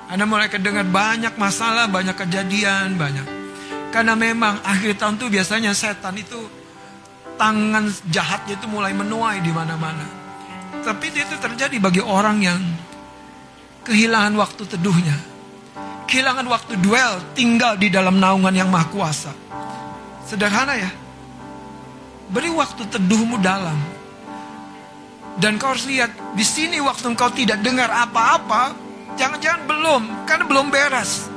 Anda 0.09 0.25
mulai 0.25 0.49
kedengar 0.49 0.81
banyak 0.89 1.37
masalah, 1.37 1.85
banyak 1.93 2.17
kejadian, 2.17 2.97
banyak. 2.97 3.27
Karena 3.93 4.17
memang 4.17 4.65
akhir 4.65 4.97
tahun 4.97 5.21
tuh 5.21 5.29
biasanya 5.29 5.77
setan 5.77 6.17
itu 6.17 6.41
tangan 7.37 7.85
jahatnya 8.09 8.57
itu 8.57 8.65
mulai 8.65 8.97
menuai 8.97 9.45
di 9.45 9.53
mana-mana. 9.53 10.09
Tapi 10.81 11.13
itu 11.13 11.37
terjadi 11.37 11.77
bagi 11.77 12.01
orang 12.01 12.41
yang 12.41 12.57
kehilangan 13.85 14.33
waktu 14.41 14.65
teduhnya. 14.65 15.38
Kehilangan 16.09 16.49
waktu 16.49 16.73
duel, 16.81 17.21
tinggal 17.37 17.77
di 17.77 17.93
dalam 17.93 18.17
naungan 18.17 18.49
yang 18.49 18.65
maha 18.65 18.89
kuasa. 18.89 19.29
Sederhana 20.25 20.73
ya. 20.73 20.89
Beri 22.33 22.49
waktu 22.49 22.81
teduhmu 22.89 23.37
dalam. 23.37 23.77
Dan 25.37 25.61
kau 25.61 25.69
harus 25.69 25.85
lihat, 25.85 26.09
di 26.33 26.41
sini 26.41 26.81
waktu 26.81 27.13
engkau 27.13 27.29
tidak 27.29 27.61
dengar 27.61 27.93
apa-apa, 27.93 28.73
jangan-jangan 29.21 29.69
belum, 29.69 30.01
karena 30.25 30.45
belum 30.49 30.73
beres. 30.73 31.29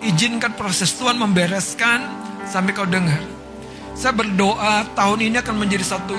Izinkan 0.00 0.56
proses 0.56 0.96
Tuhan 0.96 1.20
membereskan 1.20 2.08
sampai 2.48 2.72
kau 2.72 2.88
dengar. 2.88 3.20
Saya 3.92 4.16
berdoa 4.16 4.88
tahun 4.96 5.20
ini 5.20 5.36
akan 5.44 5.56
menjadi 5.68 5.84
satu 5.84 6.16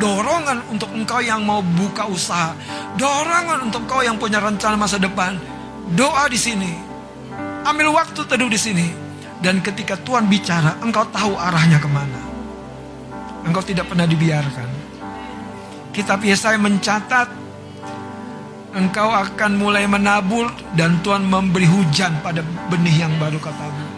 dorongan 0.00 0.72
untuk 0.72 0.88
engkau 0.88 1.20
yang 1.20 1.44
mau 1.44 1.60
buka 1.60 2.08
usaha, 2.08 2.56
dorongan 2.96 3.68
untuk 3.68 3.84
engkau 3.84 4.00
yang 4.00 4.16
punya 4.16 4.40
rencana 4.40 4.80
masa 4.80 4.96
depan. 4.96 5.36
Doa 5.92 6.26
di 6.26 6.38
sini, 6.38 6.85
ambil 7.66 7.90
waktu 7.94 8.20
teduh 8.22 8.46
di 8.46 8.58
sini, 8.58 8.86
dan 9.42 9.60
ketika 9.60 9.98
Tuhan 10.00 10.30
bicara, 10.30 10.78
engkau 10.80 11.04
tahu 11.10 11.34
arahnya 11.34 11.82
ke 11.82 11.88
mana. 11.90 12.20
Engkau 13.46 13.62
tidak 13.62 13.90
pernah 13.90 14.06
dibiarkan. 14.06 14.68
Kitab 15.94 16.20
Yesaya 16.22 16.60
mencatat 16.60 17.28
engkau 18.76 19.08
akan 19.08 19.56
mulai 19.56 19.88
menabur 19.88 20.52
dan 20.76 21.00
Tuhan 21.00 21.24
memberi 21.24 21.64
hujan 21.64 22.20
pada 22.20 22.44
benih 22.68 23.06
yang 23.06 23.14
baru 23.16 23.40
kau 23.40 23.54
tabur. 23.54 23.88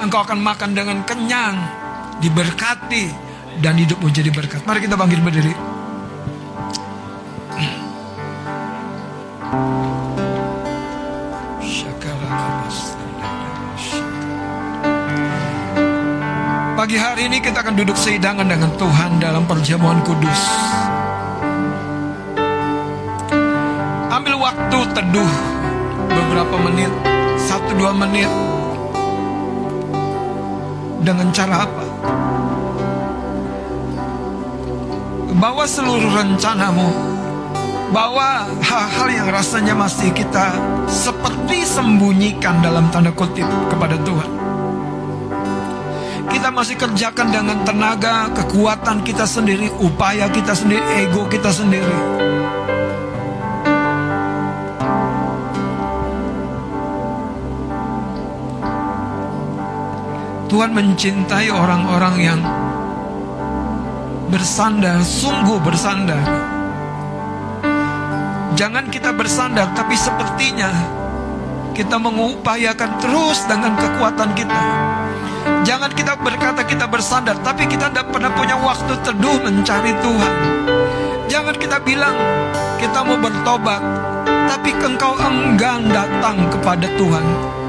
Engkau 0.00 0.24
akan 0.24 0.38
makan 0.40 0.70
dengan 0.72 1.04
kenyang, 1.04 1.56
diberkati 2.24 3.12
dan 3.60 3.76
hidupmu 3.76 4.08
jadi 4.08 4.32
berkat. 4.32 4.64
Mari 4.64 4.88
kita 4.88 4.96
bangkit 4.96 5.20
berdiri. 5.20 5.71
Pagi 16.92 17.00
hari 17.00 17.24
ini 17.24 17.40
kita 17.40 17.64
akan 17.64 17.72
duduk 17.72 17.96
seidangan 17.96 18.44
dengan 18.44 18.68
Tuhan 18.76 19.16
dalam 19.16 19.48
perjamuan 19.48 20.04
kudus. 20.04 20.40
Ambil 24.12 24.36
waktu 24.36 24.78
teduh 24.92 25.32
beberapa 26.04 26.52
menit, 26.68 26.92
satu 27.40 27.72
dua 27.80 27.96
menit. 27.96 28.28
Dengan 31.00 31.32
cara 31.32 31.64
apa? 31.64 31.84
Bawa 35.32 35.64
seluruh 35.64 36.12
rencanamu. 36.12 36.92
Bawa 37.88 38.52
hal-hal 38.60 39.08
yang 39.08 39.28
rasanya 39.32 39.72
masih 39.72 40.12
kita 40.12 40.60
seperti 40.92 41.64
sembunyikan 41.64 42.60
dalam 42.60 42.92
tanda 42.92 43.16
kutip 43.16 43.48
kepada 43.72 43.96
Tuhan 44.04 44.51
kita 46.42 46.58
masih 46.58 46.74
kerjakan 46.74 47.30
dengan 47.30 47.62
tenaga, 47.62 48.26
kekuatan 48.34 49.06
kita 49.06 49.22
sendiri, 49.22 49.70
upaya 49.78 50.26
kita 50.26 50.50
sendiri, 50.50 50.82
ego 50.98 51.22
kita 51.30 51.54
sendiri. 51.54 51.98
Tuhan 60.50 60.74
mencintai 60.74 61.46
orang-orang 61.46 62.16
yang 62.18 62.40
bersandar, 64.26 64.98
sungguh 64.98 65.62
bersandar. 65.62 66.26
Jangan 68.58 68.90
kita 68.90 69.14
bersandar, 69.14 69.70
tapi 69.78 69.94
sepertinya 69.94 70.74
kita 71.70 72.02
mengupayakan 72.02 72.98
terus 72.98 73.46
dengan 73.46 73.78
kekuatan 73.78 74.34
kita. 74.34 74.62
Jangan 75.62 75.90
kita 75.94 76.18
berkata 76.18 76.66
kita 76.66 76.90
bersandar, 76.90 77.38
tapi 77.40 77.70
kita 77.70 77.88
tidak 77.88 78.10
pernah 78.10 78.34
punya 78.34 78.58
waktu 78.58 78.98
teduh 79.06 79.38
mencari 79.42 79.94
Tuhan. 80.02 80.34
Jangan 81.30 81.54
kita 81.56 81.78
bilang 81.80 82.16
kita 82.82 82.98
mau 83.06 83.16
bertobat, 83.16 83.80
tapi 84.50 84.74
engkau 84.74 85.14
enggan 85.16 85.86
datang 85.88 86.50
kepada 86.50 86.86
Tuhan. 86.98 87.61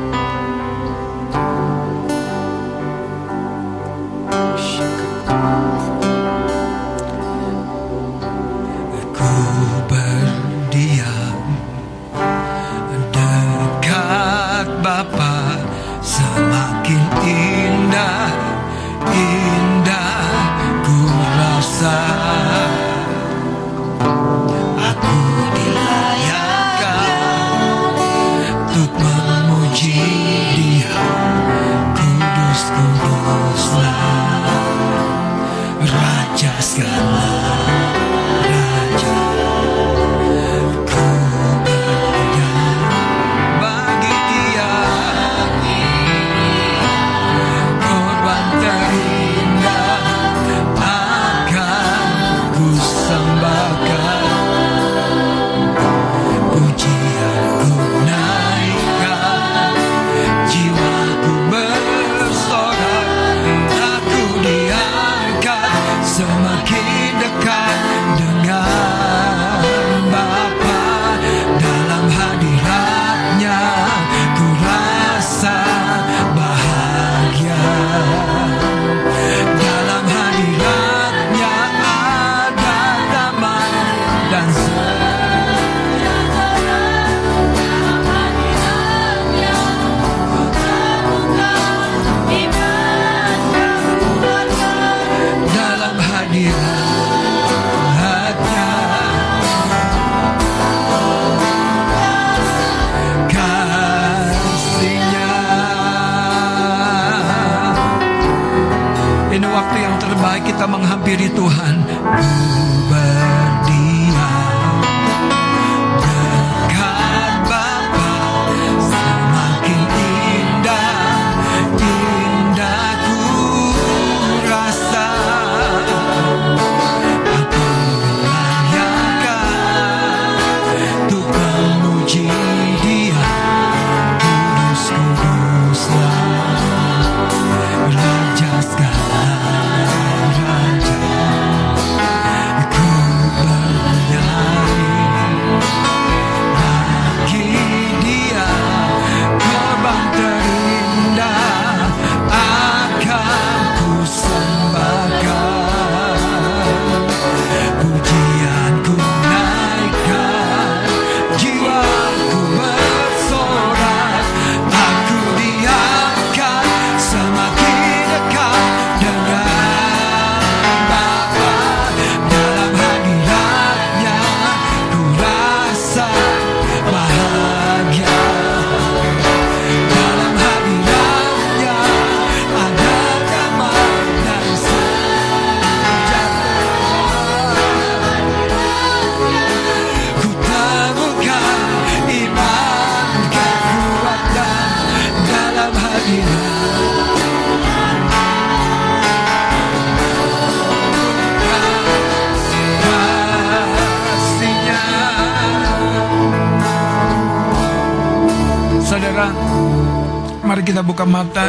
Buka 211.04 211.20
mata. 211.20 211.48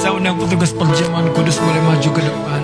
Saya 0.00 0.16
undang 0.16 0.40
petugas 0.40 0.72
perjamuan 0.72 1.28
kudus 1.36 1.60
boleh 1.60 1.82
maju 1.84 2.08
ke 2.16 2.20
depan. 2.24 2.62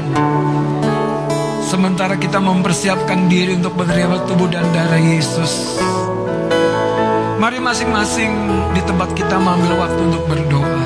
Sementara 1.68 2.16
kita 2.16 2.40
mempersiapkan 2.40 3.28
diri 3.28 3.60
untuk 3.60 3.76
menerima 3.76 4.24
tubuh 4.24 4.48
dan 4.48 4.64
darah 4.72 4.96
Yesus. 4.96 5.76
Mari 7.36 7.60
masing-masing 7.60 8.32
di 8.72 8.80
tempat 8.88 9.12
kita 9.12 9.36
mengambil 9.36 9.84
waktu 9.84 10.00
untuk 10.08 10.24
berdoa. 10.24 10.84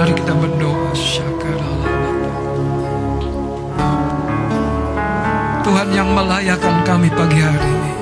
Mari 0.00 0.12
kita 0.16 0.32
berdoa. 0.32 0.90
Tuhan 5.62 5.88
yang 5.92 6.08
melayakan 6.16 6.76
kami 6.88 7.08
pagi 7.12 7.40
hari 7.40 7.68
ini. 7.68 7.92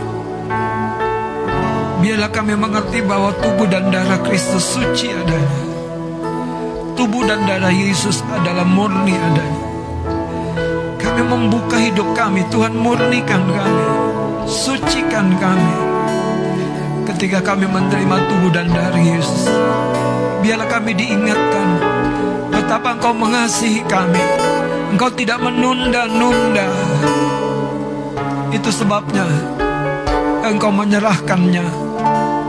Biarlah 2.01 2.31
kami 2.31 2.55
mengerti 2.55 3.03
bahwa 3.03 3.35
tubuh 3.43 3.67
dan 3.67 3.91
darah 3.91 4.19
Kristus 4.23 4.79
suci 4.79 5.11
adanya. 5.11 5.70
Tubuh 7.11 7.27
dan 7.27 7.43
darah 7.43 7.75
Yesus 7.75 8.23
adalah 8.31 8.63
murni 8.63 9.19
adanya. 9.19 9.67
Kami 10.95 11.23
membuka 11.27 11.75
hidup 11.75 12.07
kami, 12.15 12.47
Tuhan 12.55 12.71
murnikan 12.71 13.51
kami, 13.51 13.85
sucikan 14.47 15.35
kami. 15.35 15.75
Ketika 17.11 17.43
kami 17.43 17.67
menerima 17.67 18.15
tubuh 18.31 18.55
dan 18.55 18.71
darah 18.71 19.03
Yesus, 19.03 19.51
biarlah 20.39 20.71
kami 20.71 20.95
diingatkan 20.95 21.69
betapa 22.55 22.95
Engkau 22.95 23.11
mengasihi 23.11 23.83
kami. 23.91 24.23
Engkau 24.95 25.11
tidak 25.11 25.43
menunda-nunda. 25.43 26.71
Itu 28.55 28.71
sebabnya 28.71 29.27
Engkau 30.47 30.71
menyerahkannya 30.71 31.67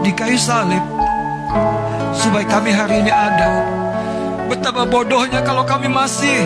di 0.06 0.14
kayu 0.14 0.38
salib 0.38 0.86
supaya 2.14 2.46
kami 2.46 2.70
hari 2.70 3.02
ini 3.02 3.10
ada. 3.10 3.81
Betapa 4.52 4.84
bodohnya 4.84 5.40
kalau 5.48 5.64
kami 5.64 5.88
masih 5.88 6.44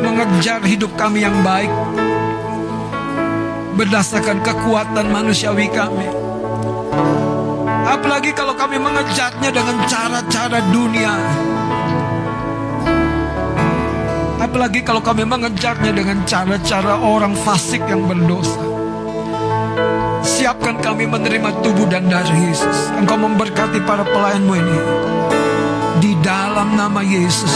mengejar 0.00 0.64
hidup 0.64 0.96
kami 0.96 1.20
yang 1.20 1.36
baik 1.44 1.68
berdasarkan 3.76 4.40
kekuatan 4.40 5.12
manusiawi 5.12 5.68
kami. 5.68 6.08
Apalagi 7.84 8.32
kalau 8.32 8.56
kami 8.56 8.80
mengejarnya 8.80 9.52
dengan 9.52 9.76
cara-cara 9.84 10.64
dunia. 10.72 11.12
Apalagi 14.40 14.80
kalau 14.88 15.04
kami 15.04 15.28
mengejarnya 15.28 15.92
dengan 15.92 16.24
cara-cara 16.24 16.96
orang 16.96 17.36
fasik 17.44 17.84
yang 17.84 18.08
berdosa. 18.08 18.64
Siapkan 20.24 20.80
kami 20.80 21.04
menerima 21.04 21.60
tubuh 21.60 21.84
dan 21.92 22.08
darah 22.08 22.32
Yesus. 22.32 22.88
Engkau 22.96 23.20
memberkati 23.20 23.84
para 23.84 24.00
pelayanmu 24.00 24.54
ini. 24.56 24.78
Dalam 26.24 26.72
nama 26.72 27.04
Yesus. 27.04 27.52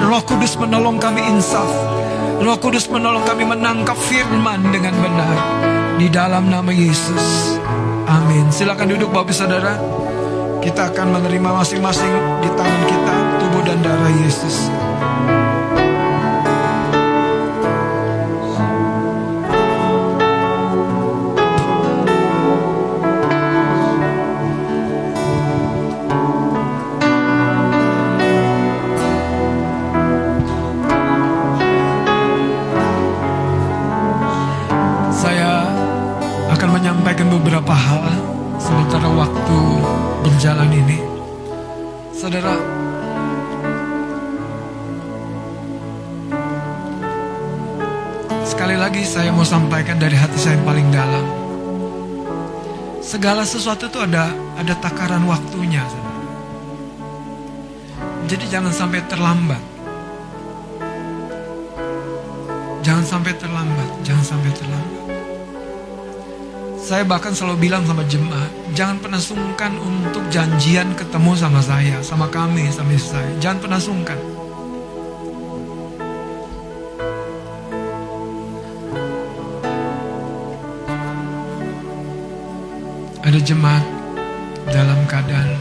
Roh 0.00 0.24
Kudus 0.24 0.56
menolong 0.56 0.96
kami 0.96 1.20
insaf. 1.28 1.68
Roh 2.40 2.56
Kudus 2.56 2.88
menolong 2.88 3.20
kami 3.28 3.44
menangkap 3.44 4.00
firman 4.00 4.64
dengan 4.72 4.96
benar. 4.96 5.36
Di 6.00 6.08
dalam 6.08 6.48
nama 6.48 6.72
Yesus. 6.72 7.60
Amin. 8.08 8.48
Silakan 8.48 8.96
duduk 8.96 9.12
Bapak 9.12 9.36
Saudara. 9.36 9.76
Kita 10.64 10.88
akan 10.88 11.20
menerima 11.20 11.52
masing-masing 11.52 12.40
di 12.40 12.48
tangan 12.56 12.82
kita 12.88 13.14
tubuh 13.44 13.60
dan 13.68 13.76
darah 13.84 14.12
Yesus. 14.24 14.72
Saya 49.18 49.34
mau 49.34 49.42
sampaikan 49.42 49.98
dari 49.98 50.14
hati 50.14 50.38
saya 50.38 50.54
yang 50.54 50.62
paling 50.62 50.94
dalam. 50.94 51.26
Segala 53.02 53.42
sesuatu 53.42 53.90
itu 53.90 53.98
ada 53.98 54.30
ada 54.54 54.78
takaran 54.78 55.26
waktunya. 55.26 55.82
Jadi 58.30 58.46
jangan 58.46 58.70
sampai 58.70 59.02
terlambat. 59.10 59.58
Jangan 62.86 63.02
sampai 63.02 63.34
terlambat, 63.34 63.90
jangan 64.06 64.22
sampai 64.22 64.50
terlambat. 64.54 65.02
Saya 66.78 67.02
bahkan 67.02 67.34
selalu 67.34 67.66
bilang 67.66 67.82
sama 67.90 68.06
jemaat, 68.06 68.54
jangan 68.78 69.02
pernah 69.02 69.18
sungkan 69.18 69.74
untuk 69.82 70.22
janjian 70.30 70.94
ketemu 70.94 71.34
sama 71.34 71.58
saya, 71.58 71.98
sama 72.06 72.30
kami, 72.30 72.70
sama 72.70 72.94
istri 72.94 73.18
saya. 73.18 73.32
Jangan 73.42 73.58
pernah 73.66 73.82
sungkan. 73.82 74.37
Jemaat 83.48 83.80
dalam 84.68 85.00
keadaan 85.08 85.56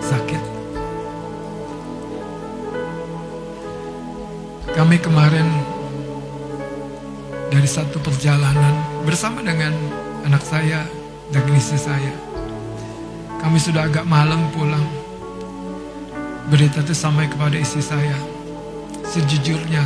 sakit. 0.00 0.42
Kami 4.72 4.96
kemarin 4.96 5.44
dari 7.52 7.68
satu 7.68 8.00
perjalanan 8.00 9.04
bersama 9.04 9.44
dengan 9.44 9.76
anak 10.24 10.40
saya 10.48 10.80
dan 11.28 11.44
istri 11.52 11.76
saya. 11.76 12.14
Kami 13.44 13.60
sudah 13.60 13.84
agak 13.84 14.08
malam 14.08 14.48
pulang. 14.56 14.88
Berita 16.48 16.80
itu 16.80 16.96
sampai 16.96 17.28
kepada 17.28 17.52
istri 17.52 17.84
saya. 17.84 18.16
Sejujurnya. 19.04 19.84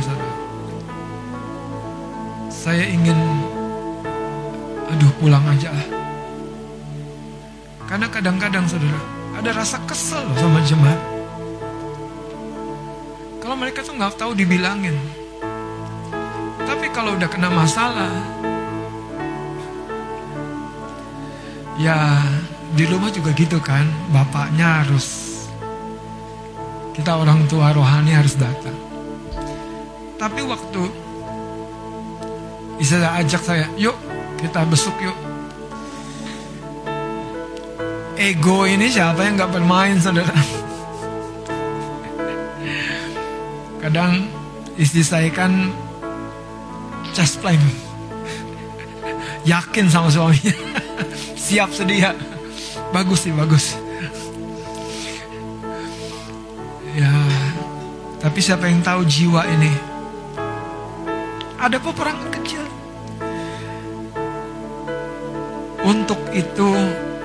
Saya 2.47 2.87
ingin, 2.87 3.17
aduh 4.91 5.11
pulang 5.17 5.43
aja 5.47 5.71
lah. 5.71 5.87
Karena 7.87 8.07
kadang-kadang, 8.07 8.63
saudara, 8.71 8.99
ada 9.35 9.51
rasa 9.51 9.75
kesel 9.83 10.23
sama 10.39 10.63
jemaat. 10.63 10.99
Kalau 13.43 13.55
mereka 13.59 13.83
tuh 13.83 13.99
nggak 13.99 14.15
tahu 14.15 14.31
dibilangin. 14.31 14.95
Tapi 16.63 16.87
kalau 16.95 17.19
udah 17.19 17.27
kena 17.27 17.51
masalah, 17.51 18.15
ya 21.75 22.15
di 22.79 22.87
rumah 22.87 23.11
juga 23.11 23.35
gitu 23.35 23.59
kan, 23.59 23.83
bapaknya 24.15 24.87
harus 24.87 25.31
kita 26.95 27.11
orang 27.11 27.43
tua 27.51 27.75
rohani 27.75 28.15
harus 28.15 28.39
datang. 28.39 28.77
Tapi 30.15 30.47
waktu 30.47 30.81
bisa 32.79 33.03
ajak 33.19 33.41
saya, 33.43 33.67
yuk 33.75 34.10
kita 34.41 34.65
besuk 34.65 34.97
yuk. 34.97 35.17
Ego 38.17 38.65
ini 38.65 38.89
siapa 38.89 39.25
yang 39.25 39.37
nggak 39.37 39.53
bermain 39.53 39.97
saudara? 40.01 40.33
Kadang 43.81 44.29
istri 44.77 45.01
saya 45.01 45.29
kan 45.29 45.73
chest 47.13 47.41
plane. 47.41 47.65
Yakin 49.45 49.89
sama 49.89 50.13
suaminya. 50.13 50.53
Siap 51.49 51.73
sedia. 51.73 52.13
Bagus 52.93 53.25
sih, 53.25 53.33
bagus. 53.33 53.73
Ya, 56.93 57.09
tapi 58.21 58.37
siapa 58.37 58.69
yang 58.69 58.85
tahu 58.85 59.01
jiwa 59.09 59.49
ini? 59.49 59.73
Ada 61.57 61.81
peperangan 61.81 62.40
Untuk 65.81 66.21
itu 66.29 66.69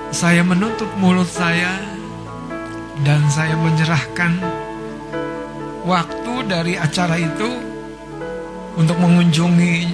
saya 0.09 0.41
menutup 0.41 0.89
mulut 0.97 1.29
saya 1.29 1.77
dan 3.05 3.21
saya 3.29 3.53
menyerahkan 3.53 4.33
waktu 5.85 6.33
dari 6.49 6.73
acara 6.73 7.21
itu 7.21 7.61
untuk 8.73 8.97
mengunjungi 8.97 9.93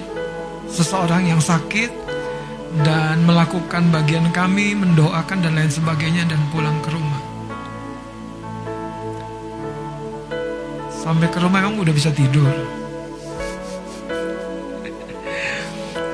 seseorang 0.71 1.27
yang 1.27 1.43
sakit 1.43 1.91
dan 2.87 3.21
melakukan 3.27 3.91
bagian 3.91 4.31
kami, 4.31 4.73
mendoakan 4.73 5.43
dan 5.43 5.59
lain 5.59 5.69
sebagainya 5.69 6.23
dan 6.25 6.39
pulang 6.49 6.79
ke 6.79 6.89
rumah. 6.89 7.21
Sampai 10.89 11.27
ke 11.27 11.37
rumah 11.43 11.67
emang 11.67 11.83
udah 11.83 11.91
bisa 11.91 12.15
tidur. 12.15 12.47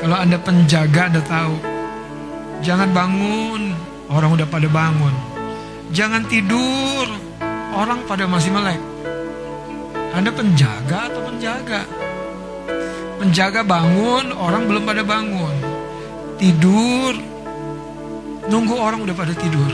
Kalau 0.01 0.17
Anda 0.17 0.41
penjaga 0.41 1.13
Anda 1.13 1.21
tahu, 1.21 1.68
jangan 2.65 2.89
bangun, 2.91 3.73
orang 4.09 4.35
udah 4.35 4.47
pada 4.47 4.67
bangun. 4.67 5.13
Jangan 5.89 6.23
tidur. 6.29 7.07
Orang 7.69 8.01
pada 8.09 8.25
masih 8.25 8.49
melek. 8.49 8.81
Anda 10.09 10.33
penjaga 10.33 11.05
atau 11.05 11.21
penjaga? 11.21 11.85
Penjaga 13.21 13.61
bangun, 13.61 14.33
orang 14.33 14.65
belum 14.65 14.83
pada 14.89 15.03
bangun. 15.05 15.55
Tidur, 16.41 17.13
nunggu 18.49 18.73
orang 18.73 19.05
udah 19.05 19.15
pada 19.15 19.37
tidur. 19.37 19.69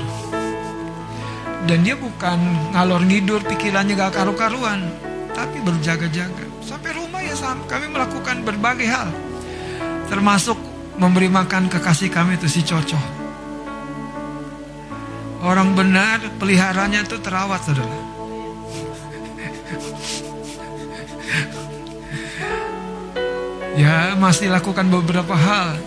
Dan 1.65 1.81
dia 1.81 1.95
bukan 1.97 2.37
ngalor 2.75 3.01
ngidur 3.05 3.41
pikirannya 3.47 3.95
gak 3.95 4.13
karu-karuan, 4.21 4.85
tapi 5.33 5.63
berjaga-jaga. 5.63 6.45
Sampai 6.61 6.93
rumah 6.93 7.23
ya 7.23 7.33
kami 7.65 7.89
melakukan 7.89 8.43
berbagai 8.43 8.89
hal. 8.91 9.09
Termasuk 10.11 10.57
memberi 10.95 11.27
makan 11.27 11.67
kekasih 11.67 12.07
kami 12.07 12.39
itu 12.39 12.47
si 12.47 12.61
Coco. 12.63 12.97
Orang 15.45 15.77
benar 15.77 16.23
peliharanya 16.41 17.05
itu 17.05 17.21
terawat 17.21 17.61
saudara. 17.61 17.97
ya 23.75 24.15
masih 24.17 24.49
lakukan 24.49 24.87
beberapa 24.89 25.35
hal. 25.35 25.77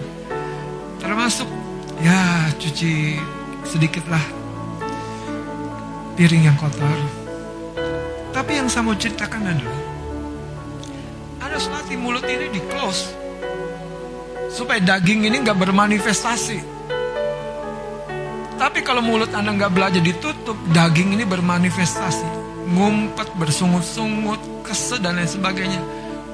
Termasuk 1.02 1.48
ya 2.05 2.52
cuci 2.60 3.18
sedikitlah 3.66 4.22
piring 6.14 6.52
yang 6.52 6.56
kotor. 6.60 6.98
Tapi 8.30 8.60
yang 8.62 8.70
saya 8.70 8.86
mau 8.86 8.94
ceritakan 8.94 9.51
adalah 9.51 9.80
ada 11.43 11.59
selati 11.59 11.98
mulut 11.98 12.22
ini 12.22 12.52
di 12.55 12.62
close 12.70 13.18
supaya 14.49 14.81
daging 14.81 15.29
ini 15.29 15.45
nggak 15.45 15.57
bermanifestasi. 15.57 16.59
Tapi 18.59 18.83
kalau 18.83 19.01
mulut 19.01 19.31
anda 19.31 19.55
nggak 19.55 19.73
belajar 19.73 20.03
ditutup, 20.03 20.59
daging 20.75 21.15
ini 21.15 21.23
bermanifestasi, 21.23 22.27
ngumpet, 22.75 23.31
bersungut-sungut, 23.39 24.66
kesel 24.66 24.99
dan 24.99 25.16
lain 25.16 25.31
sebagainya. 25.31 25.79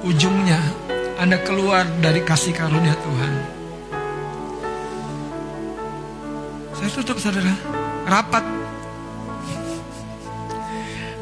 Ujungnya 0.01 0.57
anda 1.15 1.39
keluar 1.45 1.87
dari 2.03 2.19
kasih 2.25 2.51
karunia 2.51 2.91
Tuhan. 2.97 3.33
Saya 6.75 6.89
tutup 6.91 7.17
saudara, 7.23 7.55
rapat. 8.03 8.43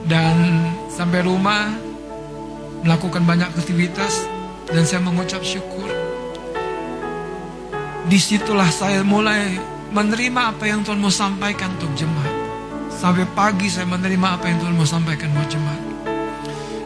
Dan 0.04 0.36
sampai 0.90 1.24
rumah 1.24 1.72
melakukan 2.84 3.24
banyak 3.24 3.48
aktivitas 3.54 4.26
dan 4.68 4.84
saya 4.84 5.00
mengucap 5.00 5.46
syukur. 5.46 5.93
Di 8.04 8.20
situlah 8.20 8.68
saya 8.68 9.00
mulai 9.00 9.56
menerima 9.96 10.52
apa 10.52 10.68
yang 10.68 10.84
Tuhan 10.84 11.00
mau 11.00 11.08
sampaikan 11.08 11.72
untuk 11.80 11.88
jemaat. 11.96 12.36
Sampai 12.92 13.24
pagi 13.32 13.72
saya 13.72 13.88
menerima 13.88 14.28
apa 14.28 14.52
yang 14.52 14.60
Tuhan 14.60 14.76
mau 14.76 14.84
sampaikan 14.84 15.32
buat 15.32 15.48
jemaat. 15.48 15.82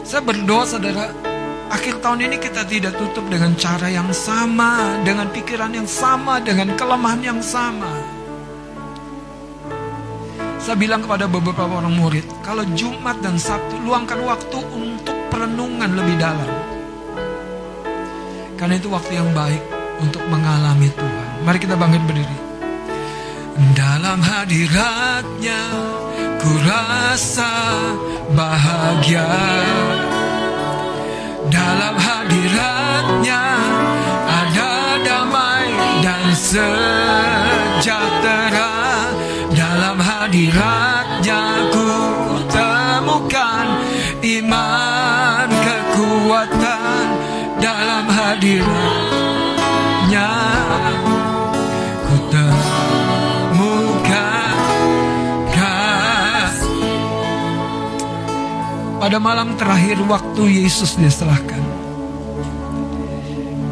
Saya 0.06 0.22
berdoa 0.22 0.62
saudara, 0.62 1.10
akhir 1.74 1.98
tahun 1.98 2.30
ini 2.30 2.36
kita 2.38 2.62
tidak 2.70 2.94
tutup 2.94 3.26
dengan 3.26 3.50
cara 3.58 3.90
yang 3.90 4.06
sama, 4.14 5.02
dengan 5.02 5.26
pikiran 5.34 5.74
yang 5.74 5.90
sama, 5.90 6.38
dengan 6.38 6.70
kelemahan 6.78 7.22
yang 7.34 7.40
sama. 7.42 7.90
Saya 10.62 10.78
bilang 10.78 11.02
kepada 11.02 11.26
beberapa 11.26 11.66
orang 11.66 11.98
murid, 11.98 12.30
kalau 12.46 12.62
Jumat 12.78 13.18
dan 13.26 13.42
Sabtu 13.42 13.74
luangkan 13.82 14.22
waktu 14.22 14.58
untuk 14.70 15.18
perenungan 15.34 15.98
lebih 15.98 16.14
dalam. 16.14 16.50
Karena 18.54 18.74
itu 18.78 18.86
waktu 18.86 19.18
yang 19.18 19.30
baik 19.34 19.77
untuk 19.98 20.22
mengalami 20.30 20.88
Tuhan. 20.94 21.28
Mari 21.42 21.58
kita 21.58 21.74
bangkit 21.74 22.02
berdiri. 22.06 22.36
Dalam 23.74 24.22
hadiratnya 24.22 25.62
ku 26.38 26.54
rasa 26.62 27.50
bahagia. 28.30 29.26
Dalam 31.50 31.98
hadiratnya 31.98 33.42
ada 34.26 34.70
damai 35.02 35.74
dan 36.06 36.30
sejahtera. 36.38 37.90
Dalam 39.50 39.98
hadiratnya 39.98 41.40
ku 41.74 41.90
temukan 42.46 43.66
iman 44.22 45.48
kekuatan 45.50 47.06
dalam 47.58 48.06
kasih. 55.54 56.94
Pada 58.98 59.18
malam 59.22 59.54
terakhir 59.54 60.02
waktu 60.06 60.62
Yesus 60.62 60.98
diserahkan 60.98 61.62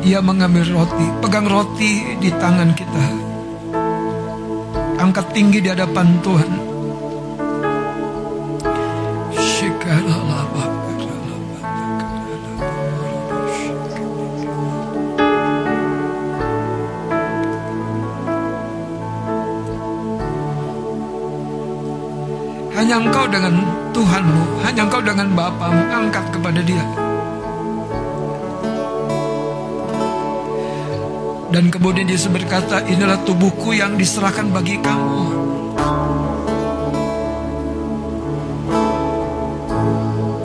Ia 0.07 0.23
mengambil 0.23 0.71
roti 0.71 1.07
Pegang 1.19 1.51
roti 1.51 2.15
di 2.23 2.31
tangan 2.31 2.71
kita 2.79 3.07
Angkat 5.03 5.35
tinggi 5.35 5.59
di 5.61 5.69
hadapan 5.69 6.23
Tuhan 6.23 6.66
Hanya 22.87 23.03
engkau 23.03 23.27
dengan 23.27 23.51
Tuhanmu 23.91 24.63
Hanya 24.63 24.87
engkau 24.87 25.03
dengan 25.03 25.27
Bapamu 25.35 25.91
Angkat 25.91 26.31
kepada 26.31 26.63
dia. 26.63 26.87
Dan 31.51 31.67
kemudian 31.67 32.07
Yesus 32.07 32.31
berkata 32.31 32.87
Inilah 32.87 33.19
tubuhku 33.27 33.75
yang 33.75 33.99
diserahkan 33.99 34.55
bagi 34.55 34.79
kamu. 34.79 35.19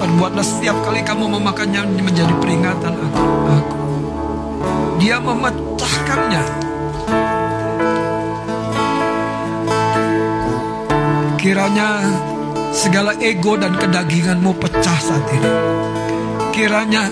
Perbuatlah 0.02 0.42
setiap 0.42 0.82
kali 0.82 1.06
kamu 1.06 1.38
memakannya 1.38 1.94
Menjadi 1.94 2.34
peringatan 2.42 2.94
akan 3.06 3.30
aku. 3.54 3.78
Dia 4.98 5.22
memecahkannya 5.22 6.44
Kiranya 11.38 12.31
segala 12.72 13.12
ego 13.20 13.60
dan 13.60 13.76
kedaginganmu 13.76 14.56
pecah 14.58 15.00
saat 15.00 15.28
ini. 15.36 15.52
Kiranya 16.56 17.12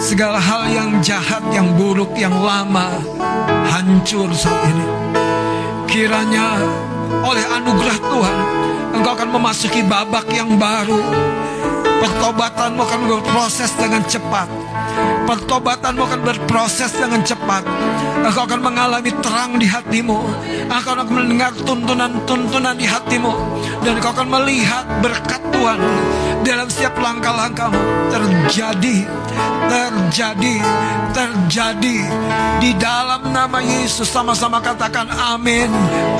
segala 0.00 0.36
hal 0.40 0.68
yang 0.68 0.90
jahat, 1.00 1.40
yang 1.52 1.72
buruk, 1.76 2.12
yang 2.16 2.32
lama 2.32 3.00
hancur 3.72 4.28
saat 4.36 4.60
ini. 4.70 4.86
Kiranya 5.88 6.60
oleh 7.24 7.44
anugerah 7.48 7.98
Tuhan 7.98 8.38
engkau 8.94 9.12
akan 9.16 9.30
memasuki 9.32 9.80
babak 9.84 10.28
yang 10.30 10.56
baru. 10.60 11.00
Pertobatanmu 12.04 12.80
akan 12.84 13.00
berproses 13.08 13.72
dengan 13.80 14.04
cepat. 14.04 14.48
Pertobatanmu 15.24 16.02
akan 16.04 16.20
berproses 16.22 16.92
dengan 16.94 17.20
cepat. 17.24 17.64
Engkau 18.24 18.44
akan 18.46 18.60
mengalami 18.62 19.10
terang 19.20 19.58
di 19.58 19.66
hatimu. 19.66 20.18
Engkau 20.70 20.94
akan 20.94 21.08
mendengar 21.10 21.50
tuntunan-tuntunan 21.64 22.76
di 22.78 22.86
hatimu. 22.86 23.32
Dan 23.82 23.98
engkau 23.98 24.12
akan 24.14 24.28
melihat 24.30 24.84
berkat 25.02 25.42
Tuhan 25.50 25.80
dalam 26.44 26.68
setiap 26.68 26.94
langkah-langkahmu. 27.00 27.80
Terjadi, 28.12 28.96
terjadi, 29.66 30.56
terjadi. 31.10 31.98
Di 32.60 32.70
dalam 32.78 33.32
nama 33.34 33.58
Yesus 33.64 34.06
sama-sama 34.08 34.62
katakan 34.62 35.10
amin, 35.10 35.68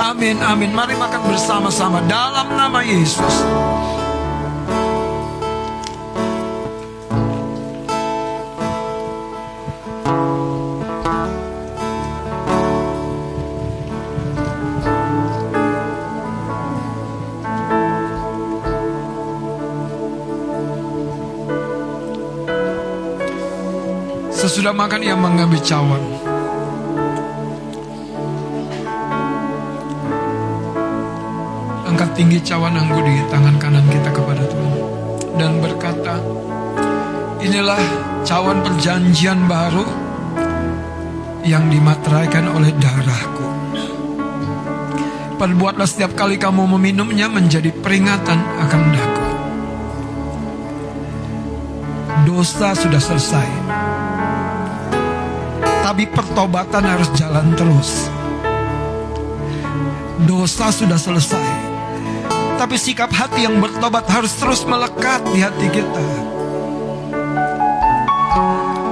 amin, 0.01 0.37
amin. 0.43 0.71
Mari 0.75 0.97
makan 0.97 1.21
bersama-sama 1.29 2.03
dalam 2.09 2.51
nama 2.53 2.83
Yesus. 2.83 3.35
Sesudah 24.55 24.71
makan 24.71 25.03
ia 25.03 25.19
mengambil 25.19 25.59
cawan. 25.59 25.99
Angkat 31.91 32.15
tinggi 32.15 32.39
cawan 32.39 32.79
anggur 32.79 33.03
di 33.03 33.19
tangan 33.27 33.59
kanan 33.59 33.83
kita 33.91 34.15
kepada 34.15 34.47
Tuhan. 34.47 34.79
Dan 35.35 35.59
berkata, 35.59 36.23
inilah 37.43 37.83
cawan 38.23 38.63
perjanjian 38.63 39.43
baru 39.43 39.83
yang 41.43 41.67
dimateraikan 41.67 42.47
oleh 42.47 42.71
darahku. 42.79 43.47
Perbuatlah 45.35 45.83
setiap 45.83 46.15
kali 46.15 46.39
kamu 46.39 46.63
meminumnya 46.79 47.27
menjadi 47.27 47.75
peringatan 47.75 48.39
akan 48.39 48.81
daku. 48.95 49.27
Dosa 52.23 52.71
sudah 52.71 53.03
selesai. 53.03 53.64
Tapi 55.95 56.11
pertobatan 56.11 56.83
harus 56.83 57.07
jalan 57.15 57.55
terus. 57.55 58.11
Dosa 60.27 60.67
sudah 60.67 60.99
selesai. 60.99 61.47
Tapi 62.59 62.75
sikap 62.75 63.15
hati 63.15 63.47
yang 63.47 63.63
bertobat 63.63 64.03
harus 64.11 64.35
terus 64.35 64.67
melekat 64.67 65.23
di 65.31 65.39
hati 65.39 65.71
kita. 65.71 66.03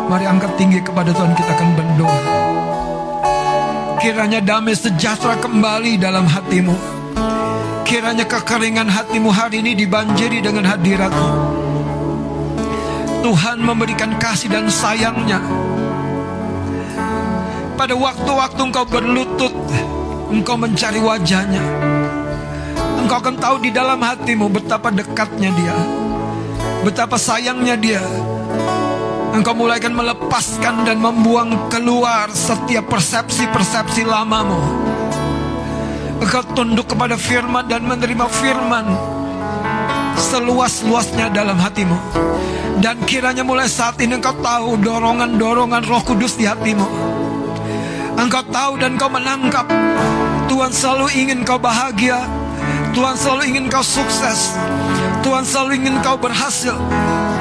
Mari 0.08 0.32
angkat 0.32 0.56
tinggi 0.56 0.80
kepada 0.80 1.12
Tuhan 1.12 1.36
kita 1.36 1.52
akan 1.52 1.70
berdoa. 1.76 2.20
Kiranya 4.00 4.40
damai 4.40 4.72
sejahtera 4.72 5.36
kembali 5.44 6.00
dalam 6.00 6.24
hatimu. 6.24 6.72
Kiranya 7.84 8.24
kekeringan 8.24 8.88
hatimu 8.88 9.28
hari 9.28 9.60
ini 9.60 9.76
dibanjiri 9.76 10.40
dengan 10.40 10.72
hadiratmu. 10.72 11.32
Tuhan 13.28 13.60
memberikan 13.60 14.16
kasih 14.16 14.56
dan 14.56 14.72
sayangnya. 14.72 15.44
Pada 17.84 18.00
waktu-waktu 18.00 18.62
engkau 18.64 18.88
berlutut, 18.88 19.52
engkau 20.32 20.56
mencari 20.56 21.04
wajahnya. 21.04 21.60
Engkau 22.96 23.20
akan 23.20 23.36
tahu 23.36 23.60
di 23.60 23.76
dalam 23.76 24.00
hatimu 24.00 24.48
betapa 24.48 24.88
dekatnya 24.88 25.52
dia. 25.52 25.76
Betapa 26.88 27.20
sayangnya 27.20 27.76
dia. 27.76 28.00
Engkau 29.36 29.52
mulai 29.52 29.84
akan 29.84 30.00
melepaskan 30.00 30.88
dan 30.88 30.96
membuang 30.96 31.68
keluar 31.68 32.32
setiap 32.32 32.88
persepsi-persepsi 32.88 34.08
lamamu. 34.08 34.64
Engkau 36.24 36.56
tunduk 36.56 36.88
kepada 36.88 37.20
firman 37.20 37.68
dan 37.68 37.84
menerima 37.84 38.32
firman 38.32 38.96
seluas-luasnya 40.32 41.36
dalam 41.36 41.60
hatimu. 41.60 42.00
Dan 42.80 43.04
kiranya 43.04 43.44
mulai 43.44 43.68
saat 43.68 44.00
ini 44.00 44.16
engkau 44.16 44.40
tahu 44.40 44.80
dorongan-dorongan 44.80 45.84
roh 45.84 46.00
kudus 46.08 46.40
di 46.40 46.48
hatimu. 46.48 47.12
Engkau 48.24 48.40
tahu 48.48 48.80
dan 48.80 48.96
kau 48.96 49.12
menangkap. 49.12 49.68
Tuhan 50.48 50.72
selalu 50.72 51.12
ingin 51.12 51.44
kau 51.44 51.60
bahagia. 51.60 52.24
Tuhan 52.96 53.20
selalu 53.20 53.52
ingin 53.52 53.66
kau 53.68 53.84
sukses. 53.84 54.56
Tuhan 55.28 55.44
selalu 55.44 55.84
ingin 55.84 56.00
kau 56.00 56.16
berhasil. 56.16 56.72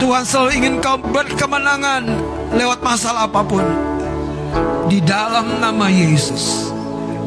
Tuhan 0.03 0.27
selalu 0.27 0.51
ingin 0.59 0.75
kau 0.83 0.99
berkemenangan 0.99 2.03
Lewat 2.59 2.83
masalah 2.83 3.31
apa 3.31 3.47
pun. 3.47 3.63
Di 4.91 4.99
dalam 4.99 5.63
nama 5.63 5.87
Yesus 5.87 6.75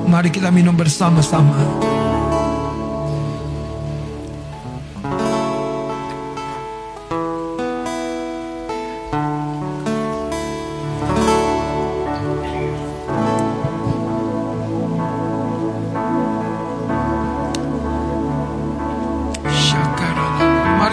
Mari 0.06 0.30
kita 0.30 0.52
minum 0.52 0.76
bersama-sama 0.76 1.56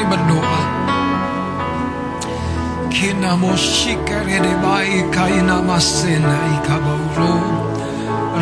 Mari 0.02 0.16
berdoa. 0.16 0.60
Kina 2.90 3.36
moshikere 3.36 4.38
de 4.42 4.54
bai 4.62 5.04
kaina 5.14 5.62
masena 5.62 6.34
ikabauro. 6.54 7.32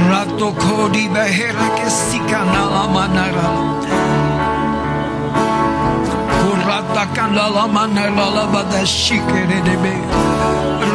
Rato 0.09 0.53
ko 0.53 0.89
kodi 0.89 1.09
behera 1.09 1.69
kesika 1.77 2.45
nala 2.53 2.89
manara. 2.95 3.49
Kurata 6.41 7.05
kanala 7.15 7.67
manara 7.69 8.27
la 8.35 8.63
da 8.71 8.83
shikere 8.85 9.61
de 9.65 9.77
be. 9.83 9.95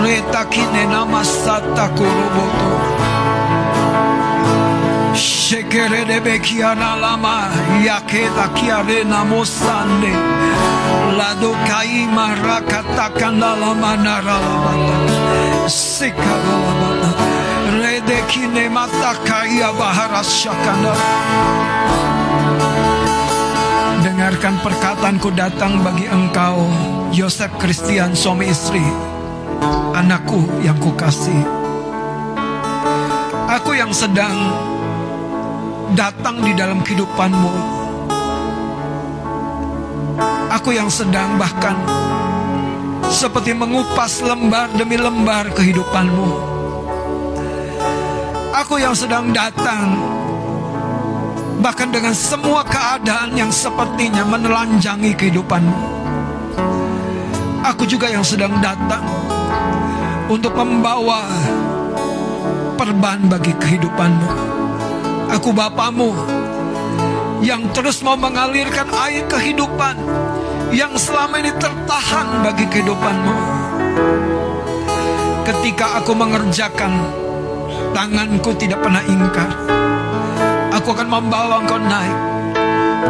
Reta 0.02 0.46
kine 0.50 0.86
namasata 0.88 1.90
kuroboto. 1.96 2.96
Shekere 5.16 6.06
de 6.06 6.20
bekiana 6.20 7.00
lama 7.00 7.50
yakeda 7.86 8.48
kiare 8.56 9.04
namosande. 9.06 9.06
Shekere 9.06 9.06
de 9.06 9.06
bekiana 9.06 9.06
lama 9.06 9.06
yakeda 9.06 9.06
kiare 9.06 9.06
namosande. 9.12 10.45
Naralabata 13.96 15.68
sekalalabata 15.72 17.10
rede 17.80 18.20
kine 18.28 18.68
mata 18.70 19.16
kaya 19.24 19.72
bahara 19.74 20.22
syakana 20.22 20.94
Dengarkan 24.06 24.62
perkataanku 24.62 25.34
datang 25.34 25.82
bagi 25.82 26.06
engkau 26.06 26.70
Yosef 27.10 27.50
Kristian 27.58 28.14
suami 28.14 28.54
istri. 28.54 28.86
Anakku 29.98 30.46
yang 30.62 30.78
kukasih. 30.78 31.42
Aku 33.60 33.74
yang 33.74 33.90
sedang 33.90 34.38
datang 35.98 36.46
di 36.46 36.54
dalam 36.54 36.86
kehidupanmu. 36.86 37.75
Aku 40.66 40.74
yang 40.74 40.90
sedang 40.90 41.38
bahkan 41.38 41.78
seperti 43.06 43.54
mengupas 43.54 44.18
lembar 44.26 44.66
demi 44.74 44.98
lembar 44.98 45.46
kehidupanmu. 45.54 46.30
Aku 48.50 48.82
yang 48.82 48.98
sedang 48.98 49.30
datang 49.30 49.94
bahkan 51.62 51.94
dengan 51.94 52.18
semua 52.18 52.66
keadaan 52.66 53.38
yang 53.38 53.54
sepertinya 53.54 54.26
menelanjangi 54.26 55.14
kehidupanmu. 55.14 55.78
Aku 57.70 57.86
juga 57.86 58.10
yang 58.10 58.26
sedang 58.26 58.58
datang 58.58 59.06
untuk 60.34 60.58
membawa 60.58 61.30
perban 62.74 63.22
bagi 63.30 63.54
kehidupanmu. 63.54 64.30
Aku 65.30 65.54
Bapamu 65.54 66.10
yang 67.46 67.70
terus 67.70 68.02
mau 68.02 68.18
mengalirkan 68.18 68.90
air 69.06 69.30
kehidupan 69.30 70.25
yang 70.76 70.92
selama 71.00 71.40
ini 71.40 71.56
tertahan 71.56 72.44
bagi 72.44 72.68
kehidupanmu. 72.68 73.36
Ketika 75.48 76.04
aku 76.04 76.12
mengerjakan, 76.12 77.00
tanganku 77.96 78.52
tidak 78.60 78.84
pernah 78.84 79.00
ingkar. 79.08 79.48
Aku 80.76 80.92
akan 80.92 81.08
membawa 81.08 81.64
engkau 81.64 81.80
naik. 81.80 82.18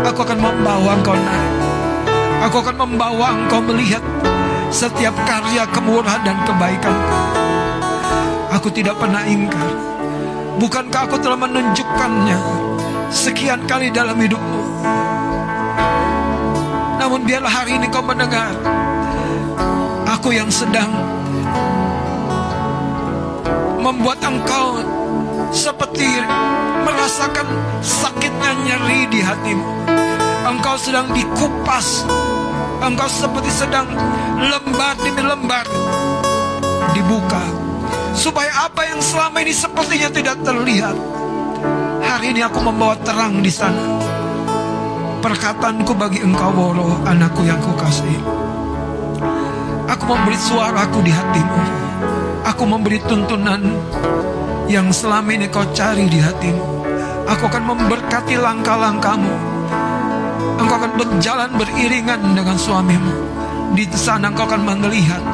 Aku 0.06 0.20
akan 0.22 0.40
membawa 0.46 0.94
engkau 0.94 1.18
naik. 1.18 1.52
Aku 2.46 2.56
akan 2.62 2.78
membawa 2.86 3.34
engkau 3.34 3.60
melihat 3.66 4.06
setiap 4.70 5.18
karya 5.26 5.66
kemurahan 5.74 6.22
dan 6.22 6.38
kebaikan. 6.46 6.94
Aku 8.54 8.70
tidak 8.70 8.94
pernah 9.02 9.26
ingkar. 9.26 9.66
Bukankah 10.62 11.10
aku 11.10 11.18
telah 11.18 11.40
menunjukkannya 11.42 12.40
sekian 13.10 13.66
kali 13.66 13.90
dalam 13.90 14.22
hidupmu? 14.22 14.62
Namun 17.06 17.22
biarlah 17.22 17.54
hari 17.54 17.78
ini 17.78 17.86
kau 17.94 18.02
mendengar. 18.02 18.50
Aku 20.10 20.34
yang 20.34 20.50
sedang 20.50 20.90
Membuat 23.78 24.18
engkau 24.26 24.82
Seperti 25.54 26.02
merasakan 26.82 27.46
sakitnya 27.86 28.58
nyeri 28.58 29.06
di 29.14 29.22
hatimu. 29.22 29.70
Engkau 30.50 30.82
sedang 30.82 31.06
dikupas. 31.14 32.10
Engkau 32.82 33.06
seperti 33.06 33.54
sedang 33.54 33.86
lembar 34.42 34.98
demi 34.98 35.22
lembar 35.22 35.70
Dibuka. 36.98 37.46
Supaya 38.18 38.66
apa 38.66 38.82
yang 38.82 38.98
selama 38.98 39.46
ini 39.46 39.54
sepertinya 39.54 40.10
tidak 40.10 40.42
terlihat 40.42 40.98
Hari 42.02 42.34
ini 42.34 42.42
aku 42.42 42.66
membawa 42.66 42.98
terang 43.04 43.46
di 43.46 43.52
sana 43.54 43.95
Perkataanku 45.26 45.98
bagi 45.98 46.22
engkau 46.22 46.54
Woro 46.54 47.02
Anakku 47.02 47.42
yang 47.50 47.58
kukasih 47.58 48.14
Aku 49.90 50.06
memberi 50.06 50.38
suaraku 50.38 51.02
di 51.02 51.10
hatimu. 51.10 51.62
Aku 52.46 52.70
memberi 52.70 53.02
tuntunan 53.02 53.58
Yang 54.70 55.02
selama 55.02 55.34
ini 55.34 55.50
kau 55.50 55.66
cari 55.74 56.06
di 56.06 56.22
hatimu. 56.22 56.62
Aku 57.26 57.50
akan 57.50 57.64
memberkati 57.74 58.38
langkah-langkahmu. 58.38 59.34
Engkau 60.62 60.78
akan 60.78 60.94
berjalan 60.94 61.50
beriringan 61.58 62.22
dengan 62.38 62.62
suamimu. 62.62 63.14
Di 63.74 63.90
sana 63.98 64.30
engkau 64.30 64.46
akan 64.46 64.62
melihat 64.62 65.26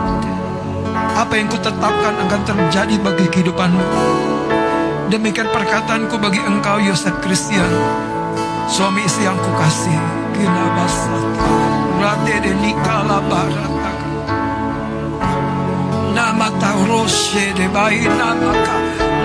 Apa 1.19 1.35
yang 1.35 1.51
kutetapkan 1.51 2.15
akan 2.15 2.41
terjadi 2.47 2.95
bagi 2.95 3.27
kehidupanmu. 3.27 3.85
Demikian 5.11 5.51
perkataanku 5.51 6.15
bagi 6.15 6.39
engkau 6.39 6.79
Yosef 6.79 7.19
Christian 7.19 7.67
Suami 8.67 9.01
istri 9.05 9.25
yang 9.25 9.39
kukasih. 9.39 10.21
Kina 10.41 10.65
basata 10.75 11.53
Rade 12.01 12.35
de 12.43 12.53
nikala 12.61 13.19
barata 13.29 13.91
Nama 16.15 16.47
tauroshe 16.61 17.45
de 17.57 17.67
bayi 17.75 18.07
nama 18.19 18.53
ka 18.65 18.75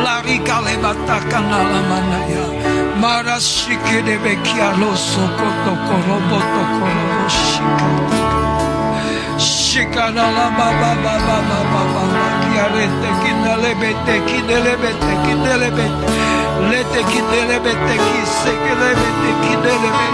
Lari 0.04 0.36
kale 0.46 0.74
bataka 0.84 1.40
nala 1.50 1.80
manaya 1.88 2.44
shike 3.40 3.98
de 4.06 4.16
bekia 4.24 4.68
loso 4.80 5.24
Koto 5.38 5.72
korobo 5.86 6.38
to 6.52 6.62
korobo 6.76 7.24
shika 7.40 7.88
Shika 9.38 10.06
nala 10.16 10.46
ba 10.58 10.68
ba 10.80 10.92
ba 11.04 11.14
ba 11.26 11.38
ba 11.48 11.60
ba 11.72 11.82
ba 11.92 12.24
Kiarete 12.42 13.10
kinelebete 13.22 14.16
Letekidelebeteki 16.70 18.18
sekelebetekidelebe 18.42 20.06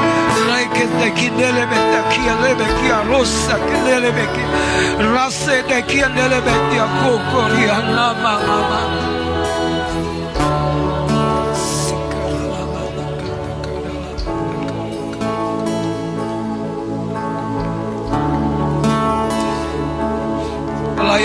Reketekidelebetakielebekia 0.49 2.99
rosakelebeki 3.09 4.45
Rasedekielebetia 5.15 6.85
kokorianamamama 7.03 8.81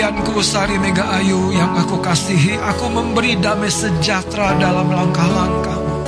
Pelayanku 0.08 0.40
Sari 0.40 0.80
Mega 0.80 1.04
Ayu 1.20 1.52
yang 1.52 1.76
aku 1.76 2.00
kasihi, 2.00 2.56
aku 2.56 2.88
memberi 2.88 3.36
damai 3.36 3.68
sejahtera 3.68 4.56
dalam 4.56 4.88
langkah-langkahmu. 4.88 6.00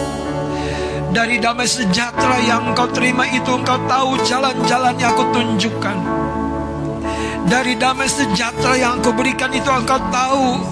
Dari 1.12 1.36
damai 1.36 1.68
sejahtera 1.68 2.40
yang 2.48 2.72
engkau 2.72 2.88
terima 2.96 3.28
itu 3.28 3.52
engkau 3.52 3.76
tahu 3.84 4.16
jalan-jalan 4.24 4.96
yang 4.96 5.12
aku 5.12 5.24
tunjukkan. 5.36 5.96
Dari 7.44 7.76
damai 7.76 8.08
sejahtera 8.08 8.80
yang 8.80 9.04
aku 9.04 9.12
berikan 9.12 9.52
itu 9.52 9.68
engkau 9.68 10.00
tahu 10.08 10.64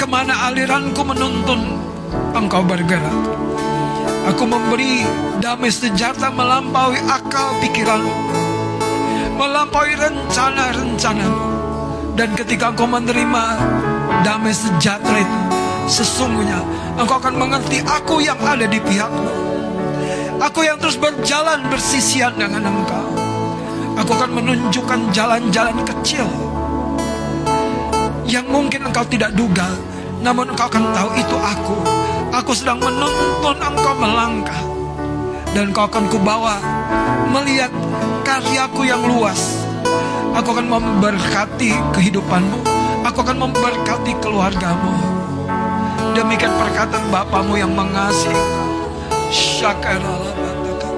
ke 0.00 0.08
mana 0.08 0.48
aliranku 0.48 1.04
menuntun 1.04 1.84
engkau 2.32 2.64
bergerak. 2.64 3.28
Aku 4.32 4.48
memberi 4.48 5.04
damai 5.36 5.68
sejahtera 5.68 6.32
melampaui 6.32 6.96
akal 7.12 7.60
pikiranmu, 7.60 8.16
melampaui 9.36 9.92
rencana-rencanamu. 10.00 11.71
Dan 12.12 12.36
ketika 12.36 12.72
engkau 12.72 12.84
menerima 12.84 13.44
damai 14.20 14.52
sejahtera 14.52 15.24
itu, 15.24 15.40
sesungguhnya 15.88 16.60
engkau 17.00 17.16
akan 17.16 17.34
mengerti 17.40 17.80
aku 17.80 18.20
yang 18.20 18.36
ada 18.44 18.68
di 18.68 18.76
pihakmu. 18.76 19.32
Aku 20.42 20.66
yang 20.66 20.76
terus 20.76 20.98
berjalan 21.00 21.64
bersisian 21.72 22.36
dengan 22.36 22.68
engkau. 22.68 23.06
Aku 23.96 24.12
akan 24.16 24.30
menunjukkan 24.36 25.14
jalan-jalan 25.14 25.76
kecil 25.84 26.26
yang 28.28 28.48
mungkin 28.48 28.88
engkau 28.88 29.04
tidak 29.06 29.32
duga, 29.36 29.68
namun 30.24 30.50
engkau 30.52 30.68
akan 30.68 30.92
tahu 30.96 31.10
itu 31.16 31.36
aku. 31.36 31.76
Aku 32.32 32.52
sedang 32.56 32.80
menuntun 32.80 33.56
engkau 33.60 33.94
melangkah 34.00 34.62
dan 35.52 35.68
kau 35.70 35.84
akan 35.84 36.08
kubawa 36.08 36.56
melihat 37.28 37.68
karyaku 38.24 38.88
yang 38.88 39.04
luas. 39.04 39.61
Aku 40.32 40.48
akan 40.56 40.68
memberkati 40.72 41.76
kehidupanmu. 41.92 42.64
Aku 43.04 43.20
akan 43.20 43.36
memberkati 43.36 44.16
keluargamu. 44.24 44.96
Demikian 46.16 46.52
perkataan 46.56 47.04
Bapamu 47.12 47.60
yang 47.60 47.76
mengasihi. 47.76 48.40
Syakarala 49.28 50.32
bataka. 50.32 50.88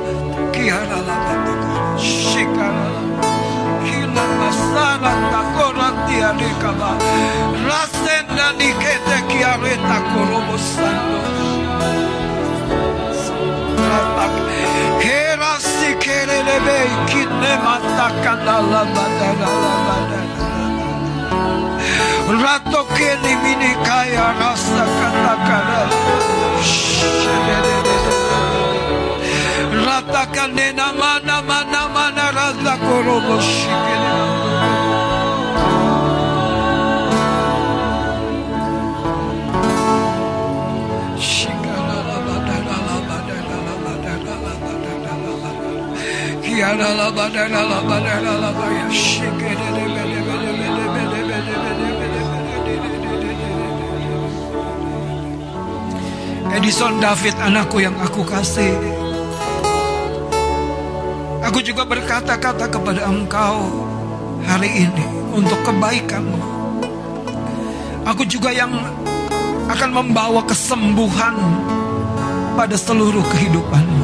Kiarala 0.55 1.03
bataka. 1.03 1.55
Lastik 15.55 16.09
elele 16.09 16.59
beykin 16.67 17.31
ne 17.43 17.55
mandakan 17.65 18.39
la 18.47 18.59
la 18.73 18.83
Rato 22.43 22.83
keni 22.97 23.35
mini 23.43 23.73
kaya 23.87 24.27
rasta 24.41 24.87
kata 24.99 25.35
kara 25.47 25.83
Rata 29.87 30.25
kanena 30.35 30.89
mana 31.01 31.39
mana 31.49 31.83
mana 31.95 32.27
rasta 32.37 32.75
korobo 32.87 33.37
şikeli 33.41 35.14
Edison 56.55 57.03
David 57.03 57.35
anakku 57.43 57.83
yang 57.83 57.99
aku 57.99 58.23
kasih. 58.23 58.71
Aku 61.43 61.59
juga 61.59 61.83
berkata-kata 61.83 62.71
kepada 62.71 63.11
engkau 63.11 63.85
hari 64.47 64.87
ini 64.87 65.07
untuk 65.35 65.59
kebaikanmu. 65.67 66.39
Aku 68.07 68.23
juga 68.31 68.55
yang 68.55 68.71
akan 69.67 69.91
membawa 69.91 70.47
kesembuhan 70.47 71.35
pada 72.55 72.79
seluruh 72.79 73.27
kehidupanmu. 73.35 74.04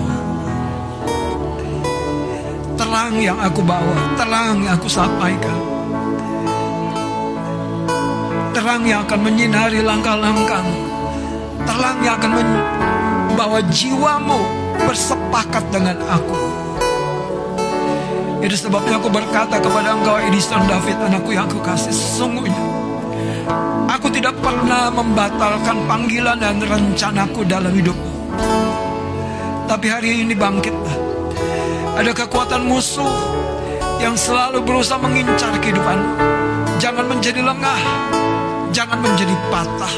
Terang 2.91 3.23
yang 3.23 3.39
aku 3.39 3.63
bawa, 3.63 4.19
terang 4.19 4.67
yang 4.67 4.75
aku 4.75 4.91
sampaikan. 4.91 5.59
Terang 8.51 8.83
yang 8.83 9.07
akan 9.07 9.31
menyinari 9.31 9.79
langkah-langkahmu 9.79 10.91
terang 11.71 12.03
yang 12.03 12.19
akan 12.19 12.33
membawa 12.35 13.63
jiwamu 13.71 14.43
bersepakat 14.91 15.63
dengan 15.71 16.03
aku. 16.03 16.35
Itu 18.43 18.67
sebabnya 18.67 18.99
aku 18.99 19.07
berkata 19.07 19.63
kepada 19.63 19.95
engkau 19.95 20.19
Edison 20.19 20.67
David 20.67 20.99
anakku 20.99 21.31
yang 21.31 21.47
aku 21.47 21.63
kasih 21.63 21.95
sesungguhnya 21.95 22.59
Aku 23.87 24.11
tidak 24.11 24.35
pernah 24.43 24.91
membatalkan 24.91 25.87
panggilan 25.87 26.43
dan 26.43 26.59
rencanaku 26.59 27.47
dalam 27.47 27.71
hidupmu. 27.71 28.13
Tapi 29.71 29.87
hari 29.87 30.27
ini 30.27 30.35
bangkitlah 30.35 31.10
Ada 32.01 32.17
kekuatan 32.17 32.65
musuh 32.65 33.13
yang 34.01 34.17
selalu 34.17 34.65
berusaha 34.65 34.97
mengincar 34.97 35.53
kehidupanmu 35.61 36.17
Jangan 36.81 37.05
menjadi 37.05 37.45
lengah 37.45 37.81
Jangan 38.73 39.05
menjadi 39.05 39.37
patah 39.53 39.95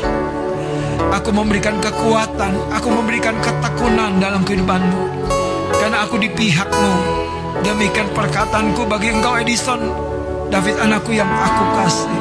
Aku 1.12 1.28
memberikan 1.28 1.76
kekuatan, 1.76 2.72
aku 2.72 2.88
memberikan 2.88 3.36
ketekunan 3.44 4.16
dalam 4.16 4.40
kehidupanmu. 4.48 5.28
Karena 5.76 6.08
aku 6.08 6.16
di 6.16 6.32
pihakmu. 6.32 6.92
Demikian 7.60 8.08
perkataanku 8.16 8.88
bagi 8.88 9.12
engkau 9.12 9.36
Edison, 9.36 9.92
David 10.48 10.80
anakku 10.80 11.12
yang 11.12 11.28
aku 11.28 11.64
kasih. 11.76 12.16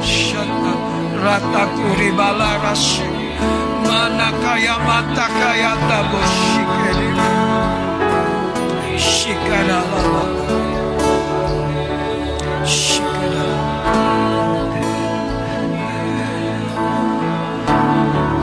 Shata 0.00 0.72
rataku 1.20 1.84
ribala. 2.00 2.56
Mana 3.84 4.32
kaya 4.40 4.80
mata 4.80 5.28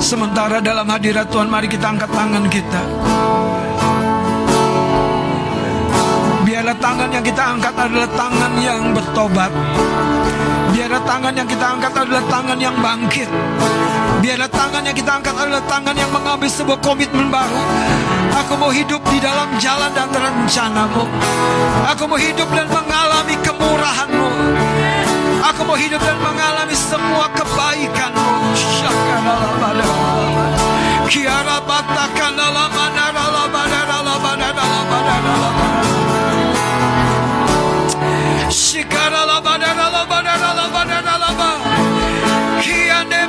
Sementara 0.01 0.59
dalam 0.59 0.85
hadirat 0.91 1.31
Tuhan 1.31 1.47
mari 1.47 1.71
kita 1.71 1.95
angkat 1.95 2.11
tangan 2.11 2.45
kita 2.51 2.83
Biarlah 6.43 6.77
tangan 6.83 7.09
yang 7.15 7.23
kita 7.23 7.43
angkat 7.57 7.75
adalah 7.79 8.09
tangan 8.11 8.51
yang 8.59 8.81
bertobat 8.91 9.51
Biarlah 10.75 11.01
tangan 11.07 11.33
yang 11.38 11.47
kita 11.47 11.65
angkat 11.73 11.93
adalah 11.95 12.23
tangan 12.27 12.59
yang 12.59 12.75
bangkit 12.75 13.29
Biarlah 14.19 14.51
tangan 14.51 14.83
yang 14.83 14.97
kita 14.99 15.11
angkat 15.15 15.35
adalah 15.38 15.63
tangan 15.65 15.95
yang 15.95 16.11
mengambil 16.11 16.49
sebuah 16.51 16.79
komitmen 16.83 17.31
baru 17.31 18.10
Aku 18.32 18.53
mau 18.56 18.72
hidup 18.72 19.03
di 19.12 19.20
dalam 19.20 19.49
jalan 19.60 19.91
dan 19.91 20.08
rencanamu. 20.12 21.03
Aku 21.91 22.03
mau 22.08 22.20
hidup 22.20 22.48
dan 22.56 22.68
mengalami 22.72 23.36
kemurahanmu. 23.44 24.30
Aku 25.52 25.62
mau 25.68 25.76
hidup 25.76 25.99
dan 25.99 26.18
mengalami 26.24 26.76
semua 26.76 27.28
kebaikanmu. 27.36 28.32
Kiara 31.12 31.60
batakan 31.68 32.40
dalam 32.40 32.72
Shikara 38.52 39.26
la 39.26 39.40
badara 39.40 39.88
la 39.95 40.03
badara 40.12 40.49
la 40.60 40.66
badara 40.76 41.16
la 41.24 41.32
ba 41.40 41.49
Kiane 42.62 43.20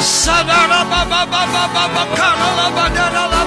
Sadara 0.00 0.84
Baba 0.90 1.26
Baba 1.26 1.64
Baba 1.74 2.04
Karala 2.16 3.37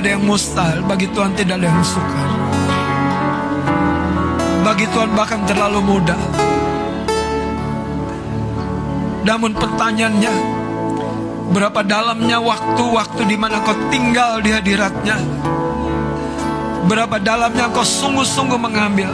tidak 0.00 0.16
ada 0.16 0.16
yang 0.16 0.32
mustahil, 0.32 0.80
bagi 0.88 1.06
Tuhan 1.12 1.32
tidak 1.36 1.54
ada 1.60 1.68
yang 1.68 1.84
sukar. 1.84 2.28
Bagi 4.64 4.86
Tuhan 4.96 5.12
bahkan 5.12 5.44
terlalu 5.44 5.80
mudah. 5.84 6.16
Namun 9.28 9.52
pertanyaannya, 9.60 10.34
berapa 11.52 11.84
dalamnya 11.84 12.40
waktu-waktu 12.40 13.28
di 13.28 13.36
mana 13.36 13.60
kau 13.60 13.76
tinggal 13.92 14.40
di 14.40 14.48
hadiratnya? 14.56 15.20
Berapa 16.88 17.20
dalamnya 17.20 17.68
kau 17.68 17.84
sungguh-sungguh 17.84 18.56
mengambil 18.56 19.12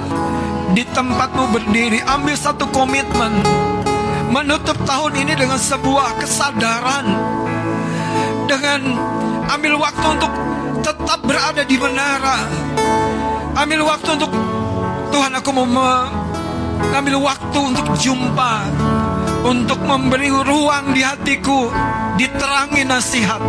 di 0.70 0.86
tempatmu 0.86 1.50
berdiri, 1.50 1.98
ambil 2.06 2.38
satu 2.38 2.62
komitmen 2.70 3.42
menutup 4.30 4.78
tahun 4.86 5.18
ini 5.18 5.34
dengan 5.34 5.58
sebuah 5.58 6.22
kesadaran 6.22 7.10
dengan 8.46 8.94
ambil 9.50 9.82
waktu 9.82 10.06
untuk 10.14 10.30
berada 11.26 11.62
di 11.66 11.76
menara. 11.76 12.46
Ambil 13.58 13.82
waktu 13.82 14.08
untuk 14.14 14.30
Tuhan 15.10 15.32
aku 15.34 15.50
mau 15.50 15.66
mengambil 15.66 17.18
waktu 17.20 17.58
untuk 17.58 17.86
jumpa, 17.98 18.52
untuk 19.42 19.80
memberi 19.82 20.30
ruang 20.30 20.94
di 20.94 21.02
hatiku, 21.02 21.68
diterangi 22.14 22.86
nasihat, 22.86 23.42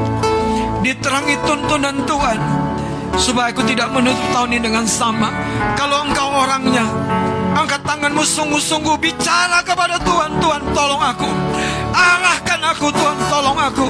diterangi 0.81 1.35
tuntunan 1.45 2.01
Tuhan, 2.07 2.37
supaya 3.19 3.53
aku 3.53 3.61
tidak 3.67 3.91
menutup 3.93 4.25
tahun 4.33 4.57
ini 4.57 4.61
dengan 4.63 4.85
sama. 4.87 5.29
Kalau 5.75 6.07
engkau 6.07 6.27
orangnya, 6.47 6.87
angkat 7.53 7.83
tanganmu 7.83 8.23
sungguh-sungguh 8.23 8.95
bicara 8.97 9.59
kepada 9.67 9.99
Tuhan, 10.01 10.39
Tuhan 10.39 10.61
tolong 10.71 11.03
aku, 11.03 11.29
arahkan 11.98 12.61
aku 12.78 12.88
Tuhan 12.94 13.18
tolong 13.34 13.57
aku, 13.57 13.86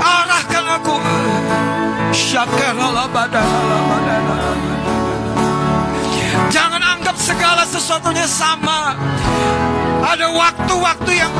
arahkan 0.00 0.66
aku. 0.80 0.96
Jangan 6.52 6.80
anggap 6.80 7.16
segala 7.16 7.64
sesuatunya 7.68 8.24
sama. 8.28 8.96
Ada 10.02 10.28
waktu-waktu 10.28 11.12
yang 11.16 11.32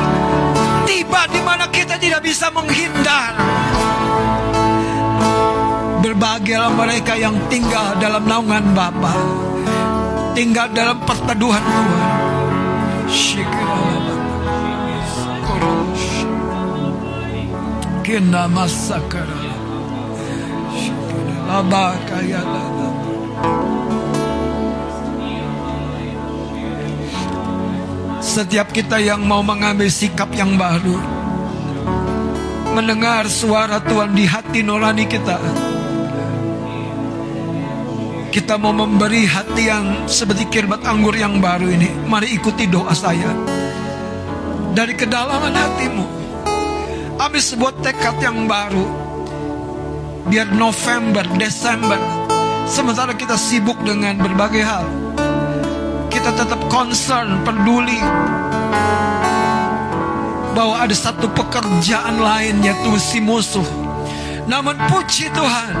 tiba 0.89 1.29
di 1.29 1.41
mana 1.41 1.69
kita 1.69 1.97
tidak 1.97 2.21
bisa 2.25 2.49
menghindar. 2.49 3.37
Berbahagialah 6.03 6.73
mereka 6.73 7.13
yang 7.15 7.37
tinggal 7.47 7.95
dalam 8.01 8.27
naungan 8.27 8.75
Bapa, 8.75 9.13
tinggal 10.35 10.67
dalam 10.73 10.99
perteduhan 11.05 11.63
Tuhan. 11.63 12.11
Syikrallah. 13.07 13.72
Kina 18.13 18.45
masakara. 18.45 19.41
Laba 21.49 21.97
kaya 22.05 22.45
laba. 22.45 22.87
Setiap 28.21 28.69
kita 28.69 29.01
yang 29.01 29.25
mau 29.25 29.41
mengambil 29.41 29.89
sikap 29.89 30.29
yang 30.37 30.61
baru 30.61 30.93
Mendengar 32.77 33.25
suara 33.33 33.81
Tuhan 33.81 34.13
di 34.13 34.29
hati 34.29 34.61
nurani 34.61 35.09
kita 35.09 35.41
Kita 38.29 38.61
mau 38.61 38.77
memberi 38.77 39.25
hati 39.25 39.73
yang 39.73 40.05
seperti 40.05 40.53
kirbat 40.53 40.85
anggur 40.85 41.17
yang 41.17 41.41
baru 41.41 41.65
ini 41.65 41.89
Mari 42.05 42.37
ikuti 42.37 42.69
doa 42.69 42.93
saya 42.93 43.33
Dari 44.77 44.93
kedalaman 44.93 45.57
hatimu 45.57 46.22
Ambil 47.21 47.41
sebuah 47.41 47.73
tekad 47.81 48.17
yang 48.21 48.45
baru 48.49 48.85
Biar 50.29 50.49
November, 50.53 51.27
Desember 51.35 51.99
Sementara 52.65 53.11
kita 53.13 53.35
sibuk 53.35 53.77
dengan 53.83 54.17
berbagai 54.21 54.63
hal 54.63 55.03
kita 56.13 56.29
tetap 56.37 56.61
concern, 56.69 57.41
peduli 57.41 57.97
bahwa 60.53 60.85
ada 60.85 60.93
satu 60.93 61.25
pekerjaan 61.33 62.21
lain 62.21 62.61
yaitu 62.61 62.93
si 63.01 63.17
musuh. 63.17 63.65
Namun 64.45 64.77
puji 64.87 65.33
Tuhan, 65.33 65.73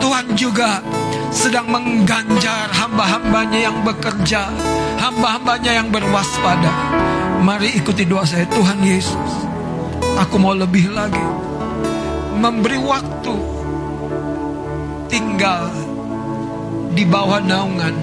Tuhan 0.00 0.26
juga 0.32 0.80
sedang 1.28 1.68
mengganjar 1.68 2.72
hamba-hambanya 2.72 3.70
yang 3.70 3.76
bekerja, 3.84 4.48
hamba-hambanya 4.96 5.84
yang 5.84 5.92
berwaspada. 5.92 6.72
Mari 7.44 7.76
ikuti 7.76 8.08
doa 8.08 8.24
saya, 8.24 8.48
Tuhan 8.48 8.80
Yesus. 8.80 9.43
Aku 10.14 10.38
mau 10.38 10.54
lebih 10.54 10.94
lagi 10.94 11.22
memberi 12.38 12.78
waktu 12.78 13.34
tinggal 15.10 15.70
di 16.94 17.02
bawah 17.02 17.42
naungan 17.42 17.94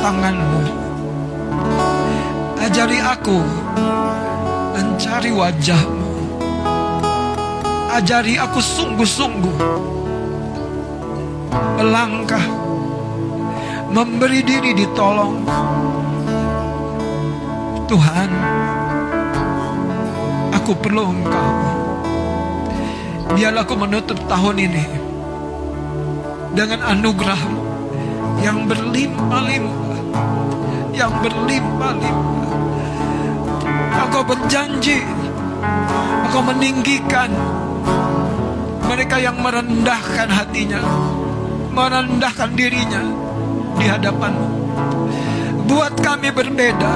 tanganmu. 0.00 0.62
Ajari 2.60 2.98
aku 3.00 3.38
mencari 4.72 5.30
wajahmu. 5.32 6.12
Ajari 7.90 8.38
aku 8.40 8.60
sungguh-sungguh 8.62 9.56
melangkah, 11.80 12.44
memberi 13.92 14.40
diri 14.44 14.72
ditolong. 14.76 15.44
Tuhan, 17.90 18.30
aku 20.70 20.86
perlu 20.86 21.02
Engkau. 21.02 21.50
Biarlah 23.34 23.66
aku 23.66 23.74
menutup 23.74 24.14
tahun 24.30 24.70
ini 24.70 24.84
dengan 26.54 26.94
anugerahmu 26.94 27.62
yang 28.46 28.70
berlimpah-limpah, 28.70 29.98
yang 30.94 31.10
berlimpah-limpah. 31.26 32.54
Engkau 33.98 34.22
berjanji, 34.22 35.02
Engkau 36.30 36.42
meninggikan 36.54 37.34
mereka 38.86 39.18
yang 39.18 39.42
merendahkan 39.42 40.30
hatinya, 40.30 40.78
merendahkan 41.74 42.54
dirinya 42.54 43.02
di 43.74 43.90
hadapanmu. 43.90 44.48
Buat 45.66 45.98
kami 45.98 46.30
berbeda, 46.30 46.94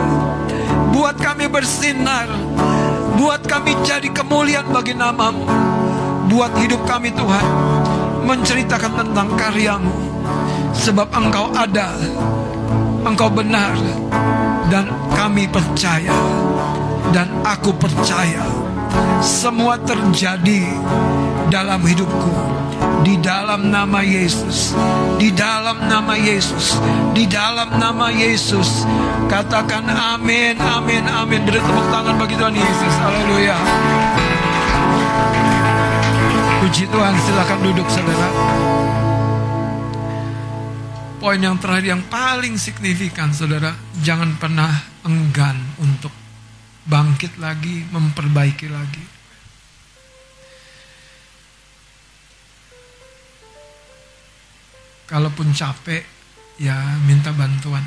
buat 0.94 1.18
kami 1.18 1.50
bersinar, 1.50 2.30
buat 3.14 3.42
kami 3.46 3.74
jadi 3.86 4.08
kemuliaan 4.10 4.70
bagi 4.70 4.94
namamu. 4.94 5.46
Buat 6.24 6.56
hidup 6.56 6.82
kami 6.88 7.12
Tuhan, 7.12 7.46
menceritakan 8.24 8.92
tentang 9.04 9.28
karyamu 9.36 9.92
Sebab 10.72 11.12
engkau 11.12 11.52
ada 11.52 11.92
Engkau 13.04 13.28
benar 13.28 13.76
Dan 14.72 14.88
kami 15.12 15.44
percaya 15.46 16.16
Dan 17.12 17.28
aku 17.44 17.70
percaya 17.76 18.42
Semua 19.20 19.76
terjadi 19.84 20.64
Dalam 21.52 21.84
hidupku 21.84 22.63
Di 23.04 23.20
dalam 23.20 23.68
nama 23.68 24.00
Yesus. 24.00 24.72
Di 25.20 25.28
dalam 25.28 25.76
nama 25.92 26.16
Yesus. 26.16 26.80
Di 27.12 27.28
dalam 27.28 27.76
nama 27.76 28.08
Yesus. 28.08 28.88
Katakan 29.28 29.84
amin 29.84 30.56
Amin 30.56 31.04
amin. 31.04 31.44
Beri 31.44 31.60
tepuk 31.60 31.86
tangan 31.92 32.16
bagi 32.16 32.32
Tuhan 32.40 32.56
Yesus. 32.56 32.94
Haleluya. 33.04 33.56
Puji 36.64 36.88
Tuhan 36.88 37.14
silakan 37.28 37.58
duduk 37.60 37.88
saudara. 37.92 38.28
Poin 41.20 41.40
yang 41.44 41.60
terakhir 41.60 41.84
yang 41.92 42.02
paling 42.08 42.56
signifikan 42.56 43.36
saudara. 43.36 43.76
Jangan 44.00 44.40
pernah 44.40 44.72
enggan 45.04 45.60
untuk 45.76 46.12
bangkit 46.88 47.36
lagi 47.36 47.84
memperbaiki 47.92 48.72
lagi 48.72 49.23
kalaupun 55.10 55.52
capek 55.52 56.02
ya 56.60 56.74
minta 57.04 57.30
bantuan 57.34 57.84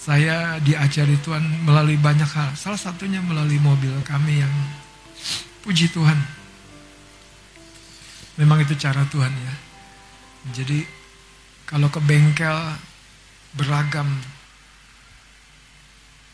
saya 0.00 0.56
diajari 0.64 1.20
Tuhan 1.20 1.64
melalui 1.64 2.00
banyak 2.00 2.28
hal 2.28 2.56
salah 2.56 2.80
satunya 2.80 3.20
melalui 3.20 3.60
mobil 3.60 3.92
kami 4.02 4.40
yang 4.40 4.54
puji 5.60 5.92
Tuhan 5.92 6.40
Memang 8.40 8.64
itu 8.64 8.72
cara 8.80 9.04
Tuhan 9.12 9.28
ya. 9.28 9.54
Jadi 10.56 10.80
kalau 11.68 11.92
ke 11.92 12.00
bengkel 12.00 12.56
beragam 13.52 14.08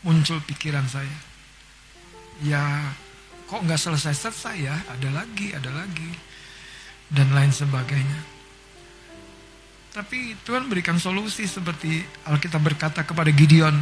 muncul 0.07 0.39
pikiran 0.47 0.87
saya. 0.87 1.19
Ya, 2.39 2.95
kok 3.51 3.59
nggak 3.59 3.75
selesai-selesai 3.75 4.55
ya? 4.63 4.75
Ada 4.87 5.09
lagi, 5.11 5.51
ada 5.51 5.67
lagi. 5.67 6.07
Dan 7.07 7.31
lain 7.31 7.55
sebagainya. 7.55 8.19
Tapi 9.95 10.37
Tuhan 10.45 10.69
berikan 10.69 11.01
solusi 11.01 11.49
seperti 11.49 12.05
Alkitab 12.27 12.61
berkata 12.61 13.01
kepada 13.01 13.33
Gideon, 13.33 13.73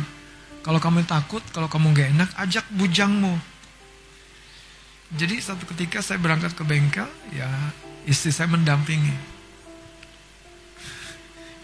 kalau 0.63 0.79
kamu 0.79 1.03
takut, 1.03 1.43
kalau 1.51 1.67
kamu 1.67 1.91
gak 1.91 2.09
enak, 2.15 2.29
ajak 2.39 2.65
bujangmu. 2.71 3.35
Jadi 5.13 5.37
satu 5.37 5.67
ketika 5.75 6.01
saya 6.01 6.17
berangkat 6.17 6.55
ke 6.57 6.63
bengkel, 6.65 7.05
ya 7.35 7.49
istri 8.07 8.33
saya 8.33 8.49
mendampingi. 8.49 9.13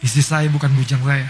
Istri 0.02 0.24
saya 0.26 0.48
bukan 0.50 0.70
bujang 0.74 1.02
saya. 1.02 1.30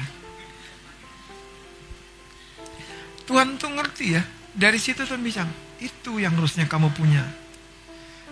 Tuhan 3.28 3.56
tuh 3.56 3.72
ngerti 3.72 4.20
ya. 4.20 4.24
Dari 4.52 4.76
situ 4.76 5.08
Tuhan 5.08 5.24
bilang, 5.24 5.48
itu 5.80 6.20
yang 6.20 6.36
harusnya 6.36 6.68
kamu 6.68 6.91
punya. 6.91 7.24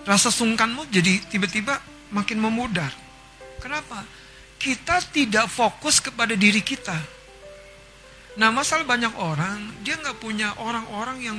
Rasa 0.10 0.34
sungkanmu 0.34 0.90
jadi 0.90 1.22
tiba-tiba 1.30 1.78
makin 2.10 2.42
memudar. 2.42 2.90
Kenapa? 3.62 4.02
Kita 4.58 4.98
tidak 5.14 5.46
fokus 5.46 6.02
kepada 6.02 6.34
diri 6.34 6.66
kita. 6.66 6.98
Nah 8.42 8.50
masalah 8.50 8.90
banyak 8.90 9.14
orang, 9.22 9.70
dia 9.86 10.02
nggak 10.02 10.18
punya 10.18 10.50
orang-orang 10.58 11.18
yang 11.22 11.38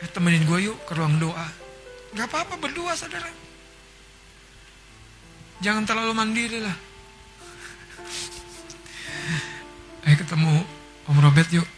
eh, 0.00 0.08
temenin 0.08 0.48
gue 0.48 0.72
yuk 0.72 0.80
ke 0.88 0.96
ruang 0.96 1.20
doa. 1.20 1.48
Gak 2.16 2.32
apa-apa 2.32 2.56
berdua 2.56 2.96
saudara. 2.96 3.28
Jangan 5.60 5.84
terlalu 5.84 6.16
mandiri 6.16 6.64
lah. 6.64 6.76
Eh 10.08 10.16
ketemu 10.16 10.64
Om 11.04 11.18
Robert 11.20 11.50
yuk. 11.52 11.68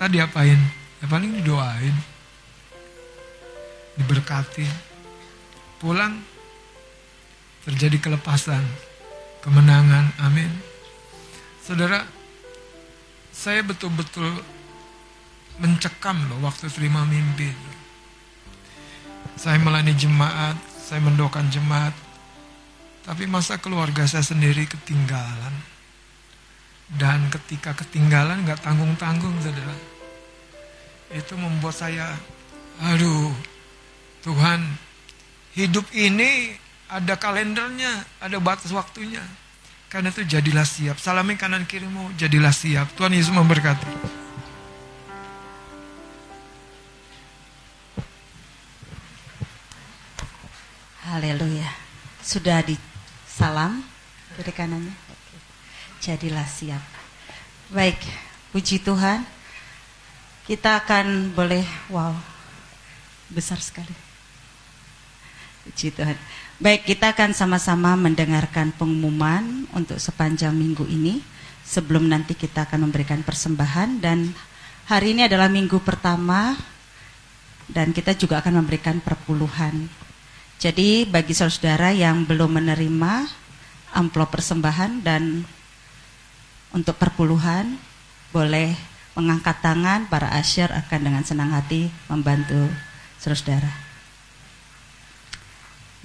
Tadi 0.00 0.16
apain? 0.24 0.56
Ya 1.04 1.06
paling 1.10 1.36
didoain. 1.36 2.17
Diberkati. 3.98 4.66
Pulang 5.82 6.22
terjadi 7.66 7.98
kelepasan, 7.98 8.62
kemenangan. 9.44 10.14
Amin. 10.22 10.48
Saudara, 11.60 12.00
saya 13.28 13.60
betul-betul 13.60 14.40
mencekam 15.60 16.16
loh 16.32 16.48
waktu 16.48 16.70
terima 16.72 17.04
mimpi. 17.04 17.52
Saya 19.36 19.60
melayani 19.60 19.94
jemaat, 19.94 20.56
saya 20.80 21.04
mendoakan 21.04 21.46
jemaat. 21.52 21.94
Tapi 23.04 23.28
masa 23.28 23.60
keluarga 23.60 24.08
saya 24.08 24.24
sendiri 24.24 24.64
ketinggalan. 24.64 25.54
Dan 26.88 27.28
ketika 27.28 27.76
ketinggalan 27.76 28.48
nggak 28.48 28.64
tanggung-tanggung 28.64 29.36
saudara. 29.44 29.76
Itu 31.12 31.36
membuat 31.36 31.76
saya, 31.76 32.16
aduh 32.80 33.57
Tuhan 34.22 34.60
hidup 35.54 35.86
ini 35.94 36.54
ada 36.88 37.14
kalendernya, 37.14 38.06
ada 38.18 38.38
batas 38.40 38.72
waktunya. 38.72 39.22
Karena 39.88 40.12
itu 40.12 40.20
jadilah 40.24 40.68
siap. 40.68 41.00
Salami 41.00 41.36
kanan 41.36 41.64
kirimu, 41.64 42.12
jadilah 42.20 42.52
siap. 42.52 42.92
Tuhan 42.92 43.16
Yesus 43.16 43.32
memberkati. 43.32 43.88
Haleluya. 51.08 51.72
Sudah 52.20 52.60
di 52.60 52.76
salam 53.24 53.80
kiri 54.36 54.52
kanannya. 54.52 54.92
Jadilah 56.04 56.44
siap. 56.44 56.84
Baik, 57.72 57.96
puji 58.52 58.84
Tuhan. 58.84 59.24
Kita 60.44 60.84
akan 60.84 61.32
boleh 61.32 61.64
wow. 61.88 62.12
Besar 63.32 63.60
sekali. 63.60 64.07
Puji 65.68 65.92
Tuhan. 65.92 66.16
Baik, 66.56 66.88
kita 66.88 67.12
akan 67.12 67.36
sama-sama 67.36 67.92
mendengarkan 67.92 68.72
pengumuman 68.72 69.68
untuk 69.76 70.00
sepanjang 70.00 70.56
minggu 70.56 70.88
ini 70.88 71.20
sebelum 71.60 72.08
nanti 72.08 72.32
kita 72.32 72.64
akan 72.64 72.88
memberikan 72.88 73.20
persembahan 73.20 74.00
dan 74.00 74.32
hari 74.88 75.12
ini 75.12 75.28
adalah 75.28 75.52
minggu 75.52 75.76
pertama 75.84 76.56
dan 77.68 77.92
kita 77.92 78.16
juga 78.16 78.40
akan 78.40 78.64
memberikan 78.64 78.96
perpuluhan. 79.04 79.92
Jadi 80.56 81.04
bagi 81.04 81.36
saudara 81.36 81.92
yang 81.92 82.24
belum 82.24 82.58
menerima 82.64 83.12
amplop 83.92 84.32
persembahan 84.32 85.04
dan 85.04 85.44
untuk 86.72 86.96
perpuluhan 86.96 87.76
boleh 88.32 88.72
mengangkat 89.12 89.60
tangan 89.60 90.08
para 90.08 90.32
asyir 90.40 90.72
akan 90.72 91.00
dengan 91.04 91.22
senang 91.28 91.52
hati 91.52 91.92
membantu 92.08 92.72
saudara. 93.20 93.87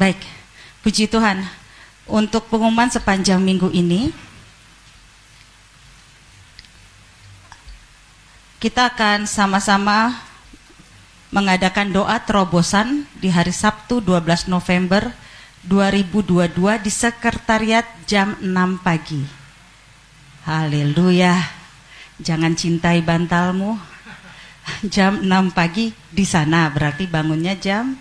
Baik, 0.03 0.19
puji 0.83 1.07
Tuhan. 1.07 1.47
Untuk 2.11 2.51
pengumuman 2.51 2.91
sepanjang 2.91 3.39
minggu 3.39 3.71
ini 3.71 4.11
kita 8.59 8.91
akan 8.91 9.23
sama-sama 9.23 10.19
mengadakan 11.31 11.95
doa 11.95 12.19
terobosan 12.19 13.07
di 13.15 13.31
hari 13.31 13.55
Sabtu 13.55 14.03
12 14.03 14.51
November 14.51 15.07
2022 15.71 16.51
di 16.83 16.91
sekretariat 16.91 17.87
jam 18.03 18.35
6 18.43 18.83
pagi. 18.83 19.23
Haleluya. 20.43 21.47
Jangan 22.19 22.51
cintai 22.59 22.99
bantalmu. 22.99 23.79
Jam 24.83 25.23
6 25.23 25.55
pagi 25.55 25.95
di 26.11 26.27
sana 26.27 26.67
berarti 26.67 27.07
bangunnya 27.07 27.55
jam 27.55 27.95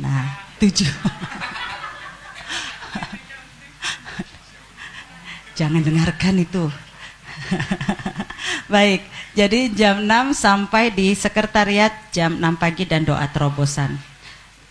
Nah, 0.00 0.49
7. 0.60 0.84
Jangan 5.56 5.80
dengarkan 5.80 6.36
itu. 6.44 6.68
Baik, 8.68 9.02
jadi 9.32 9.72
jam 9.72 10.04
6 10.04 10.36
sampai 10.36 10.92
di 10.92 11.16
sekretariat 11.16 11.90
jam 12.12 12.36
6 12.36 12.60
pagi 12.60 12.84
dan 12.84 13.08
doa 13.08 13.24
terobosan. 13.32 13.96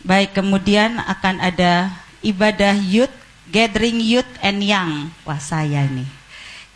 Baik, 0.06 0.38
kemudian 0.38 1.02
akan 1.04 1.42
ada 1.42 1.90
ibadah 2.22 2.78
youth, 2.78 3.12
gathering 3.50 3.98
youth 3.98 4.30
and 4.46 4.62
young. 4.62 5.10
Wah, 5.26 5.42
saya 5.42 5.90
nih. 5.90 6.08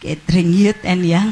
Gathering 0.02 0.52
youth 0.52 0.82
and 0.84 1.06
young. 1.06 1.32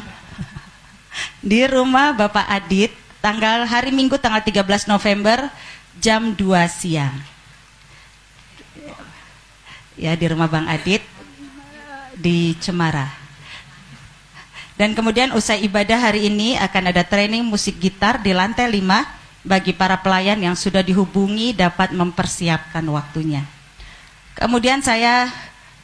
Di 1.43 1.67
rumah 1.67 2.15
Bapak 2.15 2.47
Adit, 2.47 2.93
tanggal 3.19 3.67
hari 3.67 3.91
Minggu 3.91 4.15
tanggal 4.21 4.45
13 4.45 4.87
November 4.87 5.49
jam 5.99 6.31
2 6.37 6.39
siang. 6.71 7.40
Ya, 9.99 10.15
di 10.15 10.25
rumah 10.27 10.47
Bang 10.47 10.65
Adit 10.71 11.03
di 12.15 12.55
Cemara. 12.59 13.07
Dan 14.79 14.97
kemudian 14.97 15.35
usai 15.35 15.61
ibadah 15.61 15.99
hari 16.09 16.31
ini 16.31 16.57
akan 16.57 16.89
ada 16.89 17.05
training 17.05 17.45
musik 17.45 17.77
gitar 17.77 18.17
di 18.17 18.33
lantai 18.33 18.65
5 18.65 19.45
bagi 19.45 19.77
para 19.77 19.99
pelayan 20.01 20.41
yang 20.41 20.57
sudah 20.57 20.81
dihubungi 20.81 21.53
dapat 21.53 21.93
mempersiapkan 21.93 22.81
waktunya. 22.89 23.45
Kemudian 24.33 24.81
saya 24.81 25.29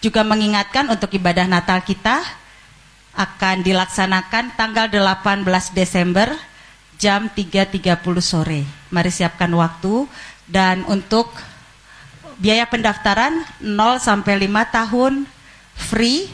juga 0.02 0.26
mengingatkan 0.26 0.90
untuk 0.90 1.14
ibadah 1.14 1.46
Natal 1.46 1.82
kita 1.86 2.22
akan 3.18 3.66
dilaksanakan 3.66 4.54
tanggal 4.54 4.86
18 4.90 5.46
Desember 5.74 6.34
jam 7.02 7.30
3.30 7.34 7.98
sore. 8.22 8.62
Mari 8.94 9.12
siapkan 9.14 9.50
waktu 9.54 10.10
dan 10.50 10.86
untuk 10.90 11.34
biaya 12.38 12.70
pendaftaran 12.70 13.42
0 13.60 13.74
sampai 13.98 14.46
5 14.46 14.76
tahun 14.76 15.14
free 15.78 16.30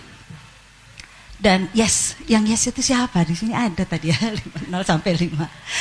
dan 1.43 1.67
yes, 1.75 2.15
yang 2.31 2.47
yes 2.47 2.71
itu 2.71 2.79
siapa? 2.79 3.27
Di 3.27 3.35
sini 3.35 3.51
ada 3.51 3.83
tadi 3.83 4.15
ya, 4.15 4.19
0 4.71 4.79
sampai 4.87 5.11
5. 5.11 5.35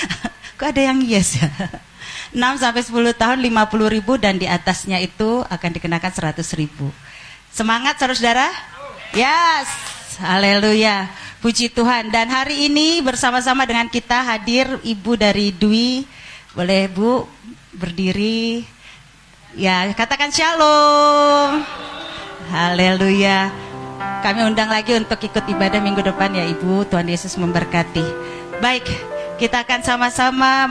Kok 0.59 0.67
ada 0.67 0.83
yang 0.83 0.99
yes 1.07 1.39
ya? 1.39 1.47
6 2.35 2.63
sampai 2.65 2.83
10 2.83 3.15
tahun 3.15 3.39
50 3.39 3.95
ribu 3.95 4.19
dan 4.19 4.43
di 4.43 4.51
atasnya 4.51 4.99
itu 4.99 5.47
akan 5.47 5.71
dikenakan 5.79 6.35
100 6.35 6.43
ribu. 6.59 6.91
Semangat 7.55 8.01
saudara-saudara? 8.01 8.49
Yes, 9.13 9.69
haleluya. 10.19 11.07
Puji 11.45 11.69
Tuhan. 11.69 12.09
Dan 12.09 12.33
hari 12.33 12.73
ini 12.73 13.05
bersama-sama 13.05 13.69
dengan 13.69 13.87
kita 13.87 14.25
hadir 14.25 14.81
Ibu 14.81 15.21
dari 15.21 15.53
Dwi. 15.53 16.09
Boleh 16.57 16.89
Bu 16.89 17.29
berdiri. 17.77 18.65
Ya, 19.53 19.85
katakan 19.93 20.33
shalom. 20.33 21.61
Haleluya. 22.49 23.53
Kami 24.25 24.49
undang 24.49 24.73
lagi 24.73 24.97
untuk 24.97 25.21
ikut 25.21 25.45
ibadah 25.45 25.77
minggu 25.77 26.01
depan 26.01 26.33
ya 26.33 26.49
Ibu. 26.49 26.89
Tuhan 26.89 27.05
Yesus 27.05 27.37
memberkati. 27.37 28.05
Baik, 28.65 28.89
kita 29.37 29.61
akan 29.61 29.85
sama-sama 29.85 30.67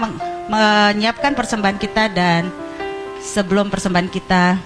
menyiapkan 0.49 1.37
persembahan 1.37 1.77
kita 1.77 2.09
dan 2.09 2.49
sebelum 3.21 3.69
persembahan 3.69 4.09
kita 4.09 4.57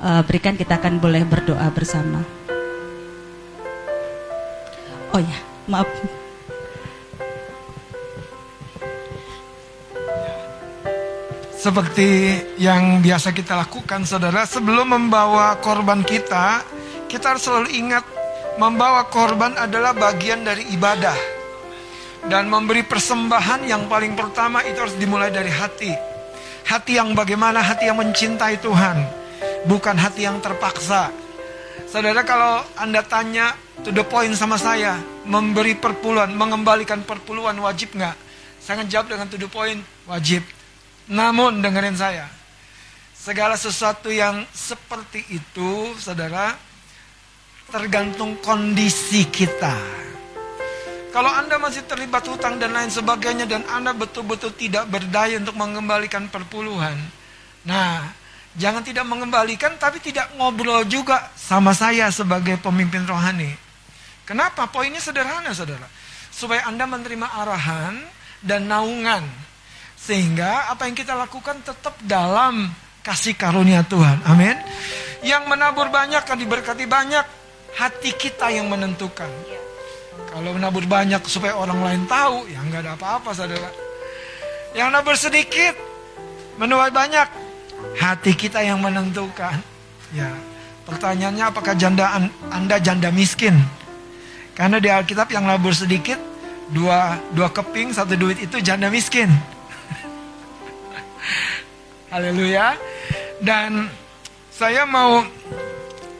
uh, 0.00 0.22
berikan 0.24 0.56
kita 0.56 0.80
akan 0.80 0.96
boleh 0.96 1.28
berdoa 1.28 1.68
bersama. 1.68 2.24
pokoknya. 5.18 5.38
Maaf. 5.68 6.17
Seperti 11.68 12.40
yang 12.56 13.04
biasa 13.04 13.36
kita 13.36 13.52
lakukan 13.52 14.00
saudara. 14.08 14.48
Sebelum 14.48 14.88
membawa 14.88 15.52
korban 15.60 16.00
kita 16.00 16.64
Kita 17.04 17.36
harus 17.36 17.44
selalu 17.44 17.68
ingat 17.76 18.08
Membawa 18.56 19.04
korban 19.12 19.52
adalah 19.52 19.92
bagian 19.92 20.48
dari 20.48 20.64
ibadah. 20.72 21.12
Dan 22.24 22.48
memberi 22.48 22.88
persembahan 22.88 23.68
yang 23.68 23.84
paling 23.84 24.16
pertama 24.16 24.64
Itu 24.64 24.80
harus 24.80 24.96
dimulai 24.96 25.28
dari 25.28 25.52
hati. 25.52 25.92
Hati 26.72 26.96
yang 26.96 27.12
bagaimana? 27.12 27.60
Hati 27.60 27.84
yang 27.84 28.00
mencintai 28.00 28.64
Tuhan 28.64 29.04
Bukan 29.68 30.00
hati 30.00 30.24
yang 30.24 30.40
terpaksa. 30.40 31.12
Saudara 31.84 32.24
kalau 32.24 32.64
anda 32.80 33.04
tanya 33.04 33.52
To 33.84 33.92
the 33.92 34.08
point 34.08 34.32
sama 34.40 34.56
saya 34.56 34.96
Memberi 35.28 35.76
perpuluhan 35.76 36.32
Mengembalikan 36.32 37.04
perpuluhan 37.04 37.60
wajib 37.60 37.92
nggak? 37.92 38.16
Saya 38.56 38.80
akan 38.80 38.88
jawab 38.88 39.12
dengan 39.12 39.28
to 39.28 39.36
the 39.36 39.52
point 39.52 39.84
Wajib 40.08 40.56
namun 41.08 41.64
dengerin 41.64 41.96
saya, 41.96 42.28
segala 43.16 43.56
sesuatu 43.56 44.12
yang 44.12 44.44
seperti 44.52 45.24
itu, 45.32 45.96
saudara, 45.96 46.52
tergantung 47.72 48.36
kondisi 48.44 49.24
kita. 49.28 49.76
Kalau 51.08 51.32
Anda 51.32 51.56
masih 51.56 51.88
terlibat 51.88 52.28
hutang 52.28 52.60
dan 52.60 52.76
lain 52.76 52.92
sebagainya 52.92 53.48
dan 53.48 53.64
Anda 53.72 53.96
betul-betul 53.96 54.52
tidak 54.60 54.92
berdaya 54.92 55.40
untuk 55.40 55.56
mengembalikan 55.56 56.28
perpuluhan. 56.28 56.94
Nah, 57.64 58.12
jangan 58.60 58.84
tidak 58.84 59.08
mengembalikan 59.08 59.80
tapi 59.80 60.04
tidak 60.04 60.28
ngobrol 60.36 60.84
juga 60.84 61.32
sama 61.32 61.72
saya 61.72 62.12
sebagai 62.12 62.60
pemimpin 62.60 63.08
rohani. 63.08 63.56
Kenapa? 64.28 64.68
Poinnya 64.68 65.00
sederhana, 65.00 65.56
Saudara. 65.56 65.88
Supaya 66.28 66.68
Anda 66.68 66.84
menerima 66.84 67.24
arahan 67.24 67.96
dan 68.44 68.68
naungan 68.68 69.47
sehingga 70.08 70.72
apa 70.72 70.88
yang 70.88 70.96
kita 70.96 71.12
lakukan 71.12 71.60
tetap 71.60 71.92
dalam 72.00 72.72
kasih 73.04 73.36
karunia 73.36 73.84
Tuhan. 73.84 74.24
Amin. 74.24 74.56
Yang 75.20 75.44
menabur 75.52 75.92
banyak 75.92 76.24
akan 76.24 76.38
diberkati 76.40 76.88
banyak. 76.88 77.24
Hati 77.76 78.16
kita 78.16 78.48
yang 78.48 78.72
menentukan. 78.72 79.28
Kalau 80.32 80.56
menabur 80.56 80.88
banyak 80.88 81.20
supaya 81.28 81.60
orang 81.60 81.84
lain 81.84 82.02
tahu, 82.08 82.48
ya 82.48 82.56
nggak 82.64 82.80
ada 82.88 82.92
apa-apa 82.96 83.36
saudara. 83.36 83.68
Yang 84.72 84.88
nabur 84.96 85.16
sedikit, 85.20 85.76
menuai 86.56 86.88
banyak. 86.88 87.28
Hati 88.00 88.32
kita 88.32 88.64
yang 88.64 88.80
menentukan. 88.80 89.60
Ya, 90.16 90.32
pertanyaannya 90.88 91.44
apakah 91.52 91.76
janda 91.76 92.16
Anda 92.48 92.80
janda 92.80 93.12
miskin? 93.12 93.60
Karena 94.56 94.80
di 94.80 94.88
Alkitab 94.88 95.28
yang 95.28 95.44
nabur 95.44 95.76
sedikit, 95.76 96.18
dua 96.72 97.20
dua 97.36 97.52
keping 97.52 97.92
satu 97.92 98.16
duit 98.16 98.40
itu 98.40 98.58
janda 98.64 98.88
miskin. 98.88 99.57
Haleluya. 102.12 102.76
Dan 103.38 103.86
saya 104.50 104.82
mau 104.88 105.22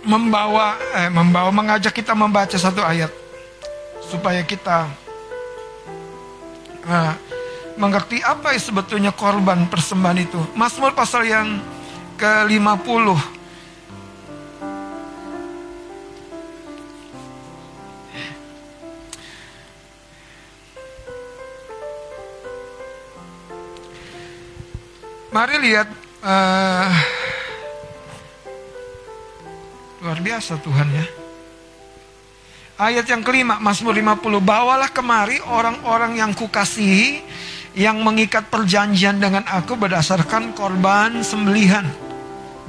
membawa 0.06 0.78
eh, 0.94 1.10
membawa 1.10 1.50
mengajak 1.50 1.92
kita 1.92 2.14
membaca 2.14 2.54
satu 2.54 2.80
ayat 2.80 3.12
supaya 4.08 4.40
kita 4.40 4.88
uh, 6.88 7.12
mengerti 7.76 8.24
apa 8.24 8.56
sebetulnya 8.56 9.12
korban 9.12 9.68
persembahan 9.68 10.18
itu. 10.18 10.40
Mazmur 10.56 10.96
pasal 10.96 11.28
yang 11.28 11.60
ke-50 12.16 13.37
Mari 25.28 25.60
lihat 25.60 25.88
uh, 26.24 26.88
luar 30.00 30.18
biasa 30.24 30.56
Tuhan 30.64 30.88
ya. 30.88 31.06
Ayat 32.78 33.04
yang 33.10 33.20
kelima, 33.20 33.60
Mazmur 33.60 33.92
50, 33.92 34.24
bawalah 34.40 34.88
kemari 34.88 35.36
orang-orang 35.44 36.16
yang 36.16 36.32
kukasihi 36.32 37.20
yang 37.76 38.00
mengikat 38.00 38.48
perjanjian 38.48 39.20
dengan 39.20 39.44
aku 39.44 39.76
berdasarkan 39.76 40.56
korban 40.56 41.20
sembelihan. 41.20 41.84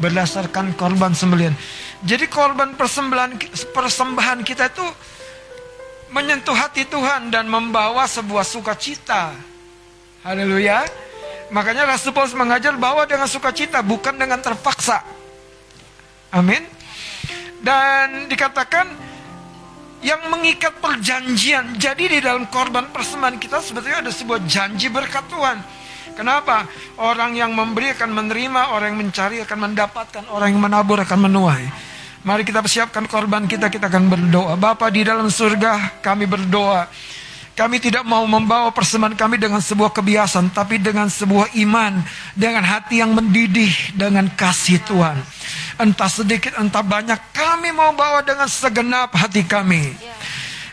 Berdasarkan 0.01 0.75
korban 0.75 1.15
sembelihan. 1.15 1.55
Jadi 2.03 2.27
korban 2.27 2.75
persembahan 2.75 3.39
persembahan 3.71 4.39
kita 4.43 4.67
itu 4.67 4.87
menyentuh 6.11 6.55
hati 6.57 6.83
Tuhan 6.91 7.31
dan 7.31 7.47
membawa 7.47 8.03
sebuah 8.03 8.43
sukacita. 8.43 9.31
Haleluya. 10.27 11.08
Makanya 11.49 11.89
Rasul 11.89 12.13
Paulus 12.13 12.37
mengajar 12.37 12.77
bahwa 12.77 13.05
dengan 13.09 13.25
sukacita 13.25 13.81
bukan 13.81 14.13
dengan 14.13 14.37
terpaksa. 14.37 15.01
Amin. 16.29 16.61
Dan 17.59 18.29
dikatakan 18.29 18.85
yang 20.05 20.29
mengikat 20.29 20.77
perjanjian. 20.77 21.75
Jadi 21.75 22.17
di 22.17 22.19
dalam 22.21 22.47
korban 22.47 22.93
persembahan 22.93 23.41
kita 23.41 23.59
sebetulnya 23.59 24.05
ada 24.05 24.13
sebuah 24.13 24.39
janji 24.45 24.87
berkat 24.93 25.25
Tuhan. 25.27 25.57
Kenapa? 26.13 26.67
Orang 26.99 27.33
yang 27.33 27.55
memberi 27.55 27.95
akan 27.95 28.11
menerima, 28.11 28.75
orang 28.75 28.93
yang 28.93 28.99
mencari 29.07 29.39
akan 29.39 29.71
mendapatkan, 29.71 30.23
orang 30.29 30.51
yang 30.51 30.61
menabur 30.61 30.99
akan 30.99 31.31
menuai. 31.31 31.65
Mari 32.19 32.43
kita 32.43 32.59
persiapkan 32.59 33.07
korban 33.07 33.47
kita, 33.47 33.71
kita 33.71 33.87
akan 33.87 34.11
berdoa. 34.11 34.59
Bapa 34.59 34.91
di 34.91 35.07
dalam 35.07 35.31
surga, 35.31 36.03
kami 36.03 36.27
berdoa 36.27 36.91
kami 37.59 37.75
tidak 37.83 38.07
mau 38.07 38.23
membawa 38.23 38.71
persembahan 38.71 39.19
kami 39.19 39.35
dengan 39.35 39.59
sebuah 39.59 39.91
kebiasaan, 39.91 40.47
tapi 40.55 40.79
dengan 40.79 41.11
sebuah 41.11 41.51
iman, 41.59 41.99
dengan 42.31 42.63
hati 42.63 43.03
yang 43.03 43.11
mendidih, 43.11 43.99
dengan 43.99 44.31
kasih 44.31 44.79
Tuhan. 44.87 45.19
Entah 45.75 46.07
sedikit, 46.07 46.55
entah 46.55 46.79
banyak, 46.79 47.19
kami 47.35 47.75
mau 47.75 47.91
bawa 47.91 48.23
dengan 48.23 48.47
segenap 48.47 49.11
hati 49.11 49.43
kami. 49.43 49.91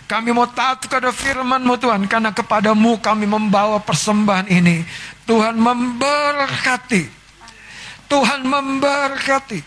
Kami 0.07 0.31
mau 0.31 0.47
taat 0.47 0.87
kepada 0.87 1.11
firman-Mu 1.11 1.75
Tuhan, 1.75 2.07
karena 2.07 2.31
kepadamu 2.31 3.03
kami 3.03 3.27
membawa 3.27 3.83
persembahan 3.83 4.47
ini. 4.47 4.87
Tuhan 5.27 5.59
memberkati. 5.59 7.03
Tuhan 8.07 8.47
memberkati. 8.47 9.59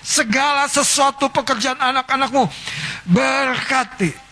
Segala 0.00 0.64
sesuatu 0.72 1.28
pekerjaan 1.28 1.76
anak-anakmu 1.76 2.48
berkati. 3.04 4.24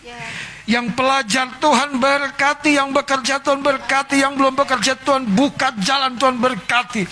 Yang 0.73 0.97
pelajar 0.97 1.53
Tuhan 1.61 2.01
berkati, 2.01 2.81
yang 2.81 2.89
bekerja 2.89 3.37
Tuhan 3.45 3.61
berkati, 3.61 4.25
yang 4.25 4.33
belum 4.33 4.57
bekerja 4.57 4.97
Tuhan 4.97 5.29
buka 5.29 5.69
jalan 5.77 6.17
Tuhan 6.17 6.41
berkati. 6.41 7.05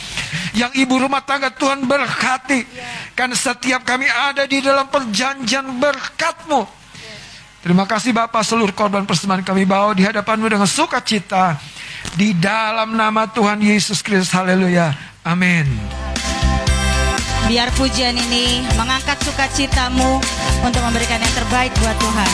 Yang 0.58 0.82
ibu 0.82 0.98
rumah 0.98 1.22
tangga 1.22 1.54
Tuhan 1.54 1.86
berkati. 1.86 2.66
Karena 3.14 3.38
setiap 3.38 3.86
kami 3.86 4.10
ada 4.10 4.50
di 4.50 4.66
dalam 4.66 4.90
perjanjian 4.90 5.78
berkatmu. 5.78 6.66
Terima 7.62 7.86
kasih 7.86 8.18
Bapak 8.18 8.42
seluruh 8.42 8.74
korban 8.74 9.06
persembahan 9.06 9.46
kami 9.46 9.70
bawa 9.70 9.94
di 9.94 10.02
hadapanmu 10.10 10.50
dengan 10.50 10.66
sukacita. 10.66 11.62
Di 12.18 12.34
dalam 12.34 12.98
nama 12.98 13.30
Tuhan 13.30 13.62
Yesus 13.62 14.02
Kristus. 14.02 14.34
Haleluya. 14.34 14.90
Amin. 15.22 15.70
Biar 17.46 17.70
pujian 17.78 18.18
ini 18.18 18.66
mengangkat 18.74 19.22
sukacitamu 19.22 20.18
untuk 20.66 20.82
memberikan 20.82 21.22
yang 21.22 21.36
terbaik 21.38 21.70
buat 21.78 21.98
Tuhan. 22.02 22.32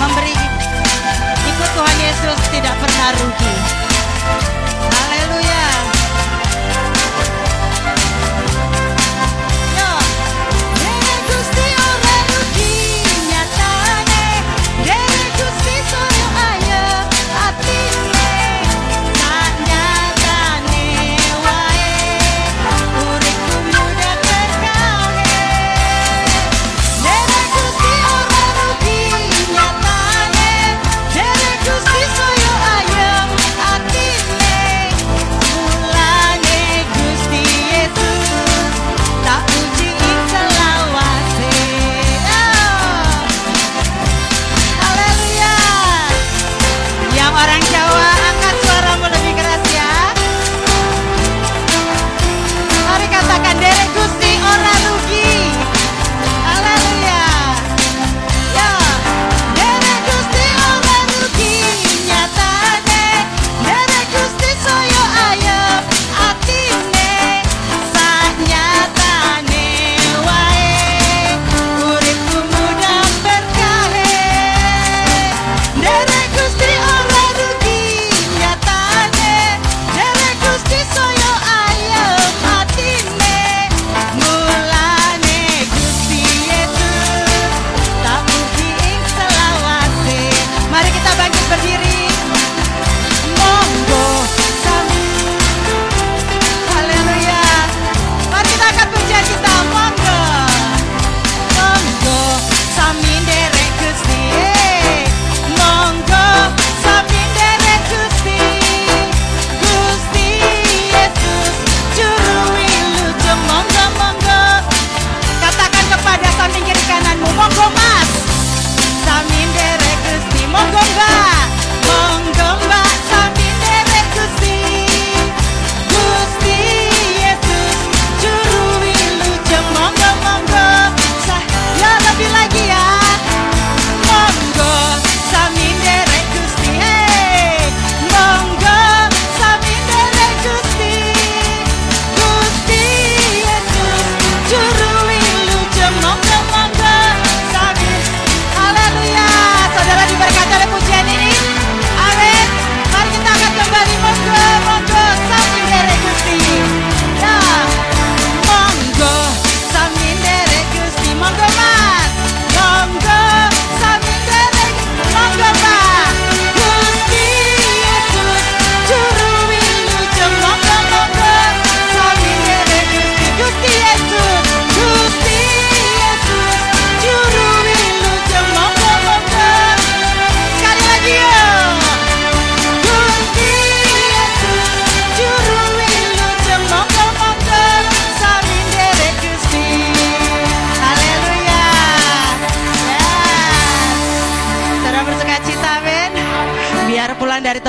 Memberi 0.00 0.32
ikut 1.44 1.70
Tuhan 1.76 1.96
Yesus 2.00 2.38
tidak 2.48 2.74
pernah 2.80 3.08
rugi. 3.20 3.89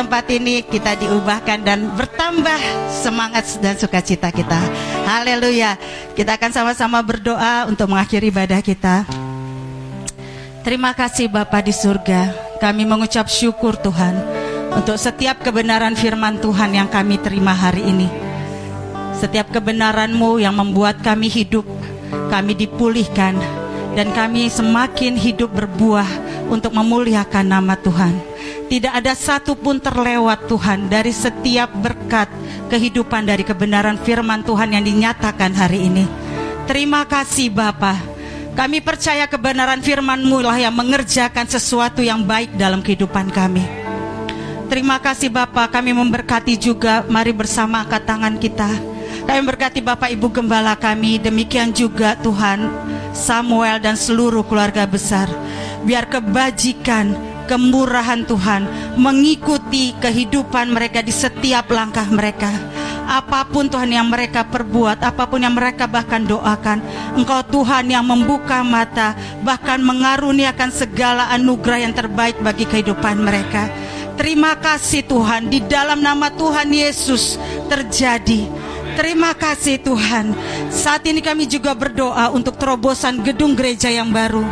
Tempat 0.01 0.25
ini 0.33 0.65
kita 0.65 0.97
diubahkan 0.97 1.61
dan 1.61 1.93
bertambah 1.93 2.57
semangat 2.89 3.45
dan 3.61 3.77
sukacita 3.77 4.33
kita. 4.33 4.57
Haleluya. 5.05 5.77
Kita 6.17 6.41
akan 6.41 6.49
sama-sama 6.49 7.05
berdoa 7.05 7.69
untuk 7.69 7.85
mengakhiri 7.85 8.33
ibadah 8.33 8.65
kita. 8.65 9.05
Terima 10.65 10.97
kasih 10.97 11.29
Bapa 11.29 11.61
di 11.61 11.69
surga. 11.69 12.33
Kami 12.57 12.81
mengucap 12.81 13.29
syukur 13.29 13.77
Tuhan 13.77 14.17
untuk 14.73 14.97
setiap 14.97 15.45
kebenaran 15.45 15.93
firman 15.93 16.41
Tuhan 16.41 16.73
yang 16.73 16.89
kami 16.89 17.21
terima 17.21 17.53
hari 17.53 17.85
ini. 17.85 18.09
Setiap 19.21 19.53
kebenaran-Mu 19.53 20.41
yang 20.41 20.57
membuat 20.57 20.97
kami 21.05 21.29
hidup, 21.29 21.69
kami 22.33 22.57
dipulihkan 22.57 23.37
dan 23.93 24.09
kami 24.17 24.49
semakin 24.49 25.13
hidup 25.13 25.53
berbuah 25.53 26.09
untuk 26.49 26.73
memuliakan 26.73 27.45
nama 27.45 27.77
Tuhan. 27.77 28.30
Tidak 28.71 28.87
ada 28.87 29.11
satu 29.11 29.59
pun 29.59 29.83
terlewat 29.83 30.47
Tuhan 30.47 30.87
dari 30.87 31.11
setiap 31.11 31.75
berkat 31.75 32.31
kehidupan 32.71 33.27
dari 33.27 33.43
kebenaran 33.43 33.99
firman 33.99 34.47
Tuhan 34.47 34.71
yang 34.71 34.87
dinyatakan 34.87 35.51
hari 35.51 35.91
ini. 35.91 36.07
Terima 36.71 37.03
kasih 37.03 37.51
Bapak. 37.51 37.99
Kami 38.55 38.79
percaya 38.79 39.27
kebenaran 39.27 39.83
firman-Mu 39.83 40.39
lah 40.39 40.55
yang 40.55 40.71
mengerjakan 40.71 41.51
sesuatu 41.51 41.99
yang 41.99 42.23
baik 42.23 42.55
dalam 42.55 42.79
kehidupan 42.79 43.27
kami. 43.35 43.67
Terima 44.71 45.03
kasih 45.03 45.27
Bapak, 45.27 45.75
kami 45.75 45.91
memberkati 45.91 46.55
juga, 46.55 47.03
mari 47.11 47.35
bersama 47.35 47.83
angkat 47.83 48.07
tangan 48.07 48.39
kita. 48.39 48.71
Kami 49.27 49.41
berkati 49.51 49.83
Bapak 49.83 50.15
Ibu 50.15 50.31
Gembala 50.31 50.79
kami, 50.79 51.19
demikian 51.19 51.75
juga 51.75 52.15
Tuhan, 52.23 52.71
Samuel 53.11 53.83
dan 53.83 53.99
seluruh 53.99 54.47
keluarga 54.47 54.87
besar. 54.87 55.27
Biar 55.83 56.07
kebajikan, 56.07 57.30
kemurahan 57.51 58.23
Tuhan 58.23 58.95
mengikuti 58.95 59.91
kehidupan 59.99 60.71
mereka 60.71 61.03
di 61.03 61.11
setiap 61.11 61.67
langkah 61.67 62.07
mereka 62.07 62.47
apa 63.11 63.43
pun 63.43 63.67
Tuhan 63.67 63.91
yang 63.91 64.07
mereka 64.07 64.47
perbuat, 64.47 65.03
apa 65.03 65.27
pun 65.27 65.43
yang 65.43 65.51
mereka 65.51 65.83
bahkan 65.83 66.23
doakan, 66.23 66.79
Engkau 67.19 67.43
Tuhan 67.43 67.91
yang 67.91 68.07
membuka 68.07 68.63
mata, 68.63 69.19
bahkan 69.43 69.83
mengaruniakan 69.83 70.71
segala 70.71 71.27
anugerah 71.35 71.83
yang 71.83 71.91
terbaik 71.91 72.39
bagi 72.39 72.63
kehidupan 72.63 73.19
mereka. 73.19 73.67
Terima 74.15 74.55
kasih 74.55 75.03
Tuhan, 75.03 75.51
di 75.51 75.59
dalam 75.59 75.99
nama 75.99 76.31
Tuhan 76.31 76.71
Yesus 76.71 77.35
terjadi. 77.67 78.47
Terima 78.95 79.35
kasih 79.35 79.83
Tuhan. 79.83 80.31
Saat 80.71 81.03
ini 81.03 81.19
kami 81.19 81.51
juga 81.51 81.75
berdoa 81.75 82.31
untuk 82.31 82.55
terobosan 82.55 83.19
gedung 83.23 83.59
gereja 83.59 83.91
yang 83.91 84.07
baru. 84.11 84.43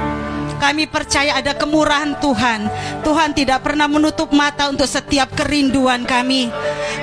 Kami 0.59 0.91
percaya 0.91 1.39
ada 1.39 1.55
kemurahan 1.55 2.19
Tuhan. 2.19 2.67
Tuhan 3.01 3.31
tidak 3.31 3.63
pernah 3.63 3.87
menutup 3.87 4.29
mata 4.35 4.67
untuk 4.67 4.85
setiap 4.85 5.31
kerinduan 5.33 6.03
kami. 6.03 6.51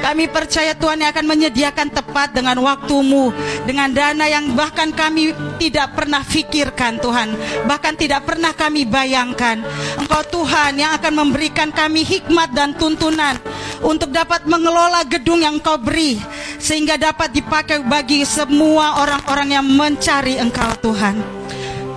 Kami 0.05 0.29
percaya 0.29 0.77
Tuhan 0.77 1.03
yang 1.03 1.11
akan 1.11 1.27
menyediakan 1.27 1.89
tepat 1.89 2.37
dengan 2.37 2.61
waktumu, 2.61 3.33
dengan 3.65 3.91
dana 3.91 4.29
yang 4.29 4.53
bahkan 4.53 4.93
kami 4.93 5.33
tidak 5.57 5.97
pernah 5.97 6.21
pikirkan 6.21 7.01
Tuhan, 7.01 7.33
bahkan 7.65 7.97
tidak 7.97 8.29
pernah 8.29 8.53
kami 8.53 8.85
bayangkan. 8.85 9.65
Engkau 9.97 10.23
Tuhan 10.31 10.77
yang 10.77 10.93
akan 11.01 11.13
memberikan 11.27 11.73
kami 11.73 12.05
hikmat 12.05 12.53
dan 12.53 12.77
tuntunan 12.77 13.41
untuk 13.81 14.13
dapat 14.13 14.45
mengelola 14.45 15.03
gedung 15.09 15.41
yang 15.41 15.59
Engkau 15.59 15.81
beri 15.81 16.21
sehingga 16.61 17.01
dapat 17.01 17.33
dipakai 17.33 17.81
bagi 17.83 18.23
semua 18.29 19.01
orang-orang 19.01 19.57
yang 19.57 19.67
mencari 19.67 20.37
Engkau 20.37 20.71
Tuhan. 20.85 21.46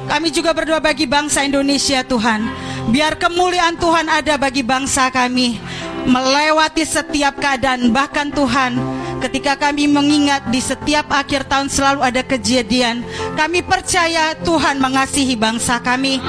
Kami 0.10 0.34
juga 0.34 0.58
berdoa 0.58 0.82
bagi 0.82 1.06
bangsa 1.06 1.46
Indonesia 1.46 2.02
Tuhan. 2.02 2.50
Biar 2.90 3.14
kemuliaan 3.22 3.78
Tuhan 3.78 4.10
ada 4.10 4.42
bagi 4.42 4.66
bangsa 4.66 5.14
kami. 5.14 5.62
Melewati 6.10 6.82
setiap 6.82 7.38
keadaan 7.38 7.94
bahkan 7.94 8.34
Tuhan 8.34 8.99
ketika 9.20 9.60
kami 9.60 9.86
mengingat 9.86 10.48
di 10.48 10.64
setiap 10.64 11.12
akhir 11.12 11.46
tahun 11.46 11.68
selalu 11.68 12.00
ada 12.02 12.24
kejadian. 12.24 13.04
Kami 13.36 13.62
percaya 13.62 14.34
Tuhan 14.40 14.80
mengasihi 14.80 15.36
bangsa 15.36 15.78
kami. 15.84 16.24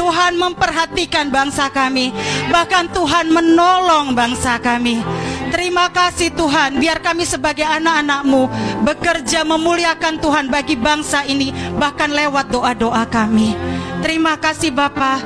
Tuhan 0.00 0.40
memperhatikan 0.40 1.28
bangsa 1.28 1.68
kami. 1.68 2.10
Bahkan 2.48 2.90
Tuhan 2.96 3.28
menolong 3.28 4.16
bangsa 4.16 4.56
kami. 4.58 5.04
Terima 5.50 5.90
kasih 5.90 6.30
Tuhan, 6.30 6.78
biar 6.78 7.02
kami 7.02 7.26
sebagai 7.26 7.66
anak-anakmu 7.66 8.46
bekerja 8.86 9.42
memuliakan 9.42 10.22
Tuhan 10.22 10.46
bagi 10.46 10.78
bangsa 10.78 11.26
ini, 11.26 11.50
bahkan 11.74 12.06
lewat 12.06 12.54
doa-doa 12.54 13.02
kami. 13.10 13.58
Terima 13.98 14.38
kasih 14.38 14.70
Bapa. 14.70 15.18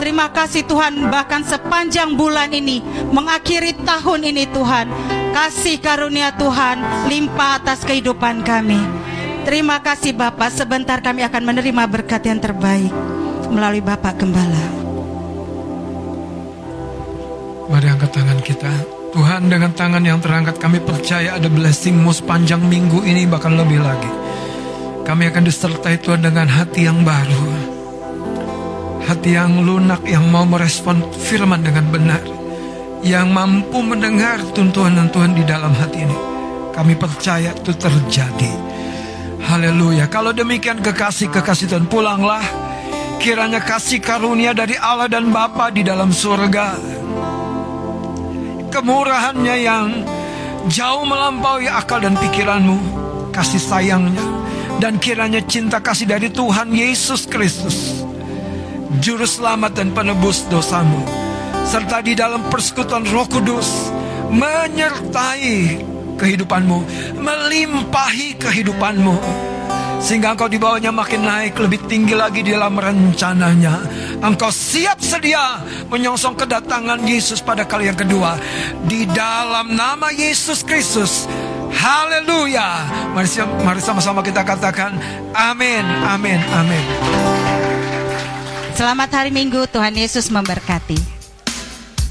Terima 0.00 0.32
kasih 0.32 0.64
Tuhan, 0.64 1.12
bahkan 1.12 1.44
sepanjang 1.44 2.16
bulan 2.16 2.52
ini, 2.56 2.80
mengakhiri 3.12 3.76
tahun 3.84 4.28
ini 4.32 4.44
Tuhan, 4.48 4.86
kasih 5.36 5.76
karunia 5.84 6.32
Tuhan 6.32 6.80
limpah 7.12 7.60
atas 7.60 7.84
kehidupan 7.84 8.40
kami. 8.40 8.80
Terima 9.44 9.84
kasih 9.84 10.16
Bapak, 10.16 10.48
sebentar 10.48 11.04
kami 11.04 11.28
akan 11.28 11.42
menerima 11.44 11.84
berkat 11.92 12.24
yang 12.24 12.40
terbaik 12.40 12.88
melalui 13.52 13.84
Bapak 13.84 14.16
Gembala. 14.16 14.64
Mari 17.68 17.84
angkat 17.84 18.16
tangan 18.16 18.40
kita. 18.40 18.72
Tuhan 19.12 19.52
dengan 19.52 19.76
tangan 19.76 20.00
yang 20.00 20.24
terangkat 20.24 20.56
kami 20.56 20.80
percaya 20.80 21.36
ada 21.36 21.52
blessingmu 21.52 22.16
sepanjang 22.16 22.64
minggu 22.64 23.04
ini 23.04 23.28
bahkan 23.28 23.52
lebih 23.60 23.84
lagi. 23.84 24.08
Kami 25.04 25.28
akan 25.28 25.44
disertai 25.44 26.00
Tuhan 26.00 26.24
dengan 26.24 26.48
hati 26.48 26.88
yang 26.88 27.04
baru. 27.04 27.44
Hati 29.04 29.36
yang 29.36 29.60
lunak 29.60 30.00
yang 30.08 30.26
mau 30.32 30.48
merespon 30.48 31.04
firman 31.12 31.60
dengan 31.60 31.86
benar. 31.92 32.35
Yang 33.04 33.26
mampu 33.28 33.82
mendengar 33.84 34.40
tuntunan 34.54 35.08
Tuhan 35.10 35.36
di 35.36 35.44
dalam 35.44 35.72
hati 35.74 36.04
ini. 36.04 36.18
Kami 36.72 36.94
percaya 36.96 37.52
itu 37.56 37.72
terjadi. 37.74 38.52
Haleluya. 39.46 40.08
Kalau 40.12 40.36
demikian 40.36 40.84
kekasih-kekasih 40.84 41.72
Tuhan 41.72 41.86
pulanglah. 41.88 42.44
Kiranya 43.16 43.64
kasih 43.64 43.98
karunia 44.04 44.52
dari 44.52 44.76
Allah 44.76 45.08
dan 45.08 45.32
Bapa 45.32 45.72
di 45.72 45.80
dalam 45.80 46.12
surga 46.12 46.96
kemurahannya 48.76 49.56
yang 49.56 49.88
jauh 50.68 51.08
melampaui 51.08 51.64
akal 51.64 51.96
dan 51.96 52.12
pikiranmu, 52.12 52.76
kasih 53.32 53.56
sayangnya, 53.56 54.20
dan 54.76 55.00
kiranya 55.00 55.40
cinta 55.40 55.80
kasih 55.80 56.04
dari 56.04 56.28
Tuhan 56.28 56.68
Yesus 56.76 57.24
Kristus, 57.24 58.04
Juru 59.00 59.24
Selamat 59.24 59.80
dan 59.80 59.96
Penebus 59.96 60.44
dosamu, 60.52 61.00
serta 61.66 61.98
di 61.98 62.14
dalam 62.14 62.46
persekutuan 62.46 63.02
Roh 63.10 63.26
Kudus, 63.26 63.90
menyertai 64.30 65.82
kehidupanmu, 66.14 66.78
melimpahi 67.18 68.38
kehidupanmu, 68.38 69.18
sehingga 69.98 70.38
engkau 70.38 70.46
di 70.46 70.62
bawahnya 70.62 70.94
makin 70.94 71.26
naik 71.26 71.58
lebih 71.58 71.82
tinggi 71.90 72.14
lagi 72.14 72.46
di 72.46 72.54
dalam 72.54 72.78
rencananya. 72.78 73.82
Engkau 74.22 74.48
siap 74.54 75.02
sedia 75.02 75.60
menyongsong 75.90 76.38
kedatangan 76.38 77.02
Yesus 77.02 77.42
pada 77.42 77.66
kali 77.66 77.90
yang 77.90 77.98
kedua 77.98 78.38
di 78.86 79.04
dalam 79.10 79.74
nama 79.74 80.14
Yesus 80.14 80.62
Kristus. 80.62 81.26
Haleluya. 81.76 82.88
Mari, 83.12 83.28
mari 83.66 83.80
sama-sama 83.82 84.22
kita 84.22 84.46
katakan 84.46 84.96
amin, 85.34 85.84
amin, 86.06 86.40
amin. 86.54 86.84
Selamat 88.76 89.08
hari 89.12 89.32
Minggu, 89.32 89.64
Tuhan 89.72 89.96
Yesus 89.96 90.28
memberkati. 90.28 91.15